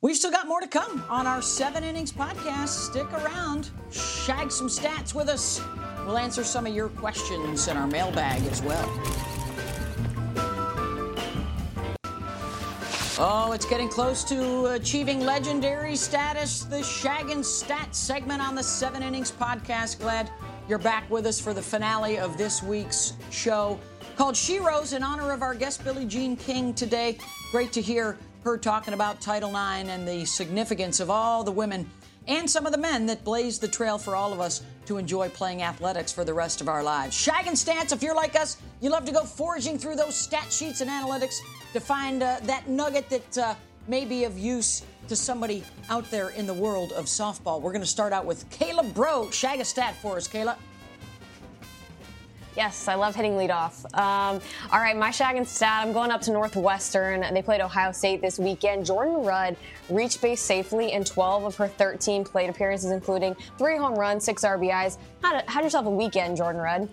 We've 0.00 0.16
still 0.16 0.30
got 0.30 0.46
more 0.46 0.60
to 0.60 0.68
come 0.68 1.04
on 1.08 1.26
our 1.26 1.42
Seven 1.42 1.82
Innings 1.82 2.12
podcast. 2.12 2.68
Stick 2.68 3.12
around, 3.12 3.70
shag 3.90 4.52
some 4.52 4.68
stats 4.68 5.12
with 5.12 5.28
us. 5.28 5.60
We'll 6.06 6.18
answer 6.18 6.44
some 6.44 6.64
of 6.64 6.72
your 6.72 6.90
questions 6.90 7.66
in 7.66 7.76
our 7.76 7.88
mailbag 7.88 8.42
as 8.42 8.62
well. 8.62 9.27
Oh, 13.20 13.50
it's 13.50 13.66
getting 13.66 13.88
close 13.88 14.22
to 14.24 14.66
achieving 14.66 15.18
legendary 15.18 15.96
status. 15.96 16.62
The 16.62 16.76
Shaggin' 16.76 17.38
Stats 17.38 17.96
segment 17.96 18.40
on 18.40 18.54
the 18.54 18.62
Seven 18.62 19.02
Innings 19.02 19.32
podcast. 19.32 19.98
Glad 19.98 20.30
you're 20.68 20.78
back 20.78 21.10
with 21.10 21.26
us 21.26 21.40
for 21.40 21.52
the 21.52 21.60
finale 21.60 22.20
of 22.20 22.38
this 22.38 22.62
week's 22.62 23.14
show 23.32 23.80
called 24.16 24.36
She 24.36 24.60
Rose 24.60 24.92
in 24.92 25.02
honor 25.02 25.32
of 25.32 25.42
our 25.42 25.56
guest 25.56 25.82
Billie 25.82 26.06
Jean 26.06 26.36
King 26.36 26.72
today. 26.72 27.18
Great 27.50 27.72
to 27.72 27.82
hear 27.82 28.16
her 28.44 28.56
talking 28.56 28.94
about 28.94 29.20
Title 29.20 29.50
IX 29.50 29.88
and 29.88 30.06
the 30.06 30.24
significance 30.24 31.00
of 31.00 31.10
all 31.10 31.42
the 31.42 31.50
women 31.50 31.90
and 32.28 32.48
some 32.48 32.66
of 32.66 32.72
the 32.72 32.78
men 32.78 33.06
that 33.06 33.24
blazed 33.24 33.60
the 33.60 33.66
trail 33.66 33.98
for 33.98 34.14
all 34.14 34.32
of 34.32 34.38
us 34.38 34.62
to 34.86 34.96
enjoy 34.96 35.28
playing 35.30 35.62
athletics 35.62 36.12
for 36.12 36.24
the 36.24 36.32
rest 36.32 36.60
of 36.60 36.68
our 36.68 36.84
lives. 36.84 37.16
Shaggin' 37.16 37.56
Stats, 37.56 37.92
if 37.92 38.00
you're 38.00 38.14
like 38.14 38.36
us, 38.36 38.58
you 38.80 38.90
love 38.90 39.04
to 39.06 39.12
go 39.12 39.24
foraging 39.24 39.76
through 39.76 39.96
those 39.96 40.14
stat 40.14 40.52
sheets 40.52 40.82
and 40.82 40.88
analytics 40.88 41.40
to 41.72 41.80
find 41.80 42.22
uh, 42.22 42.38
that 42.42 42.68
nugget 42.68 43.08
that 43.10 43.38
uh, 43.38 43.54
may 43.86 44.04
be 44.04 44.24
of 44.24 44.38
use 44.38 44.84
to 45.08 45.16
somebody 45.16 45.64
out 45.88 46.10
there 46.10 46.30
in 46.30 46.46
the 46.46 46.54
world 46.54 46.92
of 46.92 47.06
softball. 47.06 47.60
We're 47.60 47.72
going 47.72 47.82
to 47.82 47.86
start 47.86 48.12
out 48.12 48.26
with 48.26 48.48
Kayla 48.50 48.92
Braud. 48.94 49.32
Shag 49.32 49.60
a 49.60 49.64
stat 49.64 49.94
for 50.02 50.16
us, 50.16 50.28
Kayla. 50.28 50.56
Yes, 52.56 52.88
I 52.88 52.96
love 52.96 53.14
hitting 53.14 53.34
leadoff. 53.34 53.84
Um, 53.96 54.40
all 54.72 54.80
right, 54.80 54.96
my 54.96 55.12
shag 55.12 55.36
and 55.36 55.46
stat. 55.46 55.86
I'm 55.86 55.92
going 55.92 56.10
up 56.10 56.20
to 56.22 56.32
Northwestern. 56.32 57.20
They 57.32 57.40
played 57.40 57.60
Ohio 57.60 57.92
State 57.92 58.20
this 58.20 58.36
weekend. 58.36 58.84
Jordyn 58.84 59.24
Rudd 59.24 59.56
reached 59.88 60.20
base 60.20 60.40
safely 60.40 60.92
in 60.92 61.04
12 61.04 61.44
of 61.44 61.56
her 61.56 61.68
13 61.68 62.24
plate 62.24 62.50
appearances, 62.50 62.90
including 62.90 63.36
three 63.58 63.76
home 63.76 63.94
runs, 63.94 64.24
six 64.24 64.44
RBIs. 64.44 64.98
Had, 65.22 65.48
had 65.48 65.62
yourself 65.62 65.86
a 65.86 65.90
weekend, 65.90 66.36
Jordyn 66.36 66.60
Rudd. 66.60 66.88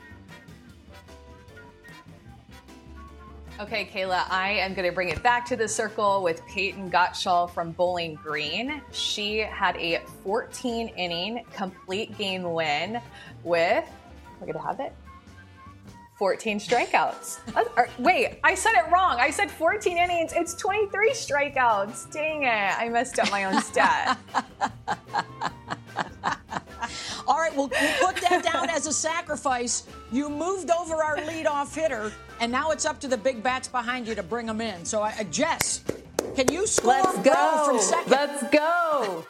Okay, 3.58 3.86
Kayla, 3.86 4.30
I 4.30 4.50
am 4.50 4.74
going 4.74 4.86
to 4.86 4.94
bring 4.94 5.08
it 5.08 5.24
back 5.24 5.46
to 5.46 5.56
the 5.56 5.68
circle 5.68 6.22
with 6.22 6.46
Peyton 6.46 6.92
Gottschall 6.92 7.50
from 7.50 7.72
Bowling 7.72 8.16
Green. 8.16 8.82
She 8.92 9.38
had 9.38 9.78
a 9.78 10.02
14 10.26 10.90
inning 10.90 11.46
complete 11.54 12.18
game 12.18 12.44
win 12.44 13.00
with, 13.46 13.86
we're 14.42 14.48
going 14.52 14.54
to 14.54 14.60
have 14.60 14.82
it, 14.82 14.94
14 16.20 16.60
strikeouts. 16.60 17.40
Uh, 17.56 17.86
wait, 17.98 18.40
I 18.44 18.56
said 18.56 18.74
it 18.74 18.92
wrong. 18.92 19.22
I 19.22 19.30
said 19.30 19.50
14 19.50 19.98
innings. 19.98 20.34
It's 20.34 20.54
23 20.56 21.12
strikeouts. 21.12 22.12
Dang 22.12 22.44
it. 22.44 22.78
I 22.78 22.90
messed 22.90 23.20
up 23.20 23.32
my 23.32 23.46
own 23.46 23.62
stat. 23.62 24.18
We'll, 27.56 27.70
we'll 27.70 28.12
put 28.12 28.22
that 28.22 28.44
down 28.44 28.70
as 28.70 28.86
a 28.88 28.94
sacrifice. 28.94 29.84
You 30.12 30.30
moved 30.30 30.70
over 30.72 30.96
our 30.96 31.18
leadoff 31.18 31.74
hitter, 31.74 32.12
and 32.40 32.52
now 32.52 32.72
it's 32.72 32.86
up 32.86 33.00
to 33.02 33.08
the 33.08 33.18
big 33.18 33.42
bats 33.42 33.68
behind 33.68 34.08
you 34.08 34.16
to 34.16 34.24
bring 34.24 34.46
them 34.46 34.62
in. 34.62 34.84
So, 34.86 35.02
uh, 35.02 35.24
Jess, 35.26 35.84
can 36.36 36.52
you 36.52 36.68
score 36.68 36.94
Let's 36.94 37.18
go. 37.20 37.64
from 37.66 37.80
second? 37.80 38.12
Let's 38.12 38.44
go. 38.50 39.26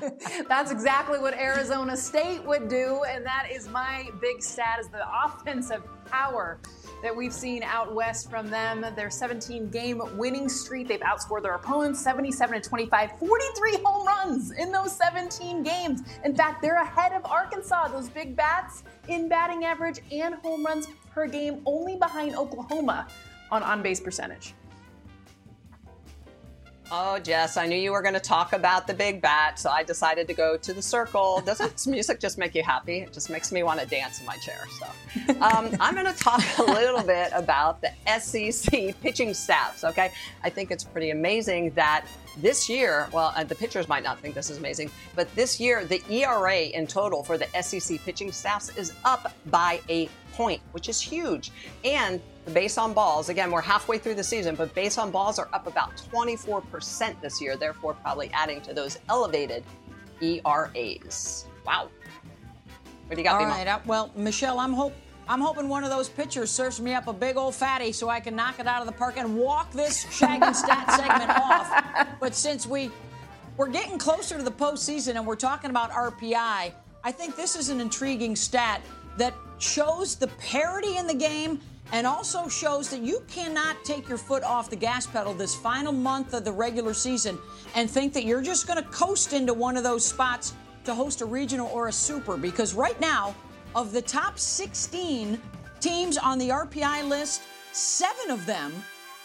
That's 0.48 0.70
exactly 0.70 1.18
what 1.18 1.34
Arizona 1.34 1.96
State 1.96 2.44
would 2.44 2.68
do, 2.68 3.02
and 3.08 3.24
that 3.24 3.48
is 3.50 3.68
my 3.68 4.10
big 4.20 4.42
stat 4.42 4.78
is 4.78 4.88
the 4.88 5.04
offensive 5.24 5.82
power 6.06 6.58
that 7.02 7.14
we've 7.14 7.32
seen 7.32 7.62
out 7.62 7.94
west 7.94 8.30
from 8.30 8.48
them. 8.48 8.84
Their 8.96 9.10
17 9.10 9.70
game 9.70 10.00
winning 10.16 10.48
streak, 10.48 10.88
they've 10.88 11.00
outscored 11.00 11.42
their 11.42 11.54
opponents 11.54 12.00
77 12.00 12.62
to 12.62 12.68
25, 12.68 13.18
43 13.18 13.78
home 13.84 14.06
runs 14.06 14.52
in 14.52 14.72
those 14.72 14.92
17 14.96 15.62
games. 15.62 16.02
In 16.24 16.34
fact, 16.34 16.62
they're 16.62 16.82
ahead 16.82 17.12
of 17.12 17.24
Arkansas, 17.26 17.88
those 17.88 18.08
big 18.08 18.34
bats 18.36 18.82
in 19.08 19.28
batting 19.28 19.64
average 19.64 20.00
and 20.10 20.34
home 20.36 20.64
runs 20.64 20.88
per 21.10 21.26
game, 21.26 21.62
only 21.66 21.96
behind 21.96 22.34
Oklahoma 22.34 23.06
on 23.50 23.62
on 23.62 23.82
base 23.82 24.00
percentage. 24.00 24.54
Oh, 26.90 27.18
Jess, 27.18 27.56
I 27.56 27.66
knew 27.66 27.76
you 27.76 27.90
were 27.90 28.00
going 28.02 28.14
to 28.14 28.20
talk 28.20 28.52
about 28.52 28.86
the 28.86 28.94
big 28.94 29.20
bat, 29.20 29.58
so 29.58 29.70
I 29.70 29.82
decided 29.82 30.28
to 30.28 30.34
go 30.34 30.56
to 30.56 30.72
the 30.72 30.82
circle. 30.82 31.42
Doesn't 31.44 31.84
music 31.90 32.20
just 32.20 32.38
make 32.38 32.54
you 32.54 32.62
happy? 32.62 32.98
It 32.98 33.12
just 33.12 33.28
makes 33.28 33.50
me 33.50 33.64
want 33.64 33.80
to 33.80 33.86
dance 33.86 34.20
in 34.20 34.26
my 34.26 34.36
chair. 34.36 34.60
So, 34.78 35.32
um, 35.40 35.76
I'm 35.80 35.94
going 35.94 36.06
to 36.06 36.16
talk 36.16 36.42
a 36.58 36.62
little 36.62 37.02
bit 37.02 37.30
about 37.34 37.80
the 37.80 37.90
SEC 38.20 39.00
pitching 39.00 39.34
staffs. 39.34 39.82
Okay, 39.82 40.12
I 40.44 40.50
think 40.50 40.70
it's 40.70 40.84
pretty 40.84 41.10
amazing 41.10 41.70
that 41.70 42.06
This 42.38 42.68
year, 42.68 43.08
well, 43.12 43.32
uh, 43.34 43.44
the 43.44 43.54
pitchers 43.54 43.88
might 43.88 44.02
not 44.02 44.18
think 44.20 44.34
this 44.34 44.50
is 44.50 44.58
amazing, 44.58 44.90
but 45.14 45.34
this 45.34 45.58
year, 45.58 45.84
the 45.86 46.02
ERA 46.10 46.58
in 46.58 46.86
total 46.86 47.22
for 47.22 47.38
the 47.38 47.46
SEC 47.62 47.98
pitching 48.04 48.30
staffs 48.30 48.76
is 48.76 48.92
up 49.04 49.32
by 49.46 49.80
a 49.88 50.08
point, 50.34 50.60
which 50.72 50.88
is 50.90 51.00
huge. 51.00 51.50
And 51.84 52.20
the 52.44 52.50
base 52.50 52.76
on 52.76 52.92
balls, 52.92 53.30
again, 53.30 53.50
we're 53.50 53.62
halfway 53.62 53.96
through 53.96 54.16
the 54.16 54.24
season, 54.24 54.54
but 54.54 54.74
base 54.74 54.98
on 54.98 55.10
balls 55.10 55.38
are 55.38 55.48
up 55.54 55.66
about 55.66 55.96
24% 56.12 57.20
this 57.22 57.40
year, 57.40 57.56
therefore, 57.56 57.94
probably 57.94 58.30
adding 58.34 58.60
to 58.62 58.74
those 58.74 58.98
elevated 59.08 59.64
ERAs. 60.20 61.46
Wow. 61.64 61.88
What 63.06 63.14
do 63.16 63.22
you 63.22 63.24
got, 63.24 63.40
All 63.40 63.46
right. 63.46 63.66
uh, 63.66 63.78
well, 63.86 64.10
Michelle, 64.14 64.58
I'm 64.58 64.74
hope 64.74 64.92
I'm 65.28 65.40
hoping 65.40 65.68
one 65.68 65.82
of 65.82 65.90
those 65.90 66.08
pitchers 66.08 66.50
serves 66.50 66.80
me 66.80 66.94
up 66.94 67.08
a 67.08 67.12
big 67.12 67.36
old 67.36 67.54
fatty 67.54 67.90
so 67.90 68.08
I 68.08 68.20
can 68.20 68.36
knock 68.36 68.60
it 68.60 68.66
out 68.66 68.80
of 68.80 68.86
the 68.86 68.92
park 68.92 69.16
and 69.16 69.36
walk 69.36 69.72
this 69.72 70.04
shagging 70.06 70.54
stat 70.54 70.90
segment 70.92 71.30
off. 71.38 72.08
But 72.20 72.34
since 72.34 72.66
we 72.66 72.90
we're 73.56 73.68
getting 73.68 73.98
closer 73.98 74.36
to 74.36 74.42
the 74.42 74.50
postseason 74.50 75.16
and 75.16 75.26
we're 75.26 75.34
talking 75.34 75.70
about 75.70 75.90
RPI, 75.90 76.72
I 77.02 77.12
think 77.12 77.36
this 77.36 77.56
is 77.56 77.70
an 77.70 77.80
intriguing 77.80 78.36
stat 78.36 78.82
that 79.16 79.34
shows 79.58 80.14
the 80.14 80.28
parity 80.28 80.96
in 80.96 81.06
the 81.06 81.14
game 81.14 81.60
and 81.92 82.06
also 82.06 82.48
shows 82.48 82.90
that 82.90 83.00
you 83.00 83.22
cannot 83.28 83.76
take 83.84 84.08
your 84.08 84.18
foot 84.18 84.42
off 84.42 84.70
the 84.70 84.76
gas 84.76 85.06
pedal 85.06 85.32
this 85.32 85.54
final 85.54 85.92
month 85.92 86.34
of 86.34 86.44
the 86.44 86.52
regular 86.52 86.92
season 86.92 87.38
and 87.74 87.90
think 87.90 88.12
that 88.12 88.24
you're 88.24 88.42
just 88.42 88.66
going 88.66 88.82
to 88.82 88.88
coast 88.90 89.32
into 89.32 89.54
one 89.54 89.76
of 89.76 89.84
those 89.84 90.04
spots 90.04 90.52
to 90.84 90.94
host 90.94 91.20
a 91.20 91.24
regional 91.24 91.68
or 91.68 91.88
a 91.88 91.92
super 91.92 92.36
because 92.36 92.74
right 92.74 93.00
now 93.00 93.34
of 93.76 93.92
the 93.92 94.00
top 94.00 94.38
16 94.38 95.38
teams 95.80 96.16
on 96.16 96.38
the 96.38 96.48
RPI 96.48 97.06
list, 97.06 97.42
seven 97.72 98.30
of 98.30 98.46
them 98.46 98.72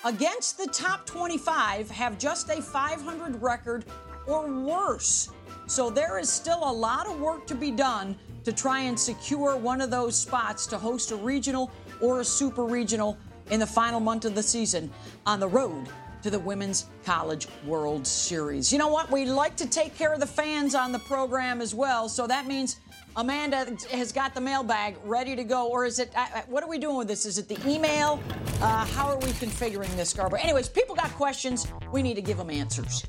against 0.03 0.57
the 0.57 0.67
top 0.67 1.05
25 1.05 1.89
have 1.89 2.19
just 2.19 2.49
a 2.49 2.61
500 2.61 3.41
record 3.41 3.85
or 4.27 4.51
worse. 4.51 5.29
So 5.67 5.89
there 5.89 6.19
is 6.19 6.29
still 6.29 6.59
a 6.63 6.71
lot 6.71 7.07
of 7.07 7.17
work 7.21 7.47
to 7.47 7.55
be 7.55 7.71
done 7.71 8.17
to 8.43 8.51
try 8.51 8.81
and 8.81 8.99
secure 8.99 9.55
one 9.55 9.79
of 9.79 9.89
those 9.89 10.19
spots 10.19 10.67
to 10.67 10.77
host 10.77 11.11
a 11.11 11.15
regional 11.15 11.71
or 12.01 12.19
a 12.19 12.25
super 12.25 12.65
regional 12.65 13.17
in 13.51 13.59
the 13.61 13.67
final 13.67 14.01
month 14.01 14.25
of 14.25 14.35
the 14.35 14.43
season 14.43 14.91
on 15.25 15.39
the 15.39 15.47
road 15.47 15.87
to 16.23 16.29
the 16.29 16.39
Women's 16.39 16.87
College 17.05 17.47
World 17.65 18.05
Series. 18.05 18.71
You 18.71 18.79
know 18.79 18.89
what? 18.89 19.09
We 19.09 19.25
like 19.25 19.55
to 19.55 19.67
take 19.67 19.97
care 19.97 20.13
of 20.13 20.19
the 20.19 20.27
fans 20.27 20.75
on 20.75 20.91
the 20.91 20.99
program 20.99 21.61
as 21.61 21.73
well. 21.73 22.09
So 22.09 22.27
that 22.27 22.47
means 22.47 22.77
Amanda 23.15 23.75
has 23.91 24.11
got 24.11 24.33
the 24.33 24.41
mailbag 24.41 24.95
ready 25.03 25.35
to 25.35 25.43
go, 25.43 25.67
or 25.67 25.85
is 25.85 25.99
it? 25.99 26.11
Uh, 26.15 26.25
uh, 26.33 26.41
what 26.47 26.63
are 26.63 26.69
we 26.69 26.77
doing 26.77 26.95
with 26.95 27.07
this? 27.07 27.25
Is 27.25 27.37
it 27.37 27.47
the 27.49 27.57
email? 27.69 28.19
Uh, 28.61 28.85
how 28.85 29.07
are 29.07 29.17
we 29.17 29.27
configuring 29.33 29.93
this, 29.97 30.11
Scarborough? 30.11 30.39
Anyways, 30.41 30.69
people 30.69 30.95
got 30.95 31.11
questions. 31.11 31.67
We 31.91 32.01
need 32.01 32.15
to 32.15 32.21
give 32.21 32.37
them 32.37 32.49
answers. 32.49 33.05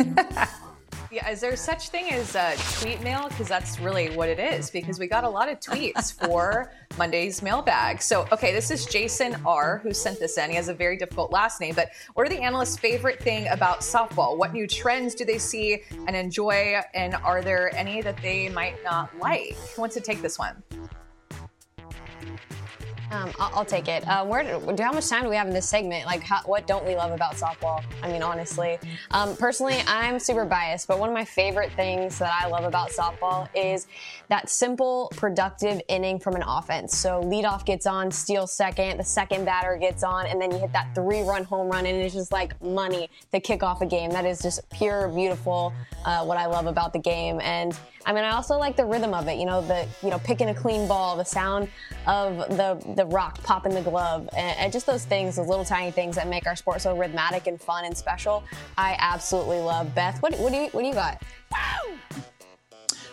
Yeah, 1.10 1.30
is 1.30 1.40
there 1.40 1.56
such 1.56 1.88
thing 1.88 2.12
as 2.12 2.36
uh, 2.36 2.54
tweet 2.80 3.02
mail? 3.02 3.28
Because 3.30 3.48
that's 3.48 3.80
really 3.80 4.14
what 4.14 4.28
it 4.28 4.38
is. 4.38 4.70
Because 4.70 4.98
we 4.98 5.06
got 5.06 5.24
a 5.24 5.28
lot 5.28 5.48
of 5.48 5.58
tweets 5.58 6.12
for 6.12 6.70
Monday's 6.98 7.40
mailbag. 7.40 8.02
So, 8.02 8.26
okay, 8.30 8.52
this 8.52 8.70
is 8.70 8.84
Jason 8.84 9.40
R. 9.46 9.78
who 9.78 9.94
sent 9.94 10.18
this 10.18 10.36
in. 10.36 10.50
He 10.50 10.56
has 10.56 10.68
a 10.68 10.74
very 10.74 10.98
difficult 10.98 11.32
last 11.32 11.62
name, 11.62 11.74
but 11.74 11.88
what 12.12 12.26
are 12.26 12.28
the 12.28 12.40
analysts' 12.40 12.76
favorite 12.76 13.22
thing 13.22 13.48
about 13.48 13.80
softball? 13.80 14.36
What 14.36 14.52
new 14.52 14.66
trends 14.66 15.14
do 15.14 15.24
they 15.24 15.38
see 15.38 15.82
and 16.06 16.14
enjoy? 16.14 16.82
And 16.92 17.14
are 17.14 17.40
there 17.40 17.74
any 17.74 18.02
that 18.02 18.20
they 18.20 18.50
might 18.50 18.84
not 18.84 19.16
like? 19.18 19.54
Who 19.74 19.80
wants 19.80 19.94
to 19.94 20.02
take 20.02 20.20
this 20.20 20.38
one? 20.38 20.62
Um, 23.10 23.32
I'll, 23.38 23.58
I'll 23.58 23.64
take 23.64 23.88
it. 23.88 24.06
Uh, 24.06 24.24
where, 24.24 24.42
do- 24.42 24.82
how 24.82 24.92
much 24.92 25.08
time 25.08 25.22
do 25.22 25.30
we 25.30 25.36
have 25.36 25.46
in 25.46 25.54
this 25.54 25.68
segment? 25.68 26.04
Like, 26.06 26.22
how, 26.22 26.40
what 26.44 26.66
don't 26.66 26.84
we 26.84 26.94
love 26.94 27.12
about 27.12 27.34
softball? 27.34 27.82
I 28.02 28.08
mean, 28.12 28.22
honestly, 28.22 28.78
um, 29.12 29.36
personally, 29.36 29.78
I'm 29.86 30.18
super 30.18 30.44
biased, 30.44 30.88
but 30.88 30.98
one 30.98 31.08
of 31.08 31.14
my 31.14 31.24
favorite 31.24 31.72
things 31.72 32.18
that 32.18 32.32
I 32.32 32.48
love 32.48 32.64
about 32.64 32.90
softball 32.90 33.48
is 33.54 33.86
that 34.28 34.50
simple, 34.50 35.10
productive 35.16 35.80
inning 35.88 36.18
from 36.18 36.36
an 36.36 36.42
offense. 36.46 36.96
So 36.96 37.22
leadoff 37.22 37.64
gets 37.64 37.86
on, 37.86 38.10
steals 38.10 38.52
second, 38.52 38.98
the 38.98 39.04
second 39.04 39.44
batter 39.44 39.76
gets 39.76 40.02
on, 40.02 40.26
and 40.26 40.40
then 40.40 40.50
you 40.50 40.58
hit 40.58 40.72
that 40.72 40.94
three-run 40.94 41.44
home 41.44 41.68
run, 41.68 41.86
and 41.86 41.96
it's 41.96 42.14
just 42.14 42.32
like 42.32 42.60
money 42.62 43.08
to 43.32 43.40
kick 43.40 43.62
off 43.62 43.80
a 43.80 43.86
game. 43.86 44.10
That 44.10 44.26
is 44.26 44.40
just 44.40 44.68
pure, 44.70 45.08
beautiful. 45.08 45.72
Uh, 46.04 46.24
what 46.24 46.38
I 46.38 46.46
love 46.46 46.66
about 46.66 46.92
the 46.92 46.98
game, 46.98 47.40
and 47.42 47.78
I 48.06 48.12
mean, 48.12 48.24
I 48.24 48.30
also 48.30 48.56
like 48.56 48.76
the 48.76 48.86
rhythm 48.86 49.12
of 49.12 49.28
it. 49.28 49.36
You 49.36 49.44
know, 49.44 49.60
the 49.60 49.86
you 50.02 50.08
know 50.08 50.18
picking 50.20 50.48
a 50.48 50.54
clean 50.54 50.88
ball, 50.88 51.16
the 51.16 51.24
sound 51.24 51.68
of 52.06 52.38
the 52.56 52.97
the 52.98 53.06
rock 53.06 53.40
popping 53.44 53.72
the 53.72 53.80
glove, 53.80 54.28
and, 54.36 54.58
and 54.58 54.72
just 54.72 54.84
those 54.84 55.04
things, 55.04 55.36
those 55.36 55.46
little 55.46 55.64
tiny 55.64 55.92
things 55.92 56.16
that 56.16 56.26
make 56.26 56.46
our 56.48 56.56
sport 56.56 56.82
so 56.82 56.96
rhythmic 56.96 57.46
and 57.46 57.60
fun 57.60 57.84
and 57.84 57.96
special. 57.96 58.42
I 58.76 58.96
absolutely 58.98 59.60
love. 59.60 59.94
Beth, 59.94 60.20
what, 60.20 60.36
what 60.38 60.52
do 60.52 60.58
you 60.58 60.68
what 60.72 60.82
do 60.82 60.88
you 60.88 60.94
got? 60.94 61.22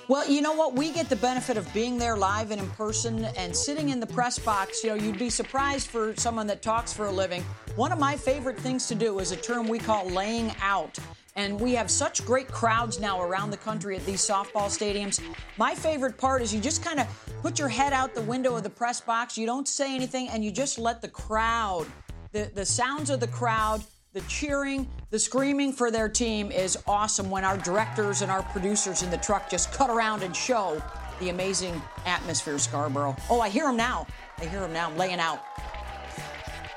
Well, 0.07 0.27
you 0.27 0.41
know 0.41 0.53
what? 0.53 0.73
We 0.73 0.91
get 0.91 1.07
the 1.07 1.15
benefit 1.15 1.55
of 1.55 1.71
being 1.73 1.97
there 1.97 2.17
live 2.17 2.51
and 2.51 2.61
in 2.61 2.69
person 2.71 3.25
and 3.37 3.55
sitting 3.55 3.89
in 3.89 3.99
the 3.99 4.07
press 4.07 4.37
box. 4.37 4.83
You 4.83 4.89
know, 4.91 4.95
you'd 4.95 5.19
be 5.19 5.29
surprised 5.29 5.87
for 5.87 6.15
someone 6.15 6.47
that 6.47 6.61
talks 6.61 6.91
for 6.91 7.05
a 7.05 7.11
living. 7.11 7.43
One 7.75 7.91
of 7.91 7.99
my 7.99 8.15
favorite 8.15 8.59
things 8.59 8.87
to 8.87 8.95
do 8.95 9.19
is 9.19 9.31
a 9.31 9.35
term 9.35 9.67
we 9.67 9.79
call 9.79 10.07
laying 10.09 10.51
out. 10.61 10.97
And 11.37 11.59
we 11.59 11.73
have 11.73 11.91
such 11.91 12.25
great 12.25 12.47
crowds 12.47 12.99
now 12.99 13.21
around 13.21 13.51
the 13.51 13.57
country 13.57 13.97
at 13.97 14.05
these 14.05 14.21
softball 14.21 14.69
stadiums. 14.69 15.21
My 15.57 15.75
favorite 15.75 16.17
part 16.17 16.41
is 16.41 16.53
you 16.53 16.61
just 16.61 16.81
kind 16.83 16.99
of 16.99 17.07
put 17.41 17.59
your 17.59 17.67
head 17.67 17.91
out 17.91 18.15
the 18.15 18.21
window 18.21 18.55
of 18.55 18.63
the 18.63 18.69
press 18.69 19.01
box, 19.01 19.37
you 19.37 19.45
don't 19.45 19.67
say 19.67 19.93
anything, 19.93 20.29
and 20.29 20.45
you 20.45 20.51
just 20.51 20.79
let 20.79 21.01
the 21.01 21.09
crowd, 21.09 21.87
the, 22.31 22.49
the 22.55 22.65
sounds 22.65 23.09
of 23.09 23.19
the 23.19 23.27
crowd, 23.27 23.83
the 24.13 24.21
cheering, 24.21 24.87
the 25.09 25.19
screaming 25.19 25.73
for 25.73 25.91
their 25.91 26.07
team 26.07 26.51
is 26.51 26.77
awesome 26.87 27.29
when 27.29 27.43
our 27.43 27.57
directors 27.57 28.21
and 28.21 28.31
our 28.31 28.43
producers 28.43 29.03
in 29.03 29.11
the 29.11 29.17
truck 29.17 29.49
just 29.49 29.73
cut 29.73 29.89
around 29.89 30.23
and 30.23 30.33
show 30.33 30.81
the 31.19 31.29
amazing 31.29 31.81
atmosphere, 32.05 32.57
Scarborough. 32.57 33.15
Oh, 33.29 33.41
I 33.41 33.49
hear 33.49 33.67
him 33.69 33.75
now. 33.75 34.07
I 34.37 34.45
hear 34.45 34.63
him 34.63 34.71
now 34.71 34.89
laying 34.91 35.19
out. 35.19 35.41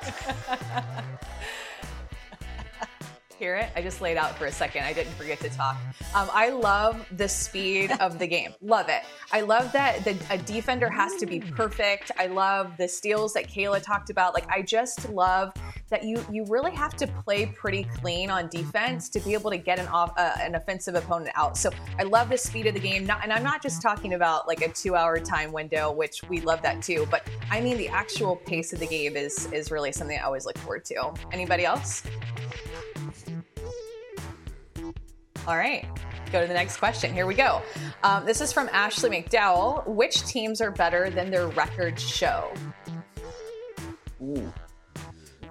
hear 3.39 3.55
it. 3.55 3.71
I 3.77 3.83
just 3.83 4.01
laid 4.01 4.17
out 4.17 4.37
for 4.37 4.47
a 4.47 4.53
second. 4.53 4.85
I 4.85 4.93
didn't 4.93 5.13
forget 5.13 5.39
to 5.41 5.49
talk. 5.51 5.77
Um, 6.15 6.29
I 6.33 6.51
love 6.51 7.07
the 7.17 7.29
speed 7.29 7.93
of 8.01 8.19
the 8.19 8.27
game. 8.27 8.53
Love 8.61 8.89
it. 8.89 9.03
I 9.33 9.43
love 9.43 9.73
that 9.73 10.05
the, 10.05 10.17
a 10.31 10.39
defender 10.39 10.91
has 10.91 11.15
to 11.17 11.27
be 11.27 11.41
perfect. 11.41 12.11
I 12.19 12.27
love 12.27 12.77
the 12.77 12.89
steals 12.89 13.33
that 13.35 13.47
Kayla 13.47 13.83
talked 13.83 14.11
about. 14.11 14.35
Like 14.35 14.49
I 14.51 14.63
just 14.63 15.09
love 15.11 15.53
that 15.91 16.05
you 16.05 16.25
you 16.31 16.45
really 16.47 16.73
have 16.73 16.95
to 16.97 17.07
play 17.07 17.47
pretty 17.47 17.85
clean 17.85 18.31
on 18.31 18.49
defense 18.49 19.09
to 19.11 19.21
be 19.21 19.33
able 19.33 19.51
to 19.51 19.57
get 19.57 19.79
an 19.79 19.87
off 19.89 20.13
uh, 20.17 20.33
an 20.41 20.55
offensive 20.55 20.95
opponent 20.95 21.31
out. 21.35 21.57
So 21.57 21.71
I 21.99 22.03
love 22.03 22.29
the 22.29 22.39
speed 22.39 22.67
of 22.67 22.75
the 22.75 22.81
game. 22.81 23.07
Not, 23.07 23.21
and 23.23 23.33
I'm 23.33 23.43
not 23.43 23.63
just 23.63 23.81
talking 23.81 24.15
about 24.15 24.47
like 24.49 24.63
a 24.63 24.69
two 24.69 24.97
hour 24.97 25.19
time 25.19 25.53
window, 25.53 25.93
which 25.93 26.23
we 26.29 26.41
love 26.41 26.61
that 26.63 26.83
too. 26.83 27.07
But 27.11 27.29
I 27.51 27.61
mean 27.61 27.79
the 27.79 27.89
actual 27.89 28.37
pace 28.37 28.73
of 28.73 28.81
the 28.81 28.87
game 28.87 29.17
is 29.17 29.51
is 29.53 29.71
really 29.71 29.93
something 29.93 30.19
I 30.19 30.23
always 30.23 30.45
look 30.45 30.59
forward 30.59 30.85
to. 30.87 31.13
Anybody 31.33 31.65
else? 31.65 32.03
All 35.49 35.57
right. 35.57 35.87
Go 36.31 36.43
to 36.43 36.47
the 36.47 36.53
next 36.53 36.77
question. 36.77 37.15
Here 37.15 37.25
we 37.25 37.35
go. 37.35 37.63
Um, 38.03 38.27
this 38.27 38.43
is 38.43 38.53
from 38.53 38.69
Ashley 38.71 39.09
McDowell. 39.09 39.87
Which 39.87 40.27
teams 40.27 40.61
are 40.61 40.71
better 40.71 41.09
than 41.09 41.31
their 41.31 41.49
records 41.49 42.03
show? 42.03 42.53
Ooh. 44.23 44.53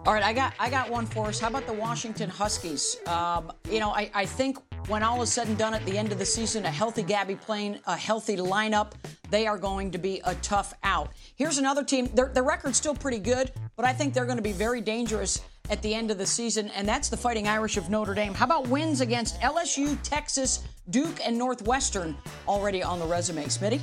All 0.05 0.13
right, 0.13 0.23
I 0.23 0.33
got 0.33 0.53
I 0.59 0.69
got 0.69 0.91
one 0.91 1.07
for 1.07 1.25
us. 1.25 1.39
How 1.39 1.47
about 1.47 1.65
the 1.65 1.73
Washington 1.73 2.29
Huskies? 2.29 2.97
Um, 3.07 3.51
you 3.71 3.79
know, 3.79 3.89
I, 3.89 4.11
I 4.13 4.25
think 4.25 4.59
when 4.87 5.01
all 5.01 5.21
is 5.23 5.33
said 5.33 5.47
and 5.47 5.57
done 5.57 5.73
at 5.73 5.83
the 5.83 5.97
end 5.97 6.11
of 6.11 6.19
the 6.19 6.25
season, 6.25 6.65
a 6.65 6.71
healthy 6.71 7.01
Gabbie 7.01 7.41
Plain, 7.41 7.79
a 7.87 7.97
healthy 7.97 8.37
lineup, 8.37 8.91
they 9.31 9.47
are 9.47 9.57
going 9.57 9.89
to 9.91 9.97
be 9.97 10.21
a 10.25 10.35
tough 10.35 10.75
out. 10.83 11.09
Here's 11.35 11.57
another 11.57 11.83
team. 11.83 12.07
Their, 12.13 12.27
their 12.27 12.43
record's 12.43 12.77
still 12.77 12.95
pretty 12.95 13.19
good, 13.19 13.51
but 13.75 13.83
I 13.83 13.93
think 13.93 14.13
they're 14.13 14.25
going 14.25 14.37
to 14.37 14.43
be 14.43 14.53
very 14.53 14.79
dangerous 14.79 15.41
at 15.69 15.81
the 15.81 15.93
end 15.93 16.11
of 16.11 16.17
the 16.17 16.25
season, 16.25 16.69
and 16.75 16.87
that's 16.87 17.09
the 17.09 17.17
Fighting 17.17 17.47
Irish 17.47 17.77
of 17.77 17.89
Notre 17.89 18.13
Dame. 18.13 18.33
How 18.33 18.45
about 18.45 18.67
wins 18.67 19.01
against 19.01 19.39
LSU, 19.41 19.97
Texas, 20.03 20.63
Duke, 20.89 21.19
and 21.25 21.37
Northwestern 21.37 22.15
already 22.47 22.83
on 22.83 22.99
the 22.99 23.05
resume? 23.05 23.45
Smitty? 23.45 23.81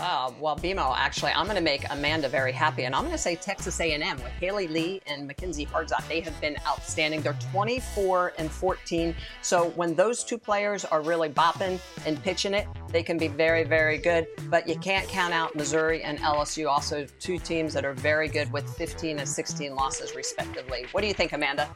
Uh, 0.00 0.32
well, 0.40 0.56
BMO, 0.56 0.94
actually, 0.96 1.30
I'm 1.32 1.44
going 1.44 1.56
to 1.56 1.62
make 1.62 1.84
Amanda 1.90 2.26
very 2.26 2.52
happy, 2.52 2.84
and 2.84 2.94
I'm 2.94 3.02
going 3.02 3.12
to 3.12 3.18
say 3.18 3.36
Texas 3.36 3.78
A&M 3.80 4.16
with 4.16 4.32
Haley 4.32 4.66
Lee 4.66 5.02
and 5.06 5.26
Mackenzie 5.26 5.66
Hardzot. 5.66 6.08
They 6.08 6.20
have 6.20 6.40
been 6.40 6.56
outstanding. 6.66 7.20
They're 7.20 7.36
24 7.52 8.32
and 8.38 8.50
14. 8.50 9.14
So 9.42 9.68
when 9.70 9.94
those 9.94 10.24
two 10.24 10.38
players 10.38 10.86
are 10.86 11.02
really 11.02 11.28
bopping 11.28 11.78
and 12.06 12.22
pitching 12.22 12.54
it, 12.54 12.66
they 12.88 13.02
can 13.02 13.18
be 13.18 13.28
very, 13.28 13.62
very 13.62 13.98
good. 13.98 14.26
But 14.48 14.66
you 14.66 14.76
can't 14.76 15.06
count 15.06 15.34
out 15.34 15.54
Missouri 15.54 16.02
and 16.02 16.18
LSU, 16.20 16.66
also 16.66 17.06
two 17.18 17.38
teams 17.38 17.74
that 17.74 17.84
are 17.84 17.92
very 17.92 18.28
good 18.28 18.50
with 18.54 18.66
15 18.76 19.18
and 19.18 19.28
16 19.28 19.74
losses, 19.74 20.16
respectively. 20.16 20.86
What 20.92 21.02
do 21.02 21.08
you 21.08 21.14
think, 21.14 21.34
Amanda? 21.34 21.68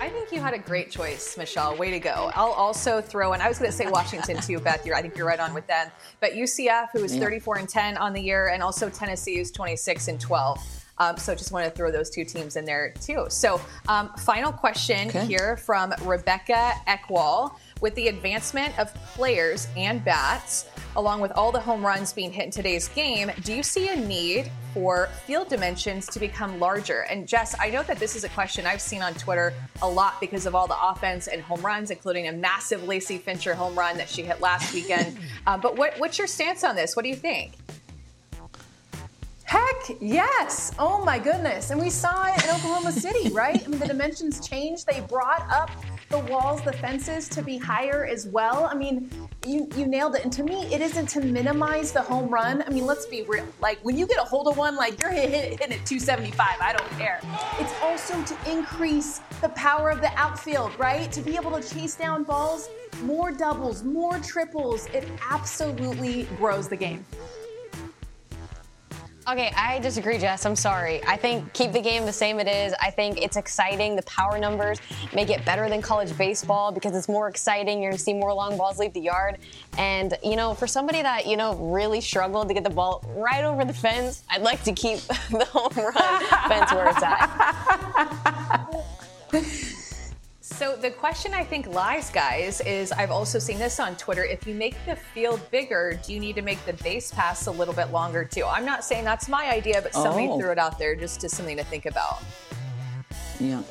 I 0.00 0.08
think 0.08 0.30
you 0.30 0.40
had 0.40 0.54
a 0.54 0.58
great 0.58 0.90
choice, 0.90 1.36
Michelle. 1.36 1.76
Way 1.76 1.90
to 1.90 1.98
go. 1.98 2.30
I'll 2.34 2.52
also 2.52 3.00
throw 3.00 3.32
in, 3.32 3.40
I 3.40 3.48
was 3.48 3.58
going 3.58 3.70
to 3.70 3.76
say 3.76 3.88
Washington 3.88 4.36
too, 4.40 4.60
Beth. 4.64 4.86
You're, 4.86 4.94
I 4.94 5.02
think 5.02 5.16
you're 5.16 5.26
right 5.26 5.40
on 5.40 5.52
with 5.54 5.66
them. 5.66 5.88
But 6.20 6.32
UCF, 6.34 6.88
who 6.92 7.02
is 7.02 7.16
34 7.16 7.58
and 7.58 7.68
10 7.68 7.96
on 7.96 8.12
the 8.12 8.20
year, 8.20 8.48
and 8.48 8.62
also 8.62 8.88
Tennessee, 8.88 9.36
who's 9.38 9.50
26 9.50 10.08
and 10.08 10.20
12. 10.20 10.60
Um, 11.00 11.16
so 11.16 11.32
just 11.34 11.52
want 11.52 11.64
to 11.64 11.70
throw 11.70 11.92
those 11.92 12.10
two 12.10 12.24
teams 12.24 12.56
in 12.56 12.64
there 12.64 12.92
too. 13.00 13.26
So 13.28 13.60
um, 13.88 14.10
final 14.18 14.50
question 14.52 15.08
Okay. 15.08 15.26
here 15.26 15.56
from 15.56 15.92
Rebecca 16.02 16.72
Eckwall. 16.88 17.52
With 17.80 17.94
the 17.94 18.08
advancement 18.08 18.76
of 18.78 18.92
players 19.14 19.68
and 19.76 20.04
bats, 20.04 20.66
along 20.96 21.20
with 21.20 21.30
all 21.32 21.52
the 21.52 21.60
home 21.60 21.86
runs 21.86 22.12
being 22.12 22.32
hit 22.32 22.46
in 22.46 22.50
today's 22.50 22.88
game, 22.88 23.30
do 23.44 23.54
you 23.54 23.62
see 23.62 23.88
a 23.88 23.94
need 23.94 24.50
for 24.74 25.08
field 25.26 25.48
dimensions 25.48 26.06
to 26.08 26.18
become 26.18 26.58
larger? 26.58 27.02
And 27.02 27.28
Jess, 27.28 27.54
I 27.60 27.70
know 27.70 27.84
that 27.84 27.98
this 27.98 28.16
is 28.16 28.24
a 28.24 28.28
question 28.30 28.66
I've 28.66 28.80
seen 28.80 29.00
on 29.00 29.14
Twitter 29.14 29.54
a 29.80 29.88
lot 29.88 30.20
because 30.20 30.44
of 30.44 30.56
all 30.56 30.66
the 30.66 30.80
offense 30.80 31.28
and 31.28 31.40
home 31.40 31.62
runs, 31.62 31.92
including 31.92 32.26
a 32.26 32.32
massive 32.32 32.82
Lacey 32.88 33.16
Fincher 33.16 33.54
home 33.54 33.78
run 33.78 33.96
that 33.98 34.08
she 34.08 34.22
hit 34.22 34.40
last 34.40 34.74
weekend. 34.74 35.16
uh, 35.46 35.56
but 35.56 35.76
what, 35.76 35.96
what's 36.00 36.18
your 36.18 36.26
stance 36.26 36.64
on 36.64 36.74
this? 36.74 36.96
What 36.96 37.04
do 37.04 37.08
you 37.08 37.16
think? 37.16 37.52
Heck 39.48 39.96
yes. 39.98 40.72
Oh 40.78 41.02
my 41.02 41.18
goodness. 41.18 41.70
And 41.70 41.80
we 41.80 41.88
saw 41.88 42.26
it 42.26 42.44
in 42.44 42.50
Oklahoma 42.50 42.92
City, 42.92 43.30
right? 43.32 43.64
I 43.64 43.66
mean, 43.66 43.80
the 43.80 43.86
dimensions 43.86 44.46
changed. 44.46 44.86
They 44.86 45.00
brought 45.00 45.40
up 45.50 45.70
the 46.10 46.18
walls, 46.18 46.60
the 46.60 46.74
fences 46.74 47.30
to 47.30 47.40
be 47.40 47.56
higher 47.56 48.04
as 48.04 48.26
well. 48.26 48.66
I 48.66 48.74
mean, 48.74 49.10
you, 49.46 49.66
you 49.74 49.86
nailed 49.86 50.16
it. 50.16 50.24
And 50.24 50.30
to 50.34 50.42
me, 50.42 50.66
it 50.66 50.82
isn't 50.82 51.06
to 51.06 51.22
minimize 51.22 51.92
the 51.92 52.02
home 52.02 52.28
run. 52.28 52.62
I 52.66 52.68
mean, 52.68 52.84
let's 52.84 53.06
be 53.06 53.22
real. 53.22 53.46
Like, 53.58 53.78
when 53.80 53.96
you 53.96 54.06
get 54.06 54.18
a 54.18 54.22
hold 54.24 54.48
of 54.48 54.58
one, 54.58 54.76
like 54.76 55.00
you're 55.00 55.12
hit, 55.12 55.30
hit, 55.30 55.58
hitting 55.58 55.78
at 55.78 55.86
275. 55.86 56.46
I 56.60 56.74
don't 56.74 56.90
care. 56.98 57.18
It's 57.58 57.72
also 57.82 58.22
to 58.22 58.52
increase 58.52 59.22
the 59.40 59.48
power 59.50 59.88
of 59.88 60.02
the 60.02 60.12
outfield, 60.18 60.78
right? 60.78 61.10
To 61.10 61.22
be 61.22 61.36
able 61.36 61.58
to 61.58 61.66
chase 61.66 61.94
down 61.94 62.22
balls, 62.22 62.68
more 63.02 63.32
doubles, 63.32 63.82
more 63.82 64.18
triples. 64.18 64.88
It 64.88 65.08
absolutely 65.30 66.24
grows 66.36 66.68
the 66.68 66.76
game. 66.76 67.02
Okay, 69.30 69.52
I 69.54 69.78
disagree, 69.80 70.16
Jess. 70.16 70.46
I'm 70.46 70.56
sorry. 70.56 71.04
I 71.04 71.14
think 71.18 71.52
keep 71.52 71.72
the 71.72 71.82
game 71.82 72.06
the 72.06 72.12
same 72.12 72.40
it 72.40 72.48
is. 72.48 72.72
I 72.80 72.90
think 72.90 73.20
it's 73.20 73.36
exciting. 73.36 73.94
The 73.94 74.02
power 74.04 74.38
numbers 74.38 74.78
make 75.12 75.28
it 75.28 75.44
better 75.44 75.68
than 75.68 75.82
college 75.82 76.16
baseball 76.16 76.72
because 76.72 76.96
it's 76.96 77.10
more 77.10 77.28
exciting. 77.28 77.82
You're 77.82 77.90
going 77.90 77.98
to 77.98 78.02
see 78.02 78.14
more 78.14 78.32
long 78.32 78.56
balls 78.56 78.78
leave 78.78 78.94
the 78.94 79.02
yard. 79.02 79.36
And, 79.76 80.16
you 80.24 80.34
know, 80.34 80.54
for 80.54 80.66
somebody 80.66 81.02
that, 81.02 81.26
you 81.26 81.36
know, 81.36 81.56
really 81.56 82.00
struggled 82.00 82.48
to 82.48 82.54
get 82.54 82.64
the 82.64 82.70
ball 82.70 83.04
right 83.16 83.44
over 83.44 83.66
the 83.66 83.74
fence, 83.74 84.22
I'd 84.30 84.40
like 84.40 84.62
to 84.64 84.72
keep 84.72 84.98
the 85.30 85.44
home 85.44 85.74
run 85.76 86.24
fence 86.48 86.72
where 86.72 86.88
it's 86.88 87.02
at. 89.42 89.74
So 90.56 90.74
the 90.74 90.90
question 90.90 91.34
I 91.34 91.44
think 91.44 91.66
lies, 91.66 92.10
guys, 92.10 92.60
is 92.62 92.90
I've 92.90 93.10
also 93.10 93.38
seen 93.38 93.58
this 93.58 93.78
on 93.78 93.94
Twitter. 93.96 94.24
If 94.24 94.46
you 94.46 94.54
make 94.54 94.74
the 94.86 94.96
field 94.96 95.40
bigger, 95.50 96.00
do 96.04 96.12
you 96.14 96.18
need 96.18 96.36
to 96.36 96.42
make 96.42 96.64
the 96.64 96.72
base 96.72 97.12
pass 97.12 97.46
a 97.46 97.50
little 97.50 97.74
bit 97.74 97.92
longer 97.92 98.24
too? 98.24 98.44
I'm 98.44 98.64
not 98.64 98.82
saying 98.82 99.04
that's 99.04 99.28
my 99.28 99.50
idea, 99.52 99.82
but 99.82 99.92
somebody 99.92 100.26
Oh. 100.26 100.38
threw 100.40 100.50
it 100.50 100.58
out 100.58 100.78
there 100.78 100.96
just 100.96 101.22
as 101.22 101.32
something 101.36 101.56
to 101.58 101.64
think 101.64 101.84
about. 101.86 102.22
Yeah. 103.38 103.62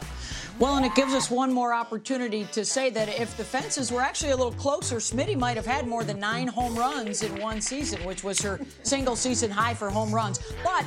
Well, 0.60 0.78
and 0.78 0.86
it 0.88 0.96
gives 0.96 1.14
us 1.14 1.30
one 1.30 1.54
more 1.54 1.72
opportunity 1.72 2.46
to 2.46 2.66
say 2.66 2.90
that 2.90 3.10
if 3.10 3.38
the 3.38 3.44
fences 3.44 3.92
were 3.92 4.02
actually 4.02 4.32
a 4.32 4.36
little 4.36 4.54
closer, 4.54 4.96
Smitty 4.96 5.38
might 5.38 5.56
have 5.56 5.68
had 5.68 5.86
more 5.86 6.04
than 6.04 6.20
nine 6.20 6.48
home 6.48 6.76
runs 6.76 7.22
in 7.22 7.40
one 7.40 7.62
season, 7.62 8.04
which 8.06 8.24
was 8.24 8.42
her 8.42 8.60
single 8.82 9.16
season 9.16 9.52
high 9.52 9.76
for 9.76 9.92
home 9.92 10.12
runs. 10.12 10.40
But 10.64 10.84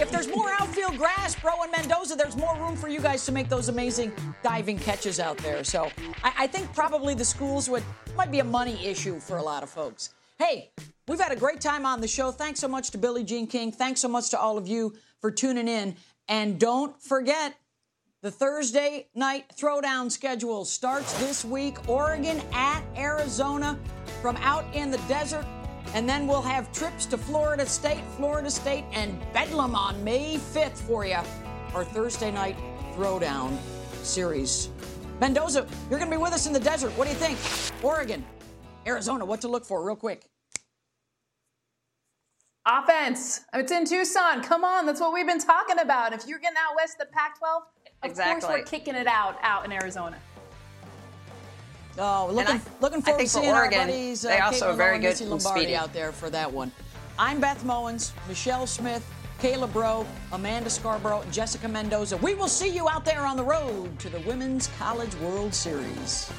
if 0.00 0.10
there's 0.10 0.26
more 0.26 0.50
outfield 0.58 0.98
grass, 0.98 1.36
Braud 1.36 1.60
and 1.62 1.70
Mendoza, 1.70 2.16
there's 2.16 2.36
more 2.36 2.56
room 2.56 2.74
for 2.74 2.88
you 2.88 2.98
guys 2.98 3.24
to 3.26 3.30
make 3.30 3.48
those 3.48 3.68
amazing 3.68 4.10
diving 4.42 4.80
catches 4.80 5.20
out 5.20 5.38
there. 5.38 5.62
So 5.62 5.90
I, 6.24 6.32
I 6.38 6.46
think 6.48 6.74
probably 6.74 7.14
the 7.14 7.24
schools 7.24 7.70
would 7.70 7.84
might 8.16 8.32
be 8.32 8.40
a 8.40 8.44
money 8.44 8.84
issue 8.84 9.20
for 9.20 9.36
a 9.36 9.42
lot 9.42 9.62
of 9.62 9.70
folks. 9.70 10.12
Hey, 10.40 10.72
we've 11.06 11.20
had 11.20 11.30
a 11.30 11.36
great 11.36 11.60
time 11.60 11.86
on 11.86 12.00
the 12.00 12.08
show. 12.08 12.32
Thanks 12.32 12.58
so 12.58 12.66
much 12.66 12.90
to 12.90 12.98
Billie 12.98 13.22
Jean 13.22 13.46
King. 13.46 13.70
Thanks 13.70 14.00
so 14.00 14.08
much 14.08 14.30
to 14.30 14.40
all 14.40 14.58
of 14.58 14.66
you 14.66 14.92
for 15.20 15.30
tuning 15.30 15.68
in. 15.68 15.94
And 16.26 16.58
don't 16.58 17.00
forget, 17.00 17.54
the 18.24 18.30
Thursday 18.30 19.06
night 19.14 19.44
throwdown 19.54 20.10
schedule 20.10 20.64
starts 20.64 21.12
this 21.20 21.44
week. 21.44 21.90
Oregon 21.90 22.40
at 22.54 22.82
Arizona 22.96 23.78
from 24.22 24.38
out 24.38 24.64
in 24.74 24.90
the 24.90 24.96
desert. 25.06 25.44
And 25.92 26.08
then 26.08 26.26
we'll 26.26 26.40
have 26.40 26.72
trips 26.72 27.04
to 27.06 27.18
Florida 27.18 27.66
State, 27.66 28.00
Florida 28.16 28.50
State, 28.50 28.86
and 28.94 29.20
Bedlam 29.34 29.74
on 29.74 30.02
May 30.02 30.36
5th 30.36 30.78
for 30.78 31.04
you. 31.04 31.18
Our 31.74 31.84
Thursday 31.84 32.30
night 32.30 32.56
throwdown 32.94 33.58
series. 34.02 34.70
Mendoza, 35.20 35.66
you're 35.90 35.98
going 35.98 36.10
to 36.10 36.16
be 36.16 36.22
with 36.22 36.32
us 36.32 36.46
in 36.46 36.54
the 36.54 36.60
desert. 36.60 36.92
What 36.96 37.04
do 37.04 37.10
you 37.10 37.18
think? 37.18 37.38
Oregon, 37.84 38.24
Arizona, 38.86 39.26
what 39.26 39.42
to 39.42 39.48
look 39.48 39.66
for, 39.66 39.84
real 39.84 39.96
quick. 39.96 40.24
Offense. 42.66 43.42
It's 43.52 43.70
in 43.70 43.84
Tucson. 43.84 44.42
Come 44.42 44.64
on, 44.64 44.86
that's 44.86 44.98
what 44.98 45.12
we've 45.12 45.26
been 45.26 45.38
talking 45.38 45.78
about. 45.78 46.14
If 46.14 46.26
you're 46.26 46.38
getting 46.38 46.56
out 46.56 46.74
west 46.74 46.96
the 46.98 47.04
Pac-12, 47.04 47.60
of 48.04 48.10
Exactly. 48.10 48.40
course 48.40 48.58
we're 48.60 48.64
kicking 48.64 48.94
it 48.94 49.06
out 49.06 49.38
out 49.42 49.64
in 49.64 49.72
Arizona. 49.72 50.16
Oh, 51.96 52.28
looking, 52.32 52.56
I- 52.56 52.60
looking 52.80 52.98
I 52.98 53.02
forward 53.02 53.18
think 53.18 53.30
to 53.30 53.36
for 53.36 53.42
seeing 53.42 53.54
Oregon, 53.54 53.78
our 53.80 53.86
buddies. 53.86 54.24
uh, 54.24 54.28
they 54.30 54.38
also 54.40 54.66
Caitlin 54.66 54.72
are 54.72 54.76
very 54.76 54.96
Lowe 54.96 55.02
good 55.02 55.08
Missy 55.10 55.24
Lombardi 55.26 55.60
speedy. 55.60 55.76
out 55.76 55.92
there 55.92 56.12
for 56.12 56.28
that 56.30 56.52
one. 56.52 56.72
I'm 57.18 57.40
Beth 57.40 57.62
Mowins, 57.64 58.10
Michelle 58.28 58.66
Smith, 58.66 59.06
Kayla 59.40 59.72
Braud, 59.72 60.06
Amanda 60.32 60.68
Scarborough, 60.70 61.20
and 61.20 61.32
Jessica 61.32 61.68
Mendoza. 61.68 62.16
We 62.16 62.34
will 62.34 62.48
see 62.48 62.68
you 62.68 62.88
out 62.88 63.04
there 63.04 63.20
on 63.24 63.36
the 63.36 63.44
road 63.44 63.96
to 64.00 64.08
the 64.08 64.18
Women's 64.20 64.66
College 64.78 65.14
World 65.16 65.54
Series. 65.54 66.30